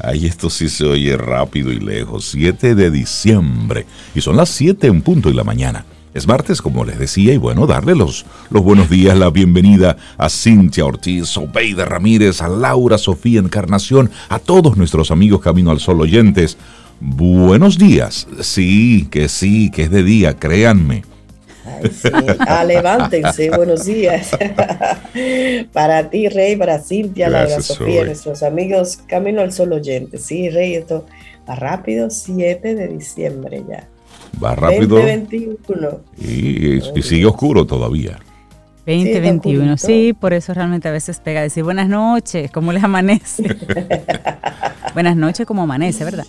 Ahí 0.00 0.26
esto 0.26 0.48
sí 0.50 0.68
se 0.68 0.84
oye 0.84 1.16
rápido 1.16 1.72
y 1.72 1.80
lejos. 1.80 2.28
7 2.30 2.74
de 2.74 2.90
diciembre. 2.90 3.86
Y 4.14 4.20
son 4.20 4.36
las 4.36 4.48
7 4.50 4.86
en 4.86 5.02
punto 5.02 5.28
de 5.28 5.34
la 5.34 5.44
mañana. 5.44 5.84
Es 6.14 6.26
martes, 6.26 6.62
como 6.62 6.84
les 6.84 6.98
decía, 6.98 7.34
y 7.34 7.36
bueno, 7.36 7.66
darle 7.66 7.94
los, 7.94 8.24
los 8.50 8.62
buenos 8.62 8.88
días, 8.88 9.16
la 9.16 9.30
bienvenida 9.30 9.96
a 10.16 10.28
Cintia 10.30 10.84
Ortiz, 10.84 11.36
Obeida 11.36 11.84
Ramírez, 11.84 12.40
a 12.40 12.48
Laura 12.48 12.96
Sofía 12.98 13.40
Encarnación, 13.40 14.10
a 14.28 14.38
todos 14.38 14.76
nuestros 14.76 15.10
amigos 15.10 15.42
Camino 15.42 15.70
al 15.70 15.80
Sol 15.80 16.00
oyentes. 16.00 16.56
Buenos 17.00 17.78
días. 17.78 18.26
Sí, 18.40 19.06
que 19.10 19.28
sí, 19.28 19.70
que 19.70 19.84
es 19.84 19.90
de 19.90 20.02
día, 20.02 20.34
créanme. 20.34 21.04
Ah, 22.40 22.64
levántense, 22.64 23.50
buenos 23.50 23.84
días. 23.84 24.30
para 25.72 26.10
ti, 26.10 26.28
Rey, 26.28 26.56
para 26.56 26.78
Cintia, 26.78 27.28
Laura 27.28 27.60
Sofía, 27.60 28.04
nuestros 28.04 28.42
amigos 28.42 28.98
Camino 29.06 29.40
al 29.40 29.52
Sol 29.52 29.72
oyentes. 29.72 30.24
Sí, 30.24 30.50
Rey, 30.50 30.74
esto 30.74 31.06
va 31.48 31.54
rápido, 31.54 32.10
7 32.10 32.74
de 32.74 32.88
diciembre 32.88 33.62
ya. 33.68 33.88
Va 34.42 34.54
rápido. 34.54 34.96
2021. 34.96 36.00
Y, 36.20 36.98
y 36.98 37.02
sigue 37.02 37.26
oscuro 37.26 37.66
todavía. 37.66 38.18
2021, 38.88 39.76
sí, 39.76 40.14
por 40.18 40.32
eso 40.32 40.54
realmente 40.54 40.88
a 40.88 40.90
veces 40.92 41.20
pega 41.20 41.42
decir 41.42 41.62
buenas 41.62 41.90
noches, 41.90 42.50
¿cómo 42.50 42.72
les 42.72 42.82
amanece? 42.82 43.42
buenas 44.94 45.14
noches, 45.14 45.46
¿cómo 45.46 45.62
amanece, 45.64 46.04
verdad? 46.04 46.24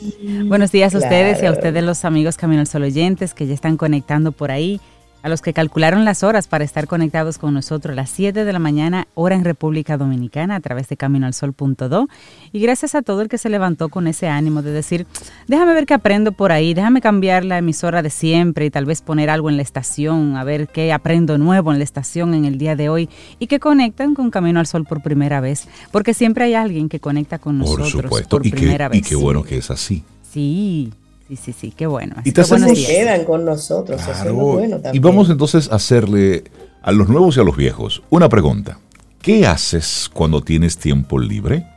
Buenos 0.46 0.70
días 0.70 0.94
a 0.94 0.98
ustedes 0.98 1.42
y 1.42 1.46
a 1.46 1.52
ustedes 1.52 1.82
los 1.82 2.04
amigos 2.04 2.36
Camino 2.36 2.60
al 2.60 2.68
Sol 2.68 2.84
oyentes 2.84 3.34
que 3.34 3.48
ya 3.48 3.54
están 3.54 3.78
conectando 3.78 4.34
por 4.34 4.52
ahí 4.52 4.82
a 5.22 5.30
los 5.30 5.42
que 5.42 5.54
calcularon 5.54 6.06
las 6.06 6.24
horas 6.24 6.48
para 6.48 6.64
estar 6.64 6.88
conectados 6.88 7.38
con 7.38 7.54
nosotros, 7.54 7.96
las 7.96 8.10
7 8.10 8.46
de 8.46 8.54
la 8.54 8.60
mañana, 8.60 9.08
hora 9.16 9.36
en 9.36 9.44
República 9.44 9.98
Dominicana, 9.98 10.56
a 10.56 10.60
través 10.60 10.88
de 10.88 10.98
caminoalsol.do. 10.98 12.08
Y 12.52 12.60
gracias 12.60 12.96
a 12.96 13.02
todo 13.02 13.22
el 13.22 13.30
que 13.30 13.38
se 13.38 13.50
levantó 13.50 13.90
con 13.90 14.08
ese 14.08 14.28
ánimo 14.28 14.62
de 14.62 14.72
decir, 14.72 15.06
déjame 15.48 15.74
ver 15.74 15.86
qué 15.86 15.94
aprendo 15.94 16.32
por 16.32 16.52
ahí, 16.52 16.74
déjame 16.74 17.02
cambiar 17.02 17.44
la 17.44 17.58
emisora 17.58 18.02
de 18.02 18.10
siempre 18.10 18.66
y 18.66 18.70
tal 18.70 18.86
vez 18.86 19.02
poner 19.02 19.30
algo 19.30 19.50
en 19.50 19.58
la 19.58 19.64
estación, 19.64 20.38
a 20.38 20.44
ver 20.44 20.68
qué 20.68 20.94
aprendo 20.94 21.38
nuevo 21.38 21.72
en 21.72 21.80
la 21.80 21.84
estación 21.84 22.34
en 22.34 22.46
el 22.46 22.58
día 22.58 22.76
de 22.76 22.90
hoy 22.90 23.10
y 23.40 23.48
que 23.48 23.60
conectan 23.60 24.16
con 24.16 24.32
Camino 24.32 24.60
al 24.60 24.68
Sol 24.68 24.86
por 24.86 25.02
primera 25.02 25.42
vez, 25.42 25.68
porque 25.92 26.14
siempre 26.14 26.46
hay 26.46 26.54
alguien 26.54 26.90
que 26.90 27.00
conecta 27.00 27.40
con 27.40 27.58
nosotros 27.58 27.92
por, 27.92 28.04
supuesto. 28.04 28.30
por 28.38 28.42
primera 28.50 28.88
vez. 28.90 29.00
Y 29.00 29.02
qué 29.02 29.16
bueno 29.16 29.44
que 29.44 29.58
es 29.58 29.70
así. 29.72 30.04
Sí, 30.32 30.92
Sí, 31.30 31.36
sí, 31.36 31.54
sí, 31.54 31.74
qué 31.78 31.86
bueno. 31.86 32.16
y 32.26 32.32
te 32.32 32.42
quedan 32.44 33.24
con 33.24 33.46
nosotros, 33.46 34.02
Y 34.92 34.98
vamos 34.98 35.30
entonces 35.30 35.72
a 35.72 35.76
hacerle 35.76 36.46
a 36.82 36.92
los 36.92 37.08
nuevos 37.08 37.38
y 37.38 37.40
a 37.40 37.44
los 37.44 37.56
viejos 37.56 38.02
una 38.10 38.30
pregunta. 38.30 38.80
¿Qué 39.22 39.46
haces 39.46 40.10
cuando 40.12 40.42
tienes 40.42 40.78
tiempo 40.78 41.20
libre? 41.20 41.68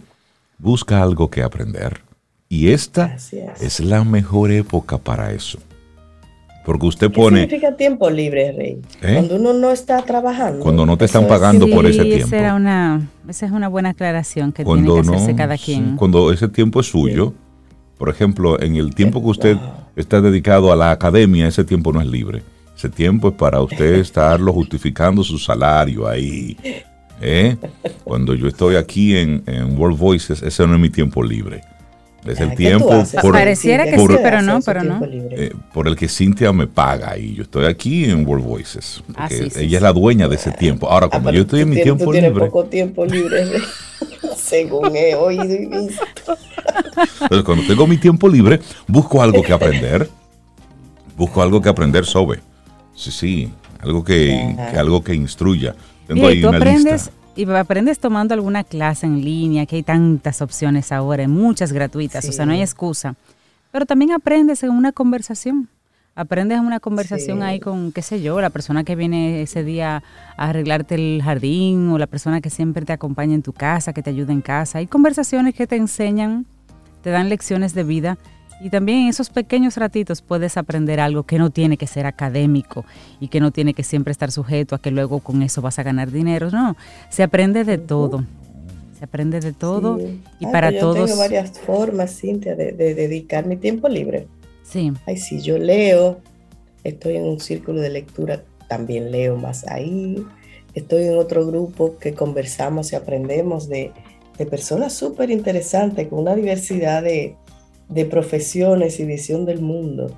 Busca 0.59 1.03
algo 1.03 1.31
que 1.31 1.43
aprender. 1.43 2.03
Y 2.51 2.69
esta 2.69 3.17
es 3.61 3.81
la 3.81 4.05
mejor 4.05 4.51
época 4.51 4.99
para 4.99 5.33
eso. 5.33 5.59
Porque 6.65 6.87
usted 6.87 7.11
pone... 7.11 7.41
¿Qué 7.41 7.47
significa 7.47 7.77
tiempo 7.77 8.11
libre, 8.11 8.53
Rey? 8.53 8.81
¿Eh? 9.01 9.15
Cuando 9.15 9.37
uno 9.37 9.53
no 9.55 9.71
está 9.71 10.03
trabajando. 10.03 10.61
Cuando 10.61 10.85
no 10.85 10.99
te 10.99 11.07
están 11.07 11.27
pagando 11.27 11.69
por 11.69 11.87
ese 11.87 12.05
tiempo. 12.05 12.37
Esa, 12.37 12.55
una, 12.55 13.09
esa 13.27 13.47
es 13.47 13.53
una 13.53 13.69
buena 13.69 13.91
aclaración 13.91 14.53
que 14.53 14.65
tiene 14.65 14.85
que 14.85 15.01
hacerse 15.01 15.35
cada 15.35 15.57
quien. 15.57 15.97
cuando 15.97 16.31
ese 16.31 16.49
tiempo 16.49 16.81
es 16.81 16.87
suyo, 16.87 17.33
por 17.97 18.11
ejemplo, 18.11 18.61
en 18.61 18.77
el 18.77 18.95
tiempo 18.95 19.23
que 19.23 19.29
usted 19.29 19.57
está 19.97 20.21
dedicado 20.21 20.71
a 20.73 20.77
la 20.77 20.91
academia, 20.91 21.49
ese 21.49 21.65
tiempo 21.65 21.93
no 21.93 22.01
es 22.01 22.07
libre. 22.07 22.43
Ese 22.77 22.89
tiempo 22.89 23.29
es 23.29 23.35
para 23.35 23.61
usted 23.61 23.95
estarlo 24.01 24.53
justificando 24.53 25.25
su 25.25 25.39
salario 25.39 26.07
ahí. 26.07 26.57
¿eh? 27.21 27.57
Cuando 28.05 28.35
yo 28.35 28.47
estoy 28.47 28.77
aquí 28.77 29.17
en, 29.17 29.43
en 29.47 29.79
World 29.79 29.99
Voices, 29.99 30.43
ese 30.43 30.67
no 30.67 30.75
es 30.75 30.81
mi 30.81 30.91
tiempo 30.91 31.23
libre. 31.23 31.63
Es 32.27 32.41
el 32.41 32.55
tiempo 32.55 33.05
por, 33.23 33.33
Pareciera 33.33 33.85
que 33.85 33.97
sí, 33.97 34.07
pero 34.23 34.43
no, 34.43 34.61
pero 34.61 34.83
no. 34.83 35.01
Eh, 35.05 35.53
por 35.73 35.87
el 35.87 35.97
que 35.97 36.09
Cintia 36.09 36.53
me 36.53 36.67
paga 36.67 37.17
y 37.17 37.35
yo 37.35 37.45
estoy 37.45 37.67
aquí 37.67 38.05
en 38.05 38.27
World 38.27 38.45
Voices. 38.45 39.03
Ah, 39.15 39.29
ella 39.31 39.79
es 39.79 39.83
la 39.83 39.93
dueña 39.93 40.29
de 40.29 40.35
ese 40.35 40.51
tiempo. 40.51 40.89
Ahora, 40.89 41.09
cuando 41.09 41.31
ah, 41.31 41.33
yo 41.33 41.43
estoy 41.43 41.61
en 41.61 41.71
mi 41.71 41.81
tiempo, 41.81 42.13
libre. 42.13 42.33
poco 42.33 42.65
tiempo 42.65 43.07
libre, 43.07 43.47
según 44.37 44.95
he 44.97 45.15
oído 45.15 45.45
y 45.45 45.67
visto. 45.67 46.37
Entonces, 47.23 47.45
cuando 47.45 47.67
tengo 47.67 47.87
mi 47.87 47.97
tiempo 47.97 48.29
libre, 48.29 48.61
busco 48.87 49.23
algo 49.23 49.43
que 49.43 49.53
aprender. 49.53 50.09
Busco 51.17 51.41
algo 51.41 51.61
que 51.63 51.69
aprender 51.69 52.05
sobre. 52.05 52.41
Sí, 52.95 53.11
sí, 53.11 53.53
algo 53.81 54.05
que, 54.05 54.57
algo 54.77 55.03
que 55.03 55.15
instruya. 55.15 55.75
Tengo 56.07 56.27
ahí 56.27 56.45
una 56.45 56.59
aprendes, 56.59 57.11
y 57.39 57.49
aprendes 57.53 58.01
tomando 58.01 58.35
alguna 58.35 58.65
clase 58.65 59.07
en 59.07 59.25
línea, 59.25 59.65
que 59.65 59.77
hay 59.77 59.85
tantas 59.85 60.43
opciones 60.43 60.91
ahora, 60.91 61.29
muchas 61.29 61.73
gratuitas, 61.73 62.29
o 62.29 62.33
sea, 62.33 62.45
no 62.45 62.53
hay 62.53 62.63
excusa. 62.63 63.15
Pero 63.71 63.87
también 63.87 64.11
aprendes 64.11 64.65
en 64.65 64.71
una 64.71 64.91
conversación. 64.91 65.69
Aprendes 66.17 66.59
en 66.59 66.65
una 66.65 66.81
conversación 66.81 67.45
ahí 67.45 67.61
con, 67.61 67.93
qué 67.93 68.03
sé 68.03 68.21
yo, 68.21 68.41
la 68.41 68.51
persona 68.51 68.83
que 68.83 68.97
viene 68.97 69.41
ese 69.43 69.63
día 69.63 70.03
a 70.37 70.49
arreglarte 70.49 70.97
el 70.97 71.23
jardín 71.23 71.89
o 71.91 71.99
la 71.99 72.09
persona 72.09 72.41
que 72.41 72.51
siempre 72.51 72.85
te 72.85 72.93
acompaña 72.93 73.35
en 73.35 73.43
tu 73.43 73.53
casa, 73.53 73.93
que 73.93 74.03
te 74.03 74.11
ayuda 74.11 74.33
en 74.33 74.41
casa. 74.41 74.79
Hay 74.79 74.89
conversaciones 74.89 75.55
que 75.55 75.69
te 75.69 75.77
enseñan, 75.77 76.45
te 77.05 77.11
dan 77.11 77.29
lecciones 77.29 77.73
de 77.73 77.85
vida 77.85 78.19
y 78.61 78.71
también 78.71 79.01
en 79.01 79.09
esos 79.09 79.31
pequeños 79.31 79.77
ratitos 79.77 80.21
puedes 80.21 80.57
aprender 80.57 81.01
algo 81.01 81.23
que 81.23 81.39
no 81.39 81.51
tiene 81.51 81.77
que 81.77 81.87
ser 81.87 82.07
académico 82.07 82.85
y 83.21 83.29
que 83.29 83.41
no 83.41 83.53
tiene 83.53 83.75
que 83.75 83.85
siempre 83.85 84.11
estar 84.11 84.33
sujeto 84.33 84.75
a 84.75 84.81
que 84.81 84.91
luego 84.91 85.21
con 85.21 85.43
eso 85.43 85.63
vas 85.63 85.79
a 85.79 85.83
ganar 85.83 86.11
dinero. 86.11 86.51
No, 86.51 86.77
se 87.09 87.23
aprende 87.23 87.65
de 87.65 87.79
todo. 87.79 88.25
Se 88.99 89.05
aprende 89.05 89.39
de 89.39 89.53
todo 89.53 90.01
y 90.41 90.47
para 90.47 90.77
todos. 90.77 90.97
Yo 90.97 91.07
tengo 91.07 91.19
varias 91.19 91.57
formas, 91.61 92.19
Cintia, 92.19 92.57
de, 92.57 92.73
dedicar 92.73 93.47
mi 93.47 93.57
tiempo 93.57 93.89
libre. 93.89 94.27
Sí. 94.65 94.93
Ay, 95.07 95.17
sí, 95.19 95.41
yo 95.41 95.57
leo, 95.57 96.19
estoy 96.83 97.17
en 97.17 97.23
un 97.23 97.39
círculo 97.39 97.81
de 97.81 97.91
lectura, 97.91 98.43
también 98.67 99.13
leo 99.13 99.37
más 99.37 99.69
ahí. 99.69 100.27
Estoy 100.75 101.05
en 101.05 101.17
otro 101.17 101.47
grupo 101.47 101.97
que 101.99 102.13
conversamos 102.13 102.93
y 102.93 102.97
aprendemos 102.97 103.69
de, 103.69 103.93
de 104.37 104.47
personas 104.47 104.95
súper 104.95 105.31
interesantes 105.31 106.09
con 106.09 106.19
una 106.19 106.35
diversidad 106.35 107.05
de, 107.05 107.37
de 107.89 108.05
profesiones 108.05 109.01
y 109.01 109.05
visión 109.05 109.45
del 109.45 109.61
mundo. 109.61 110.11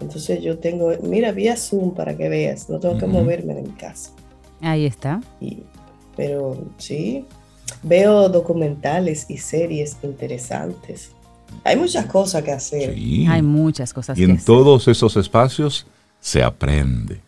Entonces 0.00 0.42
yo 0.42 0.58
tengo, 0.58 0.92
mira, 1.02 1.32
vía 1.32 1.56
Zoom 1.56 1.94
para 1.94 2.16
que 2.16 2.28
veas, 2.28 2.68
no 2.68 2.78
tengo 2.78 2.98
que 2.98 3.06
moverme 3.06 3.54
de 3.54 3.62
mi 3.62 3.70
casa. 3.70 4.12
Ahí 4.60 4.86
está. 4.86 5.20
pero 6.16 6.58
sí, 6.78 7.24
veo 7.82 8.28
documentales 8.28 9.26
y 9.28 9.38
series 9.38 9.96
interesantes. 10.02 11.12
Hay 11.64 11.76
muchas 11.76 12.06
cosas 12.06 12.42
que 12.42 12.52
hacer. 12.52 12.90
Hay 12.90 13.42
muchas 13.42 13.92
cosas 13.92 14.18
y 14.18 14.24
en 14.24 14.42
todos 14.42 14.88
esos 14.88 15.16
espacios 15.16 15.86
se 16.20 16.42
aprende. 16.42 17.20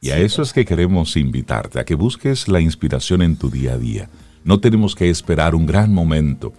Y 0.00 0.10
a 0.10 0.18
eso 0.18 0.42
es 0.42 0.52
que 0.52 0.64
queremos 0.64 1.16
invitarte, 1.16 1.78
a 1.78 1.84
que 1.84 1.94
busques 1.94 2.48
la 2.48 2.60
inspiración 2.60 3.22
en 3.22 3.36
tu 3.36 3.50
día 3.50 3.74
a 3.74 3.78
día. 3.78 4.08
No 4.44 4.58
tenemos 4.58 4.96
que 4.96 5.08
esperar 5.08 5.54
un 5.54 5.66
gran 5.66 5.94
momento 5.94 6.52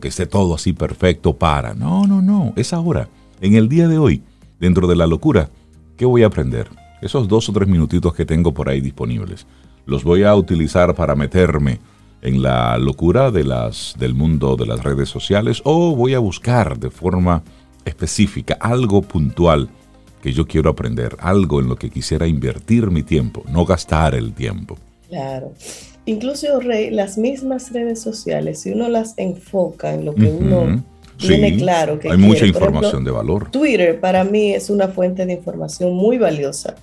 que 0.00 0.08
esté 0.08 0.26
todo 0.26 0.54
así 0.54 0.72
perfecto 0.72 1.36
para. 1.36 1.74
No, 1.74 2.06
no, 2.06 2.22
no, 2.22 2.52
es 2.56 2.72
ahora, 2.72 3.08
en 3.40 3.54
el 3.54 3.68
día 3.68 3.88
de 3.88 3.98
hoy, 3.98 4.22
dentro 4.60 4.86
de 4.86 4.96
la 4.96 5.06
locura, 5.06 5.50
¿qué 5.96 6.04
voy 6.04 6.22
a 6.22 6.26
aprender? 6.26 6.68
Esos 7.02 7.28
dos 7.28 7.48
o 7.48 7.52
tres 7.52 7.68
minutitos 7.68 8.14
que 8.14 8.24
tengo 8.24 8.54
por 8.54 8.68
ahí 8.68 8.80
disponibles, 8.80 9.46
los 9.86 10.04
voy 10.04 10.22
a 10.22 10.34
utilizar 10.34 10.94
para 10.94 11.14
meterme 11.14 11.80
en 12.22 12.42
la 12.42 12.78
locura 12.78 13.30
de 13.30 13.44
las, 13.44 13.94
del 13.98 14.14
mundo 14.14 14.56
de 14.56 14.66
las 14.66 14.82
redes 14.82 15.10
sociales 15.10 15.60
o 15.64 15.94
voy 15.94 16.14
a 16.14 16.18
buscar 16.18 16.78
de 16.78 16.90
forma 16.90 17.42
específica 17.84 18.56
algo 18.60 19.02
puntual 19.02 19.68
que 20.22 20.32
yo 20.32 20.46
quiero 20.46 20.70
aprender, 20.70 21.18
algo 21.20 21.60
en 21.60 21.68
lo 21.68 21.76
que 21.76 21.90
quisiera 21.90 22.26
invertir 22.26 22.90
mi 22.90 23.02
tiempo, 23.02 23.44
no 23.50 23.66
gastar 23.66 24.14
el 24.14 24.32
tiempo. 24.32 24.78
Claro. 25.08 25.52
Incluso, 26.06 26.60
Rey, 26.60 26.90
las 26.90 27.16
mismas 27.16 27.72
redes 27.72 28.00
sociales, 28.00 28.60
si 28.60 28.70
uno 28.70 28.88
las 28.88 29.14
enfoca 29.16 29.94
en 29.94 30.04
lo 30.04 30.14
que 30.14 30.26
uno 30.26 30.82
tiene 31.16 31.56
claro 31.56 31.98
que 31.98 32.10
hay 32.10 32.18
mucha 32.18 32.46
información 32.46 33.04
de 33.04 33.10
valor. 33.10 33.50
Twitter 33.50 34.00
para 34.00 34.24
mí 34.24 34.52
es 34.52 34.70
una 34.70 34.88
fuente 34.88 35.24
de 35.26 35.34
información 35.34 35.94
muy 35.94 36.18
valiosa. 36.18 36.74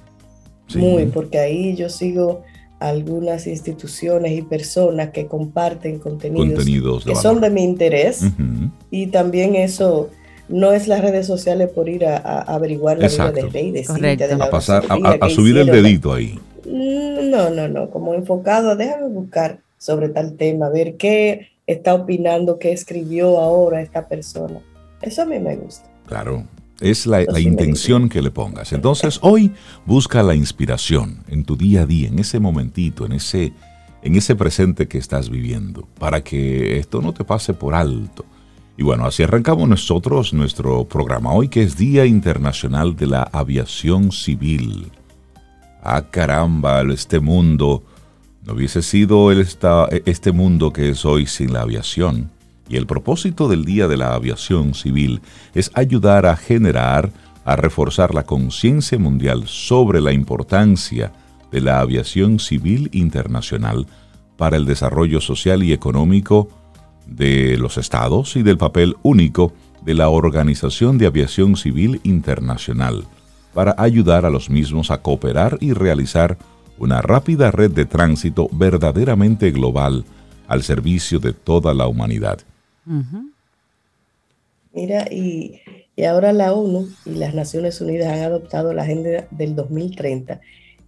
Muy, 0.74 1.08
porque 1.08 1.38
ahí 1.38 1.76
yo 1.76 1.90
sigo 1.90 2.44
algunas 2.80 3.46
instituciones 3.46 4.32
y 4.32 4.42
personas 4.42 5.10
que 5.10 5.28
comparten 5.28 6.00
contenidos, 6.00 7.04
que 7.04 7.16
son 7.16 7.42
de 7.42 7.50
mi 7.50 7.64
interés. 7.64 8.24
Y 8.90 9.08
también 9.08 9.56
eso 9.56 10.10
no 10.48 10.72
es 10.72 10.88
las 10.88 11.02
redes 11.02 11.28
sociales 11.28 11.70
por 11.70 11.90
ir 11.90 12.06
a, 12.06 12.18
averiguar 12.42 13.00
la 13.00 13.08
vida 13.08 13.32
de 13.32 13.42
Rey, 13.44 13.72
de 13.72 13.84
de 13.84 14.34
a, 14.40 14.50
pasar, 14.50 14.86
a, 14.90 15.30
subir 15.30 15.58
el 15.58 15.68
dedito 15.68 16.14
ahí. 16.14 16.40
Mm, 16.72 17.30
no, 17.30 17.50
no, 17.50 17.68
no, 17.68 17.90
como 17.90 18.14
enfocado, 18.14 18.78
déjame 18.78 19.10
buscar 19.10 19.60
sobre 19.78 20.10
tal 20.10 20.38
tema, 20.38 20.70
ver 20.70 20.96
qué 20.96 21.50
está 21.68 21.94
opinando, 21.94 22.60
qué 22.60 22.72
escribió 22.72 23.40
ahora 23.40 23.82
esta 23.82 24.08
persona. 24.08 24.60
Eso 25.02 25.24
a 25.24 25.26
mí 25.26 25.38
me 25.40 25.58
gusta. 25.58 25.90
Claro, 26.08 26.46
es 26.80 27.06
la, 27.06 27.24
intención 27.40 28.08
que 28.08 28.22
le 28.22 28.32
pongas. 28.32 28.72
Entonces, 28.72 29.20
hoy 29.22 29.52
busca 29.86 30.24
la 30.24 30.34
inspiración 30.34 31.24
en 31.28 31.44
tu 31.44 31.58
día 31.58 31.82
a 31.82 31.86
día, 31.86 32.08
en 32.08 32.20
ese 32.20 32.40
momentito, 32.40 33.06
en 33.06 33.14
ese, 33.14 33.54
en 34.02 34.16
ese 34.16 34.36
presente 34.36 34.88
que 34.88 34.98
estás 34.98 35.30
viviendo, 35.30 35.88
para 36.00 36.24
que 36.24 36.78
esto 36.78 37.02
no 37.02 37.14
te 37.14 37.26
pase 37.26 37.54
por 37.54 37.76
alto. 37.76 38.26
Y 38.78 38.84
bueno, 38.84 39.06
así 39.06 39.24
arrancamos 39.24 39.68
nosotros 39.68 40.34
nuestro 40.34 40.86
programa 40.86 41.34
hoy, 41.34 41.50
que 41.50 41.64
es 41.64 41.78
Día 41.78 42.06
Internacional 42.06 42.96
de 42.96 43.08
la 43.08 43.24
Aviación 43.24 44.12
Civil. 44.12 44.92
Ah, 45.84 46.04
caramba, 46.12 46.82
este 46.94 47.20
mundo 47.20 47.84
no 48.46 48.54
hubiese 48.54 48.84
sido 48.84 49.32
este 49.32 50.32
mundo 50.32 50.72
que 50.72 50.90
es 50.90 51.06
hoy 51.06 51.26
sin 51.26 51.54
la 51.54 51.62
aviación. 51.62 52.30
Y 52.70 52.78
el 52.78 52.86
propósito 52.86 53.50
del 53.50 53.66
Día 53.66 53.88
de 53.88 53.98
la 53.98 54.14
Aviación 54.14 54.76
Civil 54.76 55.22
es 55.56 55.72
ayudar 55.74 56.28
a 56.28 56.36
generar, 56.36 57.12
a 57.46 57.56
reforzar 57.56 58.14
la 58.14 58.24
conciencia 58.24 59.00
mundial 59.00 59.48
sobre 59.48 60.02
la 60.02 60.12
importancia 60.12 61.12
de 61.52 61.62
la 61.62 61.80
aviación 61.80 62.40
civil 62.40 62.90
internacional 62.94 63.88
para 64.38 64.58
el 64.58 64.66
desarrollo 64.66 65.20
social 65.20 65.64
y 65.64 65.74
económico 65.74 66.48
de 67.08 67.58
los 67.58 67.78
estados 67.78 68.36
y 68.36 68.44
del 68.44 68.58
papel 68.58 68.96
único 69.02 69.52
de 69.84 69.96
la 69.96 70.10
Organización 70.10 71.00
de 71.00 71.08
Aviación 71.08 71.58
Civil 71.58 72.00
Internacional 72.04 73.06
para 73.54 73.76
ayudar 73.78 74.26
a 74.26 74.30
los 74.30 74.50
mismos 74.50 74.92
a 74.92 75.02
cooperar 75.02 75.58
y 75.60 75.74
realizar 75.74 76.38
una 76.78 77.02
rápida 77.02 77.52
red 77.52 77.72
de 77.72 77.86
tránsito 77.86 78.50
verdaderamente 78.52 79.52
global 79.52 80.06
al 80.48 80.64
servicio 80.64 81.20
de 81.20 81.34
toda 81.34 81.74
la 81.74 81.88
humanidad. 81.88 82.40
Mira, 84.74 85.08
y, 85.12 85.62
y, 85.96 86.04
ahora 86.06 86.34
la 86.34 86.54
ONU 86.54 86.90
y 87.06 87.12
las 87.12 87.34
Naciones 87.36 87.80
Unidas 87.82 88.12
han 88.12 88.24
adoptado 88.24 88.74
la 88.74 88.84
Agenda 88.84 89.28
del 89.32 89.56
2030 89.56 90.42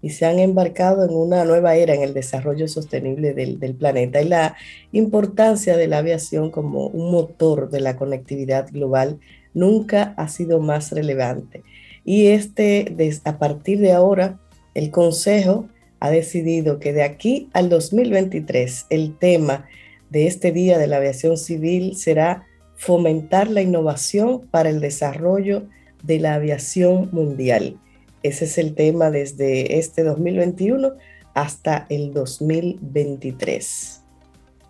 y 0.04 0.10
se 0.10 0.26
han 0.26 0.38
embarcado 0.38 1.06
en 1.06 1.16
una 1.16 1.46
nueva 1.46 1.76
era 1.76 1.96
en 1.96 2.04
el 2.04 2.14
desarrollo 2.14 2.68
sostenible 2.68 3.34
del, 3.34 3.58
planeta 3.76 4.22
y 4.22 4.28
la 4.28 4.56
importancia 4.92 5.78
de 5.78 5.88
la 5.88 6.00
aviación 6.00 6.52
como 6.52 6.88
un 6.88 7.10
motor 7.10 7.70
de 7.70 7.80
la 7.80 7.96
conectividad 7.96 8.70
global 8.70 9.20
nunca 9.54 10.14
ha 10.18 10.28
sido 10.28 10.60
más 10.60 10.92
relevante. 10.92 11.64
Y 12.06 12.28
este, 12.28 12.96
a 13.24 13.38
partir 13.38 13.80
de 13.80 13.94
ahora, 13.94 14.40
el 14.74 14.92
Consejo 14.92 15.68
ha 16.00 16.10
decidido 16.12 16.80
que 16.80 16.92
de 16.92 17.04
aquí 17.04 17.50
al 17.54 17.70
2023 17.70 18.88
el 18.90 19.18
tema 19.18 19.66
de 20.10 20.28
este 20.28 20.52
Día 20.52 20.78
de 20.78 20.88
la 20.88 20.98
Aviación 20.98 21.38
Civil 21.38 21.96
será 21.96 22.46
fomentar 22.76 23.50
la 23.50 23.62
innovación 23.62 24.42
para 24.52 24.70
el 24.70 24.82
desarrollo 24.82 25.64
de 26.04 26.20
la 26.20 26.34
aviación 26.34 27.10
mundial. 27.12 27.78
Ese 28.22 28.46
es 28.46 28.58
el 28.58 28.76
tema 28.76 29.10
desde 29.10 29.80
este 29.80 30.04
2021 30.04 30.92
hasta 31.34 31.86
el 31.90 32.14
2023. 32.14 34.02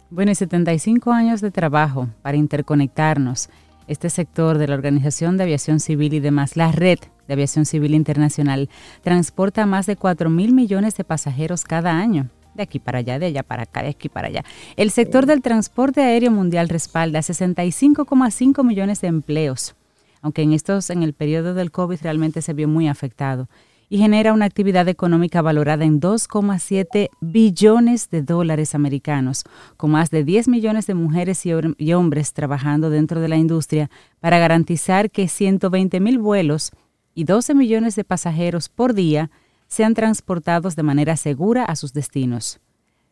Bueno, 0.10 0.32
y 0.32 0.36
75 0.36 1.12
años 1.12 1.42
de 1.42 1.50
trabajo 1.50 2.08
para 2.22 2.38
interconectarnos. 2.38 3.50
Este 3.88 4.10
sector 4.10 4.58
de 4.58 4.68
la 4.68 4.76
Organización 4.76 5.38
de 5.38 5.44
Aviación 5.44 5.80
Civil 5.80 6.14
y 6.14 6.20
demás, 6.20 6.56
la 6.56 6.72
red 6.72 7.00
de 7.28 7.34
Aviación 7.34 7.66
Civil 7.66 7.96
Internacional, 7.96 8.70
transporta 9.02 9.66
más 9.66 9.86
de 9.86 9.96
4 9.96 10.30
mil 10.30 10.54
millones 10.54 10.96
de 10.96 11.04
pasajeros 11.04 11.64
cada 11.64 11.98
año. 11.98 12.30
De 12.54 12.64
aquí 12.64 12.80
para 12.80 13.00
allá, 13.00 13.18
de 13.18 13.26
allá 13.28 13.44
para 13.44 13.64
acá, 13.64 13.82
de 13.82 13.90
aquí 13.90 14.10
para 14.10 14.28
allá. 14.28 14.44
El 14.76 14.92
sector 14.92 15.26
del 15.26 15.42
transporte 15.42 16.02
aéreo 16.02 16.32
mundial 16.32 16.70
respalda 16.70 17.20
65,5 17.20 18.64
millones 18.64 19.02
de 19.02 19.08
empleos 19.08 19.76
aunque 20.24 20.42
en 20.42 20.54
estos, 20.54 20.90
en 20.90 21.04
el 21.04 21.14
periodo 21.14 21.54
del 21.54 21.70
COVID 21.70 22.00
realmente 22.02 22.42
se 22.42 22.54
vio 22.54 22.68
muy 22.68 22.88
afectado, 22.88 23.50
y 23.94 24.00
genera 24.00 24.34
una 24.34 24.46
actividad 24.46 24.88
económica 24.88 25.44
valorada 25.44 25.86
en 25.86 26.02
2,7 26.02 27.10
billones 27.22 28.10
de 28.10 28.24
dólares 28.24 28.74
americanos, 28.74 29.44
con 29.78 29.92
más 29.92 30.10
de 30.10 30.24
10 30.24 30.48
millones 30.48 30.88
de 30.88 30.96
mujeres 30.96 31.46
y, 31.46 31.94
hombres 31.94 32.34
trabajando 32.34 32.90
dentro 32.90 33.22
de 33.22 33.28
la 33.28 33.36
industria 33.36 33.92
para 34.20 34.40
garantizar 34.40 35.12
que 35.12 35.28
120 35.28 36.00
mil 36.00 36.18
vuelos 36.18 36.72
y 37.14 37.26
12 37.26 37.54
millones 37.54 37.96
de 37.96 38.04
pasajeros 38.04 38.68
por 38.68 38.96
día 38.96 39.30
sean 39.68 39.94
transportados 39.94 40.76
de 40.76 40.82
manera 40.82 41.16
segura 41.16 41.64
a 41.64 41.76
sus 41.76 41.94
destinos. 41.94 42.60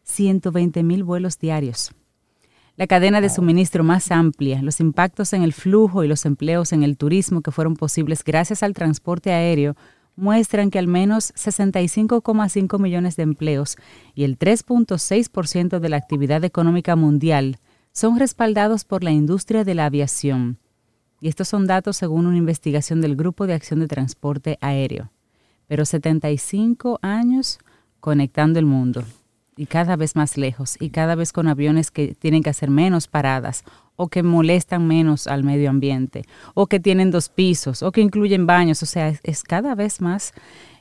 120 0.01 0.81
mil 0.81 1.03
vuelos 1.03 1.37
diarios 1.37 1.91
la 2.77 2.87
cadena 2.87 3.21
de 3.21 3.29
suministro 3.29 3.83
más 3.83 4.11
amplia, 4.11 4.61
los 4.63 4.79
impactos 4.79 5.33
en 5.33 5.43
el 5.43 5.53
flujo 5.53 6.03
y 6.03 6.07
los 6.07 6.25
empleos 6.25 6.73
en 6.73 6.81
el 6.81 6.97
turismo 6.97 7.41
que 7.41 7.51
fueron 7.51 7.75
posibles 7.75 8.23
gracias 8.23 8.63
al 8.63 8.73
transporte 8.73 9.31
aéreo 9.31 9.75
muestran 10.21 10.69
que 10.69 10.79
al 10.79 10.87
menos 10.87 11.33
65,5 11.33 12.79
millones 12.79 13.15
de 13.15 13.23
empleos 13.23 13.75
y 14.13 14.23
el 14.23 14.37
3.6% 14.37 15.79
de 15.79 15.89
la 15.89 15.97
actividad 15.97 16.43
económica 16.43 16.95
mundial 16.95 17.57
son 17.91 18.19
respaldados 18.19 18.85
por 18.85 19.03
la 19.03 19.11
industria 19.11 19.63
de 19.63 19.75
la 19.75 19.85
aviación. 19.85 20.59
Y 21.19 21.27
estos 21.27 21.47
son 21.47 21.65
datos 21.65 21.97
según 21.97 22.27
una 22.27 22.37
investigación 22.37 23.01
del 23.01 23.15
Grupo 23.15 23.47
de 23.47 23.55
Acción 23.55 23.79
de 23.79 23.87
Transporte 23.87 24.57
Aéreo. 24.61 25.11
Pero 25.67 25.85
75 25.85 26.99
años 27.01 27.59
conectando 27.99 28.59
el 28.59 28.65
mundo 28.65 29.03
y 29.57 29.65
cada 29.65 29.95
vez 29.95 30.15
más 30.15 30.37
lejos 30.37 30.77
y 30.79 30.91
cada 30.91 31.15
vez 31.15 31.33
con 31.33 31.47
aviones 31.47 31.91
que 31.91 32.13
tienen 32.13 32.43
que 32.43 32.49
hacer 32.51 32.69
menos 32.69 33.07
paradas 33.07 33.63
o 34.01 34.07
que 34.07 34.23
molestan 34.23 34.87
menos 34.87 35.27
al 35.27 35.43
medio 35.43 35.69
ambiente 35.69 36.23
o 36.55 36.65
que 36.65 36.79
tienen 36.79 37.11
dos 37.11 37.29
pisos 37.29 37.83
o 37.83 37.91
que 37.91 38.01
incluyen 38.01 38.47
baños. 38.47 38.81
O 38.81 38.87
sea, 38.87 39.13
es, 39.21 39.43
cada 39.43 39.75
vez 39.75 40.01
más, 40.01 40.33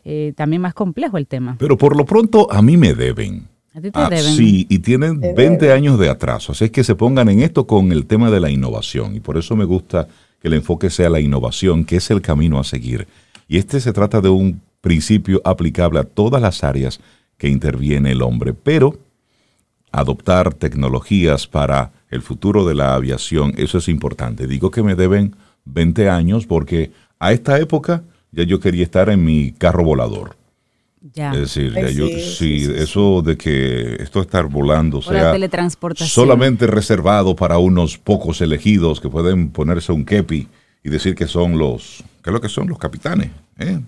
eh, 0.07 0.33
también 0.37 0.63
más 0.63 0.73
complejo 0.73 1.19
el 1.19 1.27
tema. 1.27 1.57
Pero 1.59 1.77
por 1.77 1.97
lo 1.97 2.07
pronto 2.07 2.51
a 2.51 2.63
mí 2.63 2.79
me 2.79 2.95
deben. 2.95 3.47
¿A 3.75 3.81
ti 3.83 3.91
te 3.91 4.01
ah, 4.01 4.09
deben? 4.09 4.35
Sí, 4.35 4.67
y 4.71 4.79
tienen 4.79 5.21
20 5.21 5.71
años 5.71 5.99
de 5.99 6.09
atraso. 6.09 6.53
Así 6.53 6.65
es 6.65 6.71
que 6.71 6.83
se 6.83 6.95
pongan 6.95 7.29
en 7.29 7.43
esto 7.43 7.67
con 7.67 7.93
el 7.93 8.07
tema 8.07 8.31
de 8.31 8.41
la 8.41 8.51
innovación. 8.51 9.15
Y 9.15 9.21
por 9.21 9.37
eso 9.37 9.55
me 9.55 9.67
gusta 9.67 10.09
que 10.41 10.49
el 10.49 10.55
enfoque 10.55 10.89
sea 10.89 11.11
la 11.11 11.21
innovación, 11.21 11.85
que 11.85 11.97
es 11.97 12.11
el 12.11 12.23
camino 12.23 12.59
a 12.59 12.65
seguir. 12.65 13.07
Y 13.49 13.59
este 13.59 13.81
se 13.81 13.93
trata 13.93 14.23
de 14.23 14.31
un 14.31 14.63
principio 14.81 15.43
aplicable 15.45 16.01
a 16.01 16.05
todas 16.05 16.41
las 16.41 16.65
áreas 16.65 17.01
que 17.37 17.49
interviene 17.49 18.13
el 18.13 18.23
hombre, 18.23 18.55
pero 18.55 18.99
adoptar 19.93 20.55
tecnologías 20.55 21.47
para 21.47 21.93
el 22.11 22.23
futuro 22.23 22.67
de 22.67 22.75
la 22.75 22.95
aviación, 22.95 23.55
eso 23.57 23.79
es 23.79 23.89
importante. 23.89 24.47
Digo 24.47 24.71
que 24.71 24.83
me 24.83 24.95
deben 24.95 25.37
20 25.65 26.09
años 26.09 26.47
porque 26.47 26.93
a 27.19 27.33
esta 27.33 27.59
época 27.59 28.03
ya 28.33 28.45
yo 28.45 28.61
quería 28.61 28.85
estar 28.85 29.09
en 29.09 29.25
mi 29.25 29.53
carro 29.53 29.85
volador. 29.85 30.37
Ya. 31.15 31.33
Es 31.33 31.41
decir, 31.41 31.73
ya 31.73 31.89
yo, 31.89 32.09
sí, 32.09 32.69
eso 32.77 33.23
de 33.23 33.39
que 33.39 34.03
esto 34.03 34.21
estar 34.21 34.47
volando 34.49 35.01
sea 35.01 35.35
solamente 35.95 36.67
reservado 36.67 37.35
para 37.35 37.57
unos 37.57 37.97
pocos 37.97 38.43
elegidos 38.43 39.01
que 39.01 39.09
pueden 39.09 39.49
ponerse 39.49 39.93
un 39.93 40.05
kepi 40.05 40.47
y 40.85 40.91
decir 40.91 41.15
que 41.15 41.27
son 41.27 41.59
los, 41.59 42.05
¿qué 42.23 42.29
es 42.29 42.35
lo 42.35 42.41
que 42.41 42.51
son? 42.51 42.69
Los 42.69 42.79
capitanes. 42.79 43.31
¿eh? 43.59 43.81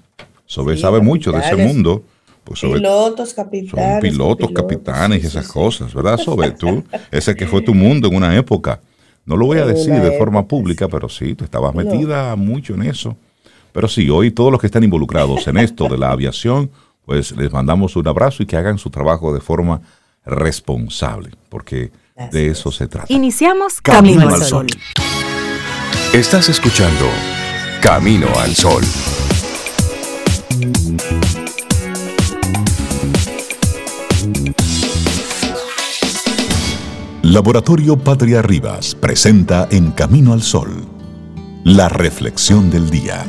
sabe 0.46 1.00
mucho 1.00 1.32
de 1.32 1.40
ese 1.40 1.56
mundo 1.56 2.02
pues 2.44 2.60
pilotos, 2.60 3.34
capitanes. 3.34 3.92
Son 3.92 4.00
pilotos, 4.00 4.50
capitanes 4.52 5.22
y 5.22 5.26
esas 5.26 5.46
cosas, 5.48 5.94
¿verdad? 5.94 6.18
Sobre 6.18 6.50
tú, 6.50 6.84
ese 7.10 7.34
que 7.34 7.46
fue 7.46 7.62
tu 7.62 7.74
mundo 7.74 8.08
en 8.08 8.16
una 8.16 8.36
época. 8.36 8.80
No 9.24 9.36
lo 9.36 9.46
voy 9.46 9.58
a 9.58 9.66
decir 9.66 9.94
de 9.94 10.18
forma 10.18 10.46
pública, 10.46 10.88
pero 10.88 11.08
sí, 11.08 11.34
tú 11.34 11.44
estabas 11.44 11.74
metida 11.74 12.34
mucho 12.34 12.74
en 12.74 12.82
eso. 12.82 13.16
Pero 13.72 13.88
sí, 13.88 14.10
hoy 14.10 14.32
todos 14.32 14.50
los 14.50 14.60
que 14.60 14.66
están 14.66 14.82
involucrados 14.82 15.46
en 15.46 15.58
esto 15.58 15.88
de 15.88 15.96
la 15.96 16.10
aviación, 16.12 16.70
pues 17.06 17.32
les 17.36 17.52
mandamos 17.52 17.94
un 17.96 18.06
abrazo 18.08 18.42
y 18.42 18.46
que 18.46 18.56
hagan 18.56 18.78
su 18.78 18.90
trabajo 18.90 19.32
de 19.32 19.40
forma 19.40 19.80
responsable, 20.24 21.30
porque 21.48 21.92
de 22.30 22.48
eso 22.48 22.70
se 22.70 22.88
trata. 22.88 23.12
Iniciamos 23.12 23.80
Camino, 23.80 24.28
al 24.28 24.42
Sol. 24.42 24.66
Estás 26.12 26.48
escuchando 26.48 27.06
Camino 27.80 28.28
al 28.38 28.54
Sol. 28.54 28.82
Laboratorio 37.32 37.96
Patria 37.96 38.42
Rivas 38.42 38.94
presenta 38.94 39.66
En 39.70 39.92
Camino 39.92 40.34
al 40.34 40.42
Sol, 40.42 40.84
la 41.64 41.88
reflexión 41.88 42.68
del 42.68 42.90
día. 42.90 43.24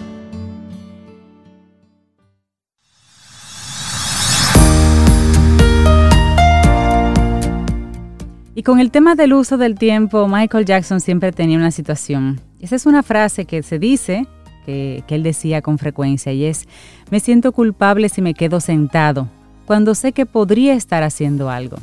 Y 8.54 8.64
con 8.64 8.82
el 8.82 8.92
tema 8.92 9.16
del 9.16 9.32
uso 9.32 9.56
del 9.56 9.76
tiempo, 9.76 10.28
Michael 10.28 10.66
Jackson 10.66 11.00
siempre 11.00 11.32
tenía 11.32 11.58
una 11.58 11.72
situación. 11.72 12.42
Esa 12.60 12.76
es 12.76 12.86
una 12.86 13.04
frase 13.04 13.46
que 13.46 13.64
se 13.64 13.80
dice, 13.80 14.28
que, 14.66 15.06
él 15.08 15.24
decía 15.24 15.62
con 15.62 15.78
frecuencia, 15.78 16.34
y 16.34 16.44
es, 16.44 16.68
me 17.10 17.22
siento 17.22 17.54
culpable 17.54 18.10
si 18.10 18.22
me 18.22 18.34
quedo 18.34 18.60
sentado, 18.60 19.30
cuando 19.66 19.96
sé 19.96 20.12
que 20.12 20.26
podría 20.26 20.74
estar 20.74 21.04
haciendo 21.04 21.50
algo. 21.50 21.78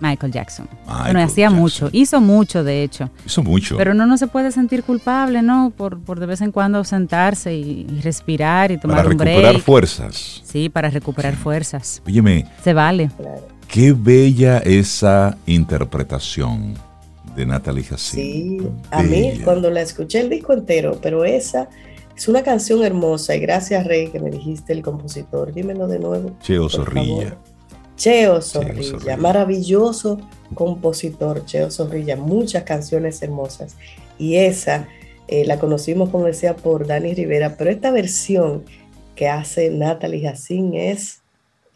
Michael 0.00 0.32
Jackson. 0.32 0.68
bueno, 0.86 1.20
hacía 1.20 1.50
mucho, 1.50 1.88
hizo 1.92 2.20
mucho 2.20 2.64
de 2.64 2.82
hecho. 2.82 3.10
Hizo 3.26 3.42
mucho. 3.42 3.76
Pero 3.76 3.94
no, 3.94 4.06
no 4.06 4.16
se 4.16 4.26
puede 4.26 4.52
sentir 4.52 4.82
culpable, 4.82 5.42
¿no? 5.42 5.72
Por, 5.76 5.98
por 6.00 6.20
de 6.20 6.26
vez 6.26 6.40
en 6.40 6.52
cuando 6.52 6.84
sentarse 6.84 7.54
y, 7.54 7.86
respirar 8.02 8.70
y 8.70 8.78
tomar 8.78 9.06
un 9.06 9.16
break. 9.16 9.18
Para 9.18 9.48
recuperar 9.48 9.60
fuerzas. 9.60 10.42
Sí, 10.44 10.68
para 10.68 10.90
recuperar 10.90 11.36
fuerzas. 11.36 12.02
Óyeme. 12.06 12.46
Se 12.62 12.72
vale. 12.72 13.10
Qué 13.66 13.92
bella 13.92 14.58
esa 14.58 15.36
interpretación 15.46 16.74
de 17.36 17.46
Natalie 17.46 17.84
Jacin. 17.84 18.20
Sí, 18.20 18.68
a 18.90 19.02
mí 19.02 19.40
cuando 19.44 19.70
la 19.70 19.82
escuché 19.82 20.20
el 20.20 20.30
disco 20.30 20.52
entero, 20.52 20.98
pero 21.02 21.24
esa 21.24 21.68
es 22.16 22.26
una 22.26 22.42
canción 22.42 22.82
hermosa 22.82 23.36
y 23.36 23.40
gracias 23.40 23.86
Rey 23.86 24.08
que 24.08 24.18
me 24.18 24.30
dijiste 24.30 24.72
el 24.72 24.82
compositor, 24.82 25.52
dímelo 25.52 25.86
de 25.86 26.00
nuevo. 26.00 26.32
Cheo 26.42 26.68
Zorrilla. 26.68 27.36
Cheo 27.98 28.40
Zorrilla, 28.40 29.16
maravilloso 29.16 30.20
compositor, 30.54 31.44
Cheo 31.44 31.70
Zorrilla, 31.70 32.16
muchas 32.16 32.62
canciones 32.62 33.20
hermosas. 33.22 33.76
Y 34.18 34.36
esa 34.36 34.88
eh, 35.26 35.44
la 35.44 35.58
conocimos, 35.58 36.08
como 36.08 36.24
decía, 36.24 36.56
por 36.56 36.86
Dani 36.86 37.12
Rivera, 37.12 37.56
pero 37.58 37.70
esta 37.70 37.90
versión 37.90 38.64
que 39.14 39.28
hace 39.28 39.70
Natalie 39.70 40.22
Jacín 40.22 40.74
es 40.74 41.22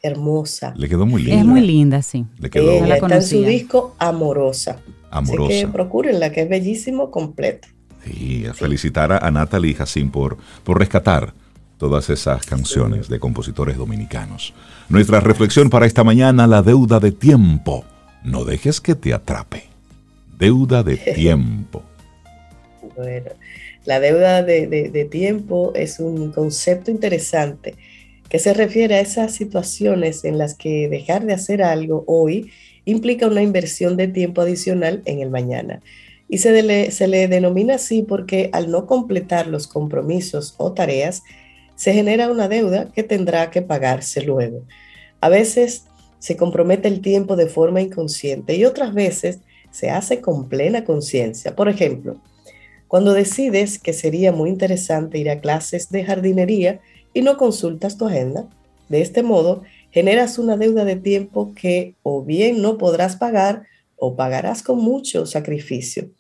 hermosa. 0.01 0.73
Le 0.77 0.89
quedó 0.89 1.07
muy 1.07 1.23
linda. 1.23 1.41
Es 1.41 1.47
muy 1.47 1.61
linda, 1.61 2.03
sí. 2.03 2.25
Le 2.39 2.51
quedó. 2.51 2.71
está 2.85 3.17
en 3.17 3.23
su 3.23 3.43
disco 3.43 3.97
Amorosa. 3.99 4.81
Amorosa. 5.11 5.53
Así 5.53 5.65
que 5.65 5.69
procúrenla, 5.69 6.31
que 6.31 6.43
es 6.43 6.49
bellísimo 6.49 7.11
completo. 7.11 7.69
Sí, 8.05 8.47
felicitar 8.55 9.13
a, 9.13 9.31
Natalie 9.31 9.75
Jacín 9.75 10.11
por, 10.11 10.37
por 10.65 10.79
rescatar 10.79 11.35
todas 11.83 12.11
esas 12.11 12.47
canciones 12.47 13.09
de 13.09 13.19
compositores 13.19 13.77
dominicanos. 13.77 14.55
Nuestra 14.89 15.19
reflexión 15.19 15.69
para 15.69 15.85
esta 15.85 16.05
mañana, 16.05 16.47
la 16.47 16.63
deuda 16.63 17.01
de 17.01 17.11
tiempo. 17.11 17.85
No 18.23 18.45
dejes 18.45 18.81
que 18.81 18.95
te 18.95 19.13
atrape. 19.13 19.65
Deuda 20.39 20.85
de 20.85 20.97
tiempo. 21.17 21.83
bueno, 22.97 23.31
la 23.85 23.99
deuda 23.99 24.45
de, 24.45 25.09
tiempo 25.11 25.73
es 25.75 25.99
un 25.99 26.31
concepto 26.31 26.93
interesante 26.93 27.75
que 28.29 28.39
se 28.39 28.55
refiere 28.55 28.95
a 28.95 29.01
esas 29.01 29.35
situaciones 29.35 30.25
en 30.25 30.39
las 30.39 30.55
que 30.55 30.89
dejar 30.89 31.27
de 31.27 31.33
hacer 31.33 31.65
algo 31.65 32.05
hoy 32.07 32.53
implica 32.85 33.27
una 33.27 33.43
inversión 33.43 33.97
de 33.97 34.07
tiempo 34.07 34.41
adicional 34.41 35.03
en 35.05 35.21
el 35.21 35.31
mañana. 35.31 35.81
Y 36.29 36.39
se, 36.39 36.93
se 36.93 37.09
le 37.09 37.27
denomina 37.27 37.75
así 37.75 38.03
porque 38.03 38.51
al 38.53 38.71
no 38.71 38.87
completar 38.87 39.49
los 39.49 39.67
compromisos 39.67 40.55
o 40.59 40.71
tareas, 40.75 41.25
se 41.83 41.93
genera 41.93 42.31
una 42.31 42.47
deuda 42.47 42.93
que 42.93 43.03
tendrá 43.03 43.51
que 43.51 43.61
pagarse 43.61 44.23
luego. 44.23 44.63
A 45.21 45.29
veces 45.29 45.87
se 46.21 46.37
compromete 46.37 46.87
el 46.87 47.01
tiempo 47.01 47.35
de 47.35 47.49
forma 47.49 47.81
inconsciente 47.81 48.55
y 48.55 48.65
otras 48.65 48.95
veces 48.95 49.41
se 49.73 49.91
hace 49.91 50.21
con 50.21 50.49
plena 50.49 50.85
conciencia. 50.85 51.57
Por 51.57 51.69
ejemplo, 51.69 52.23
cuando 52.87 53.13
decides 53.15 53.81
que 53.81 53.95
sería 53.95 54.31
muy 54.31 54.49
interesante 54.49 55.19
ir 55.19 55.29
a 55.29 55.41
clases 55.41 55.91
de 55.91 56.05
jardinería 56.05 56.79
y 57.15 57.23
no 57.23 57.37
consultas 57.37 57.99
tu 57.99 58.07
agenda, 58.07 58.49
de 58.89 59.03
este 59.03 59.25
modo 59.25 59.65
generas 59.91 60.39
una 60.39 60.57
deuda 60.57 60.85
de 60.85 60.95
tiempo 60.95 61.53
que 61.53 61.97
o 62.05 62.23
bien 62.23 62.63
no 62.63 62.79
podrás 62.79 63.17
pagar 63.17 63.65
o 63.97 64.15
pagarás 64.15 64.63
con 64.63 64.79
mucho 64.79 65.27
sacrificio. 65.27 66.11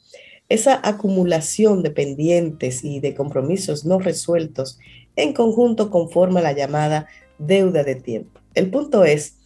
Esa 0.48 0.80
acumulación 0.82 1.84
de 1.84 1.92
pendientes 1.92 2.82
y 2.82 2.98
de 2.98 3.14
compromisos 3.14 3.84
no 3.84 4.00
resueltos 4.00 4.80
en 5.16 5.32
conjunto 5.32 5.90
conforma 5.90 6.40
la 6.40 6.52
llamada 6.52 7.06
deuda 7.38 7.84
de 7.84 7.94
tiempo. 7.96 8.40
El 8.54 8.70
punto 8.70 9.04
es 9.04 9.36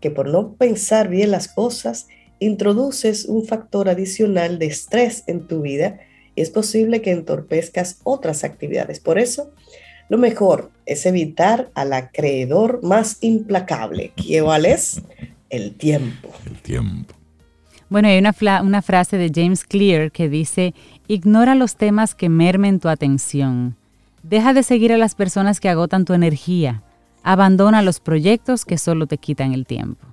que 0.00 0.10
por 0.10 0.28
no 0.28 0.54
pensar 0.54 1.08
bien 1.08 1.30
las 1.30 1.48
cosas, 1.48 2.08
introduces 2.38 3.24
un 3.26 3.46
factor 3.46 3.88
adicional 3.88 4.58
de 4.58 4.66
estrés 4.66 5.24
en 5.28 5.46
tu 5.46 5.62
vida 5.62 6.00
y 6.34 6.42
es 6.42 6.50
posible 6.50 7.00
que 7.00 7.12
entorpezcas 7.12 8.00
otras 8.02 8.42
actividades. 8.42 8.98
Por 8.98 9.18
eso, 9.18 9.52
lo 10.08 10.18
mejor 10.18 10.70
es 10.86 11.06
evitar 11.06 11.70
al 11.74 11.92
acreedor 11.92 12.82
más 12.82 13.18
implacable, 13.20 14.12
que 14.16 14.42
es 14.66 15.02
el 15.50 15.74
tiempo. 15.76 16.30
El 16.46 16.60
tiempo. 16.60 17.14
Bueno, 17.88 18.08
hay 18.08 18.18
una, 18.18 18.34
una 18.62 18.82
frase 18.82 19.18
de 19.18 19.30
James 19.32 19.64
Clear 19.64 20.10
que 20.10 20.28
dice, 20.28 20.74
ignora 21.06 21.54
los 21.54 21.76
temas 21.76 22.14
que 22.14 22.28
mermen 22.28 22.80
tu 22.80 22.88
atención 22.88 23.76
Deja 24.22 24.52
de 24.52 24.62
seguir 24.62 24.92
a 24.92 24.98
las 24.98 25.14
personas 25.14 25.60
que 25.60 25.68
agotan 25.68 26.04
tu 26.04 26.14
energía. 26.14 26.82
Abandona 27.22 27.82
los 27.82 28.00
proyectos 28.00 28.64
que 28.64 28.78
solo 28.78 29.06
te 29.06 29.18
quitan 29.18 29.52
el 29.52 29.66
tiempo. 29.66 30.06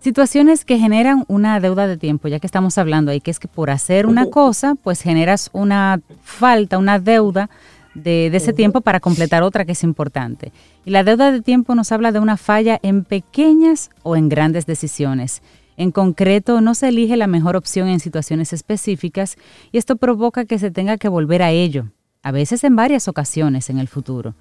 Situaciones 0.00 0.66
que 0.66 0.78
generan 0.78 1.24
una 1.28 1.60
deuda 1.60 1.86
de 1.86 1.96
tiempo, 1.96 2.28
ya 2.28 2.38
que 2.38 2.46
estamos 2.46 2.76
hablando 2.76 3.10
ahí, 3.10 3.22
que 3.22 3.30
es 3.30 3.38
que 3.38 3.48
por 3.48 3.70
hacer 3.70 4.06
una 4.06 4.26
cosa, 4.26 4.74
pues 4.74 5.00
generas 5.00 5.48
una 5.54 6.00
falta, 6.22 6.76
una 6.76 6.98
deuda 6.98 7.48
de, 7.94 8.26
ese 8.26 8.52
tiempo 8.52 8.82
para 8.82 9.00
completar 9.00 9.42
otra 9.42 9.64
que 9.64 9.72
es 9.72 9.82
importante. 9.82 10.52
Y 10.84 10.90
la 10.90 11.04
deuda 11.04 11.32
de 11.32 11.40
tiempo 11.40 11.74
nos 11.74 11.90
habla 11.90 12.12
de 12.12 12.18
una 12.18 12.36
falla 12.36 12.78
en 12.82 13.04
pequeñas 13.04 13.90
o 14.02 14.14
en 14.16 14.28
grandes 14.28 14.66
decisiones. 14.66 15.40
En 15.78 15.90
concreto, 15.90 16.60
no 16.60 16.74
se 16.74 16.88
elige 16.88 17.16
la 17.16 17.26
mejor 17.26 17.56
opción 17.56 17.88
en 17.88 17.98
situaciones 17.98 18.52
específicas 18.52 19.36
y 19.72 19.78
esto 19.78 19.96
provoca 19.96 20.44
que 20.44 20.58
se 20.58 20.70
tenga 20.70 20.98
que 20.98 21.08
volver 21.08 21.42
a 21.42 21.50
ello, 21.50 21.86
a 22.24 22.32
veces 22.32 22.64
en 22.64 22.74
varias 22.74 23.06
ocasiones 23.06 23.68
en 23.68 23.78
el 23.78 23.86
futuro. 23.86 24.34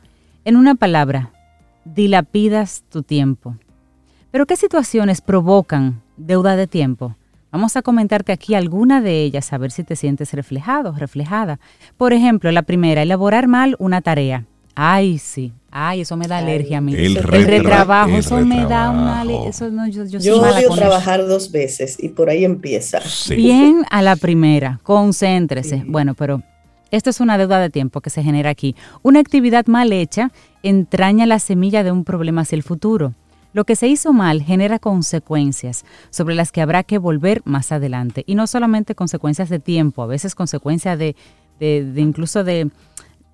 En 0.45 0.55
una 0.55 0.73
palabra, 0.73 1.31
dilapidas 1.83 2.83
tu 2.89 3.03
tiempo. 3.03 3.57
Pero 4.31 4.45
¿qué 4.45 4.55
situaciones 4.55 5.19
provocan 5.19 6.01
deuda 6.15 6.55
de 6.55 6.65
tiempo? 6.65 7.15
Vamos 7.51 7.75
a 7.75 7.81
comentarte 7.81 8.31
aquí 8.31 8.55
alguna 8.55 9.01
de 9.01 9.21
ellas, 9.21 9.51
a 9.51 9.57
ver 9.57 9.69
si 9.69 9.83
te 9.83 9.97
sientes 9.97 10.33
reflejado, 10.33 10.93
reflejada. 10.93 11.59
Por 11.97 12.13
ejemplo, 12.13 12.51
la 12.53 12.63
primera, 12.63 13.01
elaborar 13.03 13.47
mal 13.47 13.75
una 13.79 14.01
tarea. 14.01 14.45
Ay, 14.75 15.19
sí. 15.19 15.51
Ay, 15.69 16.01
eso 16.01 16.15
me 16.15 16.27
da 16.27 16.37
alergia 16.37 16.77
a 16.77 16.81
mí. 16.81 16.95
El, 16.95 17.15
retrabajo, 17.15 18.15
eso 18.15 18.39
me 18.39 18.65
da 18.65 18.91
una 18.91 19.23
eso 19.45 19.69
no, 19.69 19.87
yo, 19.87 20.05
yo, 20.05 20.19
yo 20.19 20.41
odio 20.41 20.69
trabajar 20.69 21.27
dos 21.27 21.51
veces 21.51 21.97
y 21.99 22.09
por 22.09 22.29
ahí 22.29 22.45
empieza. 22.45 23.01
Bien 23.29 23.83
a 23.89 24.01
la 24.01 24.15
primera, 24.15 24.79
concéntrese. 24.83 25.83
Bueno, 25.85 26.13
pero 26.13 26.41
esto 26.93 27.09
es 27.09 27.19
una 27.19 27.39
deuda 27.39 27.59
de 27.59 27.71
tiempo 27.71 28.01
que 28.01 28.11
se 28.11 28.21
genera 28.21 28.51
aquí. 28.51 28.75
Una 29.01 29.19
actividad 29.19 29.65
mal 29.65 29.91
hecha 29.91 30.31
entraña 30.61 31.25
la 31.25 31.39
semilla 31.39 31.83
de 31.83 31.91
un 31.91 32.03
problema 32.03 32.41
hacia 32.41 32.55
el 32.55 32.61
futuro. 32.61 33.15
Lo 33.51 33.65
que 33.65 33.75
se 33.75 33.87
hizo 33.87 34.13
mal 34.13 34.43
genera 34.43 34.77
consecuencias 34.77 35.85
sobre 36.11 36.35
las 36.35 36.51
que 36.51 36.61
habrá 36.61 36.83
que 36.83 36.99
volver 36.99 37.41
más 37.45 37.71
adelante. 37.71 38.23
Y 38.27 38.35
no 38.35 38.45
solamente 38.45 38.93
consecuencias 38.93 39.49
de 39.49 39.57
tiempo, 39.57 40.03
a 40.03 40.07
veces 40.07 40.35
consecuencias 40.35 40.99
de, 40.99 41.15
incluso 41.59 42.43
de... 42.43 42.69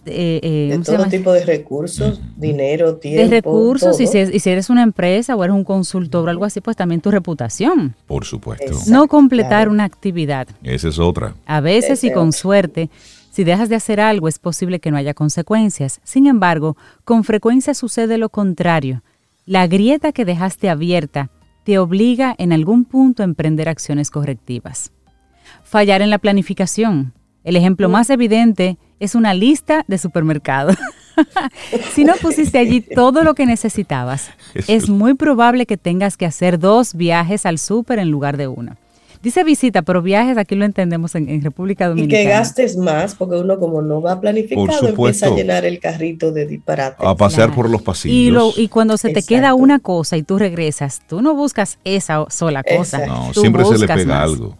De, 0.05 0.39
eh, 0.71 0.79
todo 0.85 1.05
tipo 1.07 1.33
de 1.33 1.43
recursos, 1.43 2.21
dinero, 2.37 2.95
tiempo. 2.95 3.21
De 3.21 3.29
recursos, 3.29 3.99
Y, 3.99 4.07
si, 4.07 4.49
eres 4.49 4.69
una 4.69 4.81
empresa 4.81 5.35
o 5.35 5.43
eres 5.43 5.53
un 5.53 5.65
consultor 5.65 6.25
o 6.25 6.31
algo 6.31 6.45
así, 6.45 6.61
pues 6.61 6.77
también 6.77 7.01
tu 7.01 7.11
reputación. 7.11 7.95
Por 8.07 8.23
supuesto. 8.23 8.71
no 8.87 9.09
completar 9.09 9.67
una 9.67 9.83
actividad. 9.83 10.47
Esa 10.63 10.87
es 10.87 10.99
otra. 10.99 11.35
A 11.45 11.59
veces 11.59 12.05
y 12.05 12.13
con 12.13 12.31
suerte 12.31 12.89
si 13.39 13.45
dejas 13.45 13.69
de 13.69 13.77
hacer 13.77 14.01
algo 14.01 14.27
es 14.27 14.37
posible 14.37 14.81
que 14.81 14.91
no 14.91 14.97
haya 14.97 15.13
consecuencias. 15.13 16.01
Sin 16.03 16.27
embargo, 16.27 16.75
con 17.05 17.23
frecuencia 17.23 17.73
sucede 17.73 18.17
lo 18.17 18.27
contrario. 18.27 19.01
La 19.45 19.65
grieta 19.65 20.11
que 20.11 20.25
dejaste 20.25 20.69
abierta 20.69 21.29
te 21.63 21.79
obliga 21.79 22.35
en 22.37 22.51
algún 22.51 22.83
punto 22.83 23.23
a 23.23 23.25
emprender 23.25 23.69
acciones 23.69 24.11
correctivas. 24.11 24.91
Fallar 25.63 26.01
en 26.01 26.09
la 26.09 26.17
planificación. 26.17 27.13
El 27.45 27.55
ejemplo 27.55 27.87
más 27.87 28.09
evidente 28.09 28.77
es 28.99 29.15
una 29.15 29.33
lista 29.33 29.85
de 29.87 29.97
supermercado. 29.99 30.73
si 31.93 32.03
no 32.03 32.15
pusiste 32.21 32.57
allí 32.57 32.81
todo 32.81 33.23
lo 33.23 33.35
que 33.35 33.45
necesitabas, 33.45 34.31
es 34.67 34.89
muy 34.89 35.13
probable 35.13 35.65
que 35.65 35.77
tengas 35.77 36.17
que 36.17 36.25
hacer 36.25 36.59
dos 36.59 36.93
viajes 36.93 37.45
al 37.45 37.57
súper 37.57 37.99
en 37.99 38.11
lugar 38.11 38.35
de 38.35 38.49
uno. 38.49 38.75
Dice 39.21 39.43
visita, 39.43 39.81
pero 39.81 40.01
viajes 40.01 40.37
aquí 40.37 40.55
lo 40.55 40.63
entendemos 40.63 41.13
en, 41.15 41.41
República 41.41 41.89
Dominicana. 41.89 42.21
Y 42.21 42.23
que 42.23 42.29
gastes 42.29 42.77
más, 42.77 43.15
porque 43.15 43.35
uno 43.35 43.59
como 43.59 43.81
no 43.81 44.01
va 44.01 44.21
planificado 44.21 44.87
empieza 44.87 45.27
a 45.27 45.35
llenar 45.35 45.65
el 45.65 45.79
carrito 45.79 46.31
de 46.31 46.45
disparates. 46.45 47.05
A 47.05 47.15
pasear 47.15 47.53
por 47.53 47.69
los 47.69 47.81
pasillos. 47.81 48.57
Y, 48.57 48.69
cuando 48.69 48.95
se 48.97 49.09
te 49.09 49.21
queda 49.23 49.53
una 49.55 49.79
cosa 49.79 50.15
y 50.15 50.23
tú 50.23 50.39
regresas, 50.39 51.01
tú 51.05 51.21
no 51.21 51.35
buscas 51.35 51.79
esa 51.83 52.25
sola 52.29 52.63
cosa. 52.63 53.05
No, 53.05 53.33
siempre 53.33 53.65
se 53.65 53.77
le 53.77 53.87
pega 53.87 54.23
algo. 54.23 54.57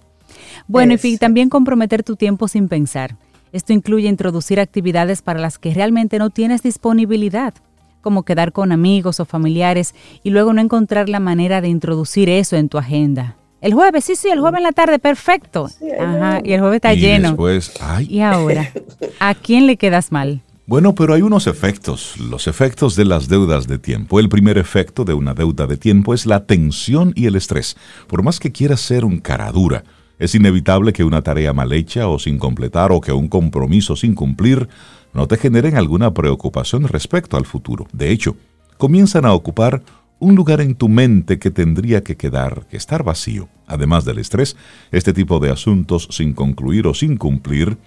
Bueno, 0.68 0.96
y 1.02 1.18
también 1.18 1.48
comprometer 1.48 2.04
tu 2.04 2.18
tiempo 2.18 2.50
sin 2.50 2.68
pensar. 2.68 3.16
Esto 3.54 3.72
incluye 3.72 4.10
introducir 4.10 4.60
actividades 4.60 5.22
para 5.22 5.40
las 5.40 5.58
que 5.58 5.74
realmente 5.74 6.20
no 6.20 6.30
tienes 6.30 6.62
disponibilidad, 6.62 7.54
como 8.02 8.24
quedar 8.24 8.52
con 8.52 8.74
amigos 8.74 9.22
o 9.22 9.26
familiares 9.26 9.96
y 10.22 10.32
luego 10.32 10.54
no 10.54 10.62
encontrar 10.62 11.08
la 11.08 11.20
manera 11.20 11.62
de 11.62 11.70
introducir 11.70 12.30
eso 12.30 12.58
en 12.58 12.70
tu 12.70 12.78
agenda 12.78 13.39
El 13.62 13.74
jueves, 13.74 14.06
sí, 14.06 14.16
sí, 14.16 14.30
el 14.30 14.40
jueves 14.40 14.60
en 14.60 14.64
la 14.64 14.72
tarde, 14.72 15.00
perfecto. 15.00 15.70
Ajá, 16.00 16.42
y 16.44 16.54
el 16.54 16.62
jueves 16.62 16.78
está 16.78 16.94
y 16.94 17.00
lleno. 17.00 17.30
Después, 17.30 17.74
ay. 17.82 18.08
Y 18.10 18.22
ahora, 18.22 18.72
¿a 19.20 19.36
quién 19.36 19.68
le 19.68 19.76
quedas 19.78 20.12
mal? 20.12 20.42
Bueno, 20.66 20.94
pero 20.94 21.16
hay 21.16 21.24
unos 21.24 21.48
efectos, 21.48 22.16
los 22.20 22.48
efectos 22.48 22.96
de 22.96 23.04
las 23.04 23.28
deudas 23.28 23.68
de 23.68 23.80
tiempo. 23.80 24.20
El 24.20 24.30
primer 24.30 24.58
efecto 24.60 25.04
de 25.04 25.16
una 25.16 25.34
deuda 25.34 25.66
de 25.66 25.78
tiempo 25.78 26.14
es 26.14 26.28
la 26.28 26.46
tensión 26.46 27.12
y 27.16 27.26
el 27.26 27.36
estrés. 27.36 27.76
Por 28.08 28.22
más 28.22 28.40
que 28.40 28.52
quieras 28.52 28.80
ser 28.80 29.04
un 29.04 29.20
cara 29.20 29.52
dura, 29.52 29.84
es 30.20 30.36
inevitable 30.36 30.94
que 30.94 31.04
una 31.04 31.24
tarea 31.24 31.54
mal 31.54 31.74
hecha 31.74 32.08
o 32.08 32.20
sin 32.20 32.38
completar 32.38 32.92
o 32.92 33.02
que 33.02 33.12
un 33.12 33.28
compromiso 33.30 33.96
sin 33.96 34.14
cumplir 34.14 34.70
no 35.12 35.28
te 35.28 35.38
generen 35.38 35.76
alguna 35.76 36.14
preocupación 36.14 36.88
respecto 36.88 37.36
al 37.36 37.46
futuro. 37.46 37.88
De 37.92 38.12
hecho, 38.12 38.36
comienzan 38.78 39.26
a 39.26 39.34
ocupar 39.34 39.82
un 40.20 40.36
lugar 40.36 40.62
en 40.62 40.76
tu 40.76 40.90
mente 40.90 41.40
que 41.40 41.50
tendría 41.50 42.04
que 42.04 42.18
quedar, 42.18 42.68
que 42.68 42.78
estar 42.78 43.04
vacío. 43.04 43.48
Además 43.68 44.06
del 44.06 44.20
estrés, 44.20 44.56
este 44.92 45.14
tipo 45.14 45.40
de 45.40 45.50
asuntos 45.50 46.08
sin 46.12 46.34
concluir 46.34 46.88
o 46.88 46.94
sin 46.94 47.18
cumplir 47.18 47.78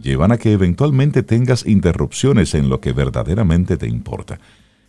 llevan 0.00 0.32
a 0.32 0.38
que 0.38 0.52
eventualmente 0.52 1.22
tengas 1.22 1.66
interrupciones 1.66 2.54
en 2.54 2.68
lo 2.68 2.80
que 2.80 2.92
verdaderamente 2.92 3.76
te 3.76 3.86
importa. 3.86 4.40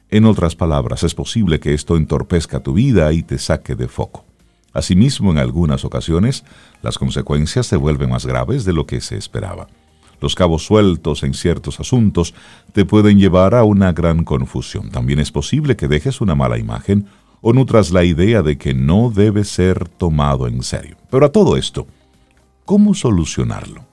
En 0.10 0.26
otras 0.26 0.56
palabras, 0.56 1.04
es 1.04 1.14
posible 1.14 1.60
que 1.60 1.74
esto 1.74 1.98
entorpezca 1.98 2.62
tu 2.62 2.74
vida 2.74 3.12
y 3.12 3.24
te 3.24 3.38
saque 3.38 3.76
de 3.76 3.88
foco. 3.88 4.26
Asimismo, 4.74 5.32
en 5.32 5.38
algunas 5.38 5.86
ocasiones, 5.86 6.44
las 6.82 6.98
consecuencias 6.98 7.66
se 7.66 7.76
vuelven 7.76 8.10
más 8.10 8.26
graves 8.26 8.66
de 8.66 8.74
lo 8.74 8.86
que 8.86 9.02
se 9.02 9.18
esperaba. 9.18 9.68
Los 10.26 10.34
cabos 10.34 10.66
sueltos 10.66 11.22
en 11.22 11.36
ciertos 11.36 11.80
asuntos 11.80 12.34
te 12.74 12.84
pueden 12.84 13.20
llevar 13.20 13.54
a 13.54 13.64
una 13.64 13.94
gran 13.94 14.24
confusión. 14.24 14.90
También 14.90 15.20
es 15.20 15.32
posible 15.32 15.76
que 15.76 15.88
dejes 15.88 16.20
una 16.20 16.34
mala 16.34 16.58
imagen 16.58 17.06
o 17.42 17.54
nutras 17.54 17.92
la 17.92 18.04
idea 18.04 18.42
de 18.42 18.58
que 18.58 18.74
no 18.74 19.12
debe 19.12 19.44
ser 19.44 19.88
tomado 19.88 20.48
en 20.48 20.64
serio. 20.64 20.98
Pero 21.12 21.28
a 21.28 21.32
todo 21.32 21.58
esto, 21.58 21.86
¿cómo 22.66 22.96
solucionarlo? 22.96 23.86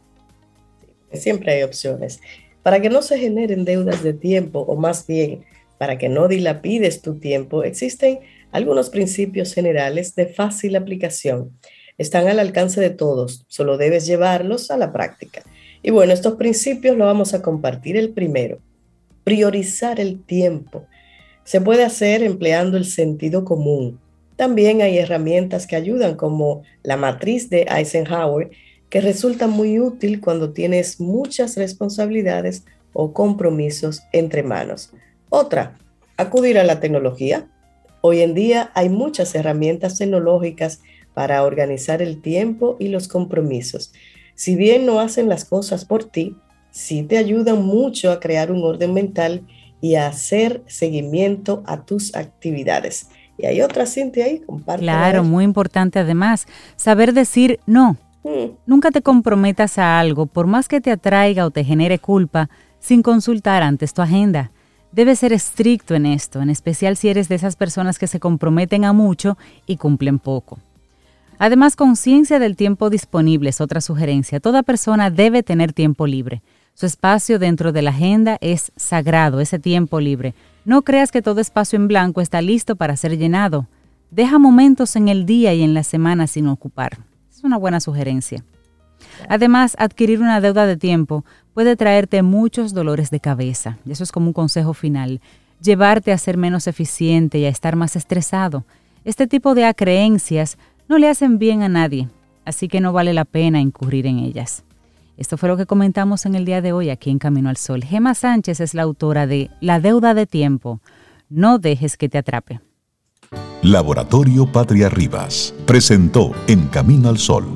Siempre 1.12 1.52
hay 1.52 1.64
opciones. 1.64 2.22
Para 2.62 2.80
que 2.80 2.88
no 2.88 3.02
se 3.02 3.18
generen 3.18 3.66
deudas 3.66 4.02
de 4.02 4.14
tiempo, 4.14 4.60
o 4.60 4.74
más 4.74 5.06
bien, 5.06 5.44
para 5.76 5.98
que 5.98 6.08
no 6.08 6.28
dilapides 6.28 7.02
tu 7.02 7.16
tiempo, 7.18 7.62
existen 7.62 8.20
algunos 8.52 8.88
principios 8.88 9.52
generales 9.52 10.14
de 10.14 10.24
fácil 10.28 10.76
aplicación. 10.76 11.50
Están 11.98 12.26
al 12.26 12.38
alcance 12.38 12.80
de 12.80 12.88
todos, 12.88 13.44
solo 13.48 13.76
debes 13.76 14.06
llevarlos 14.06 14.70
a 14.70 14.78
la 14.78 14.94
práctica. 14.94 15.42
Y 15.82 15.90
bueno, 15.90 16.12
estos 16.12 16.34
principios 16.34 16.96
los 16.96 17.06
vamos 17.06 17.34
a 17.34 17.42
compartir. 17.42 17.96
El 17.96 18.10
primero, 18.10 18.58
priorizar 19.24 20.00
el 20.00 20.22
tiempo. 20.22 20.84
Se 21.44 21.60
puede 21.60 21.84
hacer 21.84 22.22
empleando 22.22 22.76
el 22.76 22.84
sentido 22.84 23.44
común. 23.44 23.98
También 24.36 24.80
hay 24.80 24.98
herramientas 24.98 25.66
que 25.66 25.76
ayudan 25.76 26.16
como 26.16 26.62
la 26.82 26.96
matriz 26.96 27.50
de 27.50 27.66
Eisenhower, 27.68 28.50
que 28.88 29.00
resulta 29.00 29.46
muy 29.46 29.80
útil 29.80 30.20
cuando 30.20 30.52
tienes 30.52 31.00
muchas 31.00 31.56
responsabilidades 31.56 32.64
o 32.92 33.12
compromisos 33.12 34.02
entre 34.12 34.42
manos. 34.42 34.90
Otra, 35.30 35.78
acudir 36.16 36.58
a 36.58 36.64
la 36.64 36.80
tecnología. 36.80 37.48
Hoy 38.00 38.20
en 38.20 38.34
día 38.34 38.70
hay 38.74 38.88
muchas 38.88 39.34
herramientas 39.34 39.96
tecnológicas 39.96 40.80
para 41.14 41.42
organizar 41.42 42.02
el 42.02 42.20
tiempo 42.20 42.76
y 42.78 42.88
los 42.88 43.08
compromisos. 43.08 43.92
Si 44.34 44.56
bien 44.56 44.86
no 44.86 45.00
hacen 45.00 45.28
las 45.28 45.44
cosas 45.44 45.84
por 45.84 46.04
ti, 46.04 46.36
sí 46.70 47.02
te 47.02 47.18
ayudan 47.18 47.64
mucho 47.64 48.10
a 48.10 48.20
crear 48.20 48.50
un 48.50 48.62
orden 48.64 48.94
mental 48.94 49.46
y 49.80 49.96
a 49.96 50.06
hacer 50.06 50.62
seguimiento 50.66 51.62
a 51.66 51.84
tus 51.84 52.14
actividades. 52.14 53.08
Y 53.38 53.46
hay 53.46 53.60
otra, 53.62 53.86
Cintia, 53.86 54.26
ahí, 54.26 54.40
comparte. 54.40 54.82
Claro, 54.82 55.24
muy 55.24 55.44
importante 55.44 55.98
además, 55.98 56.46
saber 56.76 57.12
decir 57.12 57.60
no. 57.66 57.96
Mm. 58.24 58.52
Nunca 58.66 58.90
te 58.90 59.02
comprometas 59.02 59.78
a 59.78 59.98
algo, 59.98 60.26
por 60.26 60.46
más 60.46 60.68
que 60.68 60.80
te 60.80 60.92
atraiga 60.92 61.44
o 61.44 61.50
te 61.50 61.64
genere 61.64 61.98
culpa, 61.98 62.48
sin 62.78 63.02
consultar 63.02 63.62
antes 63.62 63.94
tu 63.94 64.02
agenda. 64.02 64.52
Debes 64.92 65.20
ser 65.20 65.32
estricto 65.32 65.94
en 65.94 66.06
esto, 66.06 66.40
en 66.40 66.50
especial 66.50 66.96
si 66.96 67.08
eres 67.08 67.28
de 67.28 67.34
esas 67.34 67.56
personas 67.56 67.98
que 67.98 68.06
se 68.06 68.20
comprometen 68.20 68.84
a 68.84 68.92
mucho 68.92 69.38
y 69.66 69.76
cumplen 69.76 70.18
poco. 70.18 70.58
Además, 71.38 71.76
conciencia 71.76 72.38
del 72.38 72.56
tiempo 72.56 72.90
disponible 72.90 73.50
es 73.50 73.60
otra 73.60 73.80
sugerencia. 73.80 74.40
Toda 74.40 74.62
persona 74.62 75.10
debe 75.10 75.42
tener 75.42 75.72
tiempo 75.72 76.06
libre. 76.06 76.42
Su 76.74 76.86
espacio 76.86 77.38
dentro 77.38 77.72
de 77.72 77.82
la 77.82 77.90
agenda 77.90 78.38
es 78.40 78.72
sagrado, 78.76 79.40
ese 79.40 79.58
tiempo 79.58 80.00
libre. 80.00 80.34
No 80.64 80.82
creas 80.82 81.10
que 81.10 81.22
todo 81.22 81.40
espacio 81.40 81.76
en 81.76 81.88
blanco 81.88 82.20
está 82.20 82.40
listo 82.40 82.76
para 82.76 82.96
ser 82.96 83.18
llenado. 83.18 83.66
Deja 84.10 84.38
momentos 84.38 84.96
en 84.96 85.08
el 85.08 85.26
día 85.26 85.52
y 85.54 85.62
en 85.62 85.74
la 85.74 85.82
semana 85.82 86.26
sin 86.26 86.46
ocupar 86.46 86.98
una 87.42 87.56
buena 87.56 87.80
sugerencia. 87.80 88.44
Además, 89.28 89.76
adquirir 89.78 90.20
una 90.20 90.40
deuda 90.40 90.66
de 90.66 90.76
tiempo 90.76 91.24
puede 91.54 91.76
traerte 91.76 92.22
muchos 92.22 92.72
dolores 92.72 93.10
de 93.10 93.20
cabeza. 93.20 93.78
Eso 93.88 94.04
es 94.04 94.12
como 94.12 94.28
un 94.28 94.32
consejo 94.32 94.74
final. 94.74 95.20
Llevarte 95.60 96.12
a 96.12 96.18
ser 96.18 96.36
menos 96.36 96.66
eficiente 96.66 97.38
y 97.38 97.44
a 97.44 97.48
estar 97.48 97.76
más 97.76 97.96
estresado. 97.96 98.64
Este 99.04 99.26
tipo 99.26 99.54
de 99.54 99.64
acreencias 99.64 100.58
no 100.88 100.98
le 100.98 101.08
hacen 101.08 101.38
bien 101.38 101.62
a 101.62 101.68
nadie, 101.68 102.08
así 102.44 102.68
que 102.68 102.80
no 102.80 102.92
vale 102.92 103.12
la 103.12 103.24
pena 103.24 103.60
incurrir 103.60 104.06
en 104.06 104.18
ellas. 104.18 104.64
Esto 105.16 105.36
fue 105.36 105.48
lo 105.48 105.56
que 105.56 105.66
comentamos 105.66 106.26
en 106.26 106.34
el 106.34 106.44
día 106.44 106.60
de 106.62 106.72
hoy 106.72 106.90
aquí 106.90 107.10
en 107.10 107.18
Camino 107.18 107.48
al 107.48 107.56
Sol. 107.56 107.84
Gema 107.84 108.14
Sánchez 108.14 108.60
es 108.60 108.74
la 108.74 108.82
autora 108.82 109.26
de 109.26 109.50
La 109.60 109.78
deuda 109.78 110.14
de 110.14 110.26
tiempo. 110.26 110.80
No 111.28 111.58
dejes 111.58 111.96
que 111.96 112.08
te 112.08 112.18
atrape. 112.18 112.60
Laboratorio 113.62 114.50
Patria 114.50 114.88
Rivas 114.88 115.54
presentó 115.66 116.32
En 116.48 116.66
Camino 116.66 117.08
al 117.08 117.18
Sol, 117.18 117.46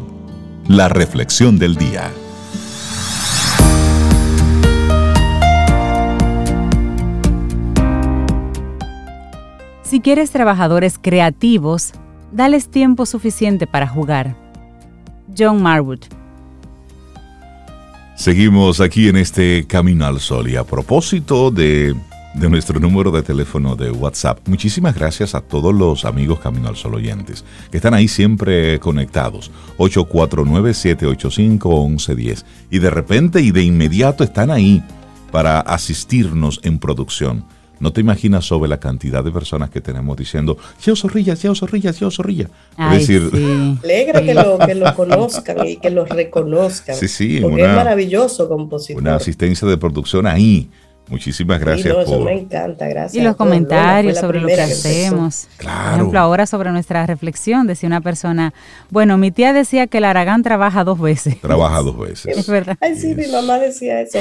la 0.68 0.88
reflexión 0.88 1.58
del 1.58 1.76
día. 1.76 2.10
Si 9.82 10.00
quieres 10.00 10.30
trabajadores 10.30 10.98
creativos, 11.00 11.92
dales 12.32 12.70
tiempo 12.70 13.06
suficiente 13.06 13.66
para 13.66 13.86
jugar. 13.86 14.34
John 15.36 15.62
Marwood. 15.62 16.00
Seguimos 18.16 18.80
aquí 18.80 19.08
en 19.08 19.16
este 19.16 19.66
Camino 19.66 20.06
al 20.06 20.20
Sol 20.20 20.48
y 20.48 20.56
a 20.56 20.64
propósito 20.64 21.50
de 21.50 21.94
nuestro 22.34 22.80
número 22.80 23.10
de 23.10 23.22
teléfono 23.22 23.76
de 23.76 23.90
WhatsApp. 23.90 24.38
Muchísimas 24.48 24.94
gracias 24.94 25.34
a 25.34 25.42
todos 25.42 25.74
los 25.74 26.06
amigos 26.06 26.38
Camino 26.38 26.68
al 26.68 26.76
Sol 26.76 26.94
oyentes 26.94 27.44
que 27.70 27.76
están 27.76 27.92
ahí 27.92 28.08
siempre 28.08 28.80
conectados. 28.80 29.50
849-785-1110. 29.78 32.44
Y 32.70 32.78
de 32.78 32.90
repente 32.90 33.42
y 33.42 33.50
de 33.50 33.62
inmediato 33.62 34.24
están 34.24 34.50
ahí 34.50 34.82
para 35.30 35.60
asistirnos 35.60 36.60
en 36.62 36.78
producción. 36.78 37.44
No 37.78 37.92
te 37.92 38.00
imaginas 38.00 38.44
sobre 38.44 38.68
la 38.68 38.78
cantidad 38.78 39.22
de 39.22 39.30
personas 39.30 39.70
que 39.70 39.80
tenemos 39.80 40.16
diciendo, 40.16 40.56
Cheo 40.80 40.96
Zorrilla, 40.96 41.36
Cheo 41.36 41.54
Zorrilla, 41.54 41.92
Cheo 41.92 42.10
Zorrilla. 42.10 42.48
es 42.78 42.90
decir, 43.06 43.30
alegra 43.84 44.22
que 44.22 44.34
lo, 44.34 44.58
que 44.58 44.74
lo 44.74 44.94
conozcan 44.94 45.66
y 45.66 45.76
que 45.76 45.90
lo 45.90 46.04
reconozcan. 46.04 46.96
Sí, 46.96 47.08
sí, 47.08 47.40
porque 47.40 47.62
es 47.62 47.74
maravilloso 47.74 48.48
compositor. 48.48 49.02
Una 49.02 49.16
asistencia 49.16 49.68
de 49.68 49.76
producción 49.76 50.26
ahí 50.26 50.70
Muchísimas 51.08 51.60
gracias. 51.60 51.94
por... 52.04 52.24
me 52.24 52.32
encanta, 52.32 52.88
gracias. 52.88 53.22
Y 53.22 53.24
los 53.24 53.36
comentarios 53.36 54.18
sobre 54.18 54.40
lo 54.40 54.48
que 54.48 54.60
hacemos. 54.60 55.48
Claro. 55.56 55.84
Por 55.84 55.94
ejemplo, 55.94 56.20
ahora 56.20 56.46
sobre 56.46 56.72
nuestra 56.72 57.06
reflexión, 57.06 57.66
decía 57.66 57.86
una 57.86 58.00
persona, 58.00 58.52
bueno, 58.90 59.16
mi 59.16 59.30
tía 59.30 59.52
decía 59.52 59.86
que 59.86 59.98
el 59.98 60.04
Aragán 60.04 60.42
trabaja 60.42 60.84
dos 60.84 61.00
veces. 61.00 61.40
Trabaja 61.40 61.78
dos 61.82 61.98
veces. 61.98 62.36
Es 62.36 62.48
verdad. 62.48 62.76
Ay, 62.80 62.96
sí, 62.96 63.14
mi 63.14 63.26
mamá 63.28 63.58
decía 63.58 64.00
eso. 64.00 64.18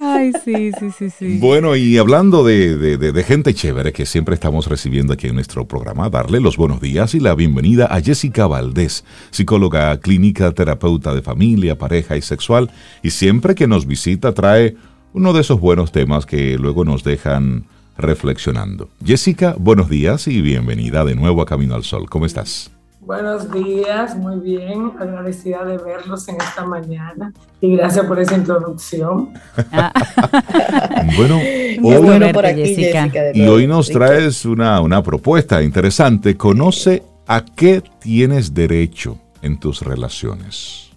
Ay, 0.00 0.32
sí, 0.44 0.72
sí, 0.78 0.90
sí, 0.98 1.10
sí. 1.10 1.38
Bueno, 1.38 1.76
y 1.76 1.96
hablando 1.98 2.44
de, 2.44 2.76
de 2.76 3.24
gente 3.24 3.54
chévere 3.54 3.92
que 3.92 4.06
siempre 4.06 4.34
estamos 4.34 4.66
recibiendo 4.66 5.12
aquí 5.12 5.28
en 5.28 5.34
nuestro 5.34 5.66
programa, 5.66 6.10
darle 6.10 6.40
los 6.40 6.56
buenos 6.56 6.80
días 6.80 7.14
y 7.14 7.20
la 7.20 7.34
bienvenida 7.34 7.86
a 7.86 8.00
Jessica 8.00 8.46
Valdés, 8.46 9.04
psicóloga 9.30 9.98
clínica, 10.00 10.50
terapeuta 10.52 11.14
de 11.14 11.22
familia, 11.22 11.78
pareja 11.78 12.16
y 12.16 12.22
sexual, 12.22 12.70
y 13.02 13.10
siempre 13.10 13.54
que 13.54 13.66
nos 13.66 13.86
visita 13.86 14.32
trae 14.32 14.76
uno 15.12 15.32
de 15.32 15.40
esos 15.40 15.60
buenos 15.60 15.92
temas 15.92 16.26
que 16.26 16.56
luego 16.58 16.84
nos 16.84 17.02
dejan 17.04 17.64
reflexionando. 17.96 18.88
Jessica, 19.04 19.54
buenos 19.58 19.88
días 19.88 20.28
y 20.28 20.40
bienvenida 20.40 21.04
de 21.04 21.14
nuevo 21.14 21.42
a 21.42 21.46
Camino 21.46 21.74
al 21.74 21.84
Sol. 21.84 22.08
¿Cómo 22.08 22.26
estás? 22.26 22.70
Buenos 23.00 23.50
días, 23.50 24.16
muy 24.16 24.38
bien, 24.40 24.92
agradecida 25.00 25.64
de 25.64 25.78
verlos 25.78 26.28
en 26.28 26.36
esta 26.36 26.64
mañana 26.64 27.32
y 27.60 27.74
gracias 27.74 28.04
por 28.06 28.20
esa 28.20 28.36
introducción. 28.36 29.30
bueno, 31.16 31.40
hoy, 31.82 32.32
por 32.32 32.46
aquí, 32.46 32.74
Jessica. 32.74 33.10
y 33.34 33.46
hoy 33.48 33.66
nos 33.66 33.88
traes 33.88 34.44
una, 34.44 34.80
una 34.80 35.02
propuesta 35.02 35.62
interesante. 35.62 36.36
Conoce 36.36 37.02
a 37.26 37.44
qué 37.44 37.82
tienes 38.00 38.54
derecho 38.54 39.18
en 39.42 39.58
tus 39.58 39.80
relaciones. 39.80 40.89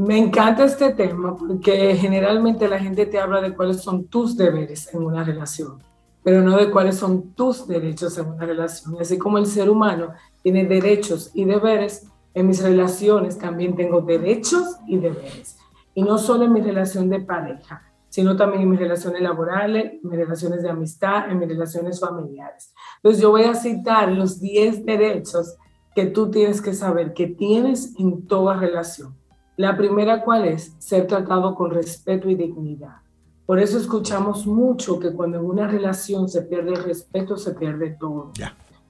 Me 0.00 0.16
encanta 0.16 0.64
este 0.64 0.94
tema 0.94 1.36
porque 1.36 1.94
generalmente 1.94 2.66
la 2.66 2.78
gente 2.78 3.04
te 3.04 3.20
habla 3.20 3.42
de 3.42 3.54
cuáles 3.54 3.82
son 3.82 4.06
tus 4.06 4.34
deberes 4.34 4.94
en 4.94 5.02
una 5.02 5.22
relación, 5.22 5.78
pero 6.24 6.40
no 6.40 6.56
de 6.56 6.70
cuáles 6.70 6.96
son 6.96 7.32
tus 7.34 7.68
derechos 7.68 8.16
en 8.16 8.28
una 8.28 8.46
relación. 8.46 8.96
Y 8.96 9.00
así 9.00 9.18
como 9.18 9.36
el 9.36 9.44
ser 9.44 9.68
humano 9.68 10.14
tiene 10.42 10.64
derechos 10.64 11.30
y 11.34 11.44
deberes, 11.44 12.06
en 12.32 12.46
mis 12.46 12.62
relaciones 12.62 13.36
también 13.36 13.76
tengo 13.76 14.00
derechos 14.00 14.78
y 14.86 14.96
deberes. 14.96 15.58
Y 15.92 16.02
no 16.02 16.16
solo 16.16 16.44
en 16.44 16.54
mi 16.54 16.62
relación 16.62 17.10
de 17.10 17.20
pareja, 17.20 17.82
sino 18.08 18.38
también 18.38 18.62
en 18.62 18.70
mis 18.70 18.80
relaciones 18.80 19.20
laborales, 19.20 19.92
en 20.02 20.08
mis 20.08 20.18
relaciones 20.18 20.62
de 20.62 20.70
amistad, 20.70 21.30
en 21.30 21.38
mis 21.38 21.48
relaciones 21.48 22.00
familiares. 22.00 22.72
Entonces 22.96 23.20
yo 23.20 23.32
voy 23.32 23.42
a 23.42 23.54
citar 23.54 24.10
los 24.10 24.40
10 24.40 24.86
derechos 24.86 25.56
que 25.94 26.06
tú 26.06 26.30
tienes 26.30 26.62
que 26.62 26.72
saber 26.72 27.12
que 27.12 27.26
tienes 27.26 27.94
en 27.98 28.26
toda 28.26 28.56
relación. 28.56 29.19
La 29.60 29.76
primera, 29.76 30.22
¿cuál 30.24 30.46
es? 30.46 30.74
Ser 30.78 31.06
tratado 31.06 31.54
con 31.54 31.70
respeto 31.70 32.30
y 32.30 32.34
dignidad. 32.34 32.96
Por 33.44 33.58
eso 33.58 33.76
escuchamos 33.76 34.46
mucho 34.46 34.98
que 34.98 35.12
cuando 35.12 35.38
en 35.38 35.44
una 35.44 35.66
relación 35.66 36.30
se 36.30 36.40
pierde 36.40 36.70
el 36.70 36.82
respeto, 36.82 37.36
se 37.36 37.52
pierde 37.52 37.90
todo. 38.00 38.32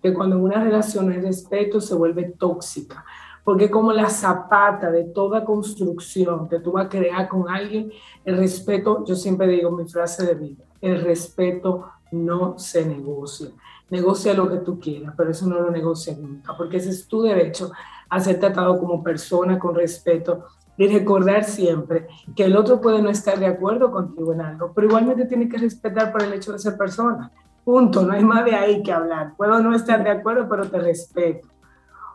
Que 0.00 0.14
cuando 0.14 0.36
en 0.36 0.44
una 0.44 0.62
relación 0.62 1.06
no 1.06 1.12
hay 1.12 1.20
respeto, 1.20 1.80
se 1.80 1.96
vuelve 1.96 2.36
tóxica. 2.38 3.04
Porque 3.42 3.68
como 3.68 3.92
la 3.92 4.08
zapata 4.08 4.92
de 4.92 5.06
toda 5.06 5.44
construcción 5.44 6.48
que 6.48 6.60
tú 6.60 6.70
vas 6.70 6.86
a 6.86 6.88
crear 6.88 7.28
con 7.28 7.48
alguien, 7.48 7.90
el 8.24 8.36
respeto, 8.36 9.04
yo 9.04 9.16
siempre 9.16 9.48
digo 9.48 9.72
mi 9.72 9.88
frase 9.88 10.24
de 10.24 10.34
vida, 10.36 10.64
el 10.80 11.00
respeto 11.00 11.86
no 12.12 12.60
se 12.60 12.86
negocia. 12.86 13.48
Negocia 13.88 14.34
lo 14.34 14.48
que 14.48 14.58
tú 14.58 14.78
quieras, 14.78 15.14
pero 15.16 15.32
eso 15.32 15.48
no 15.48 15.58
lo 15.58 15.72
negocia 15.72 16.16
nunca, 16.16 16.56
porque 16.56 16.76
ese 16.76 16.90
es 16.90 17.08
tu 17.08 17.22
derecho 17.22 17.72
a 18.08 18.20
ser 18.20 18.38
tratado 18.38 18.78
como 18.78 19.02
persona 19.02 19.58
con 19.58 19.74
respeto 19.74 20.44
y 20.80 20.88
recordar 20.88 21.44
siempre 21.44 22.06
que 22.34 22.44
el 22.44 22.56
otro 22.56 22.80
puede 22.80 23.02
no 23.02 23.10
estar 23.10 23.38
de 23.38 23.44
acuerdo 23.44 23.90
contigo 23.90 24.32
en 24.32 24.40
algo, 24.40 24.72
pero 24.74 24.86
igualmente 24.86 25.26
tiene 25.26 25.46
que 25.46 25.58
respetar 25.58 26.10
por 26.10 26.22
el 26.22 26.32
hecho 26.32 26.52
de 26.52 26.58
ser 26.58 26.78
persona. 26.78 27.30
Punto, 27.62 28.00
no 28.02 28.14
hay 28.14 28.24
más 28.24 28.46
de 28.46 28.54
ahí 28.54 28.82
que 28.82 28.90
hablar. 28.90 29.34
Puedo 29.36 29.60
no 29.62 29.74
estar 29.74 30.02
de 30.02 30.08
acuerdo, 30.08 30.48
pero 30.48 30.70
te 30.70 30.78
respeto. 30.78 31.48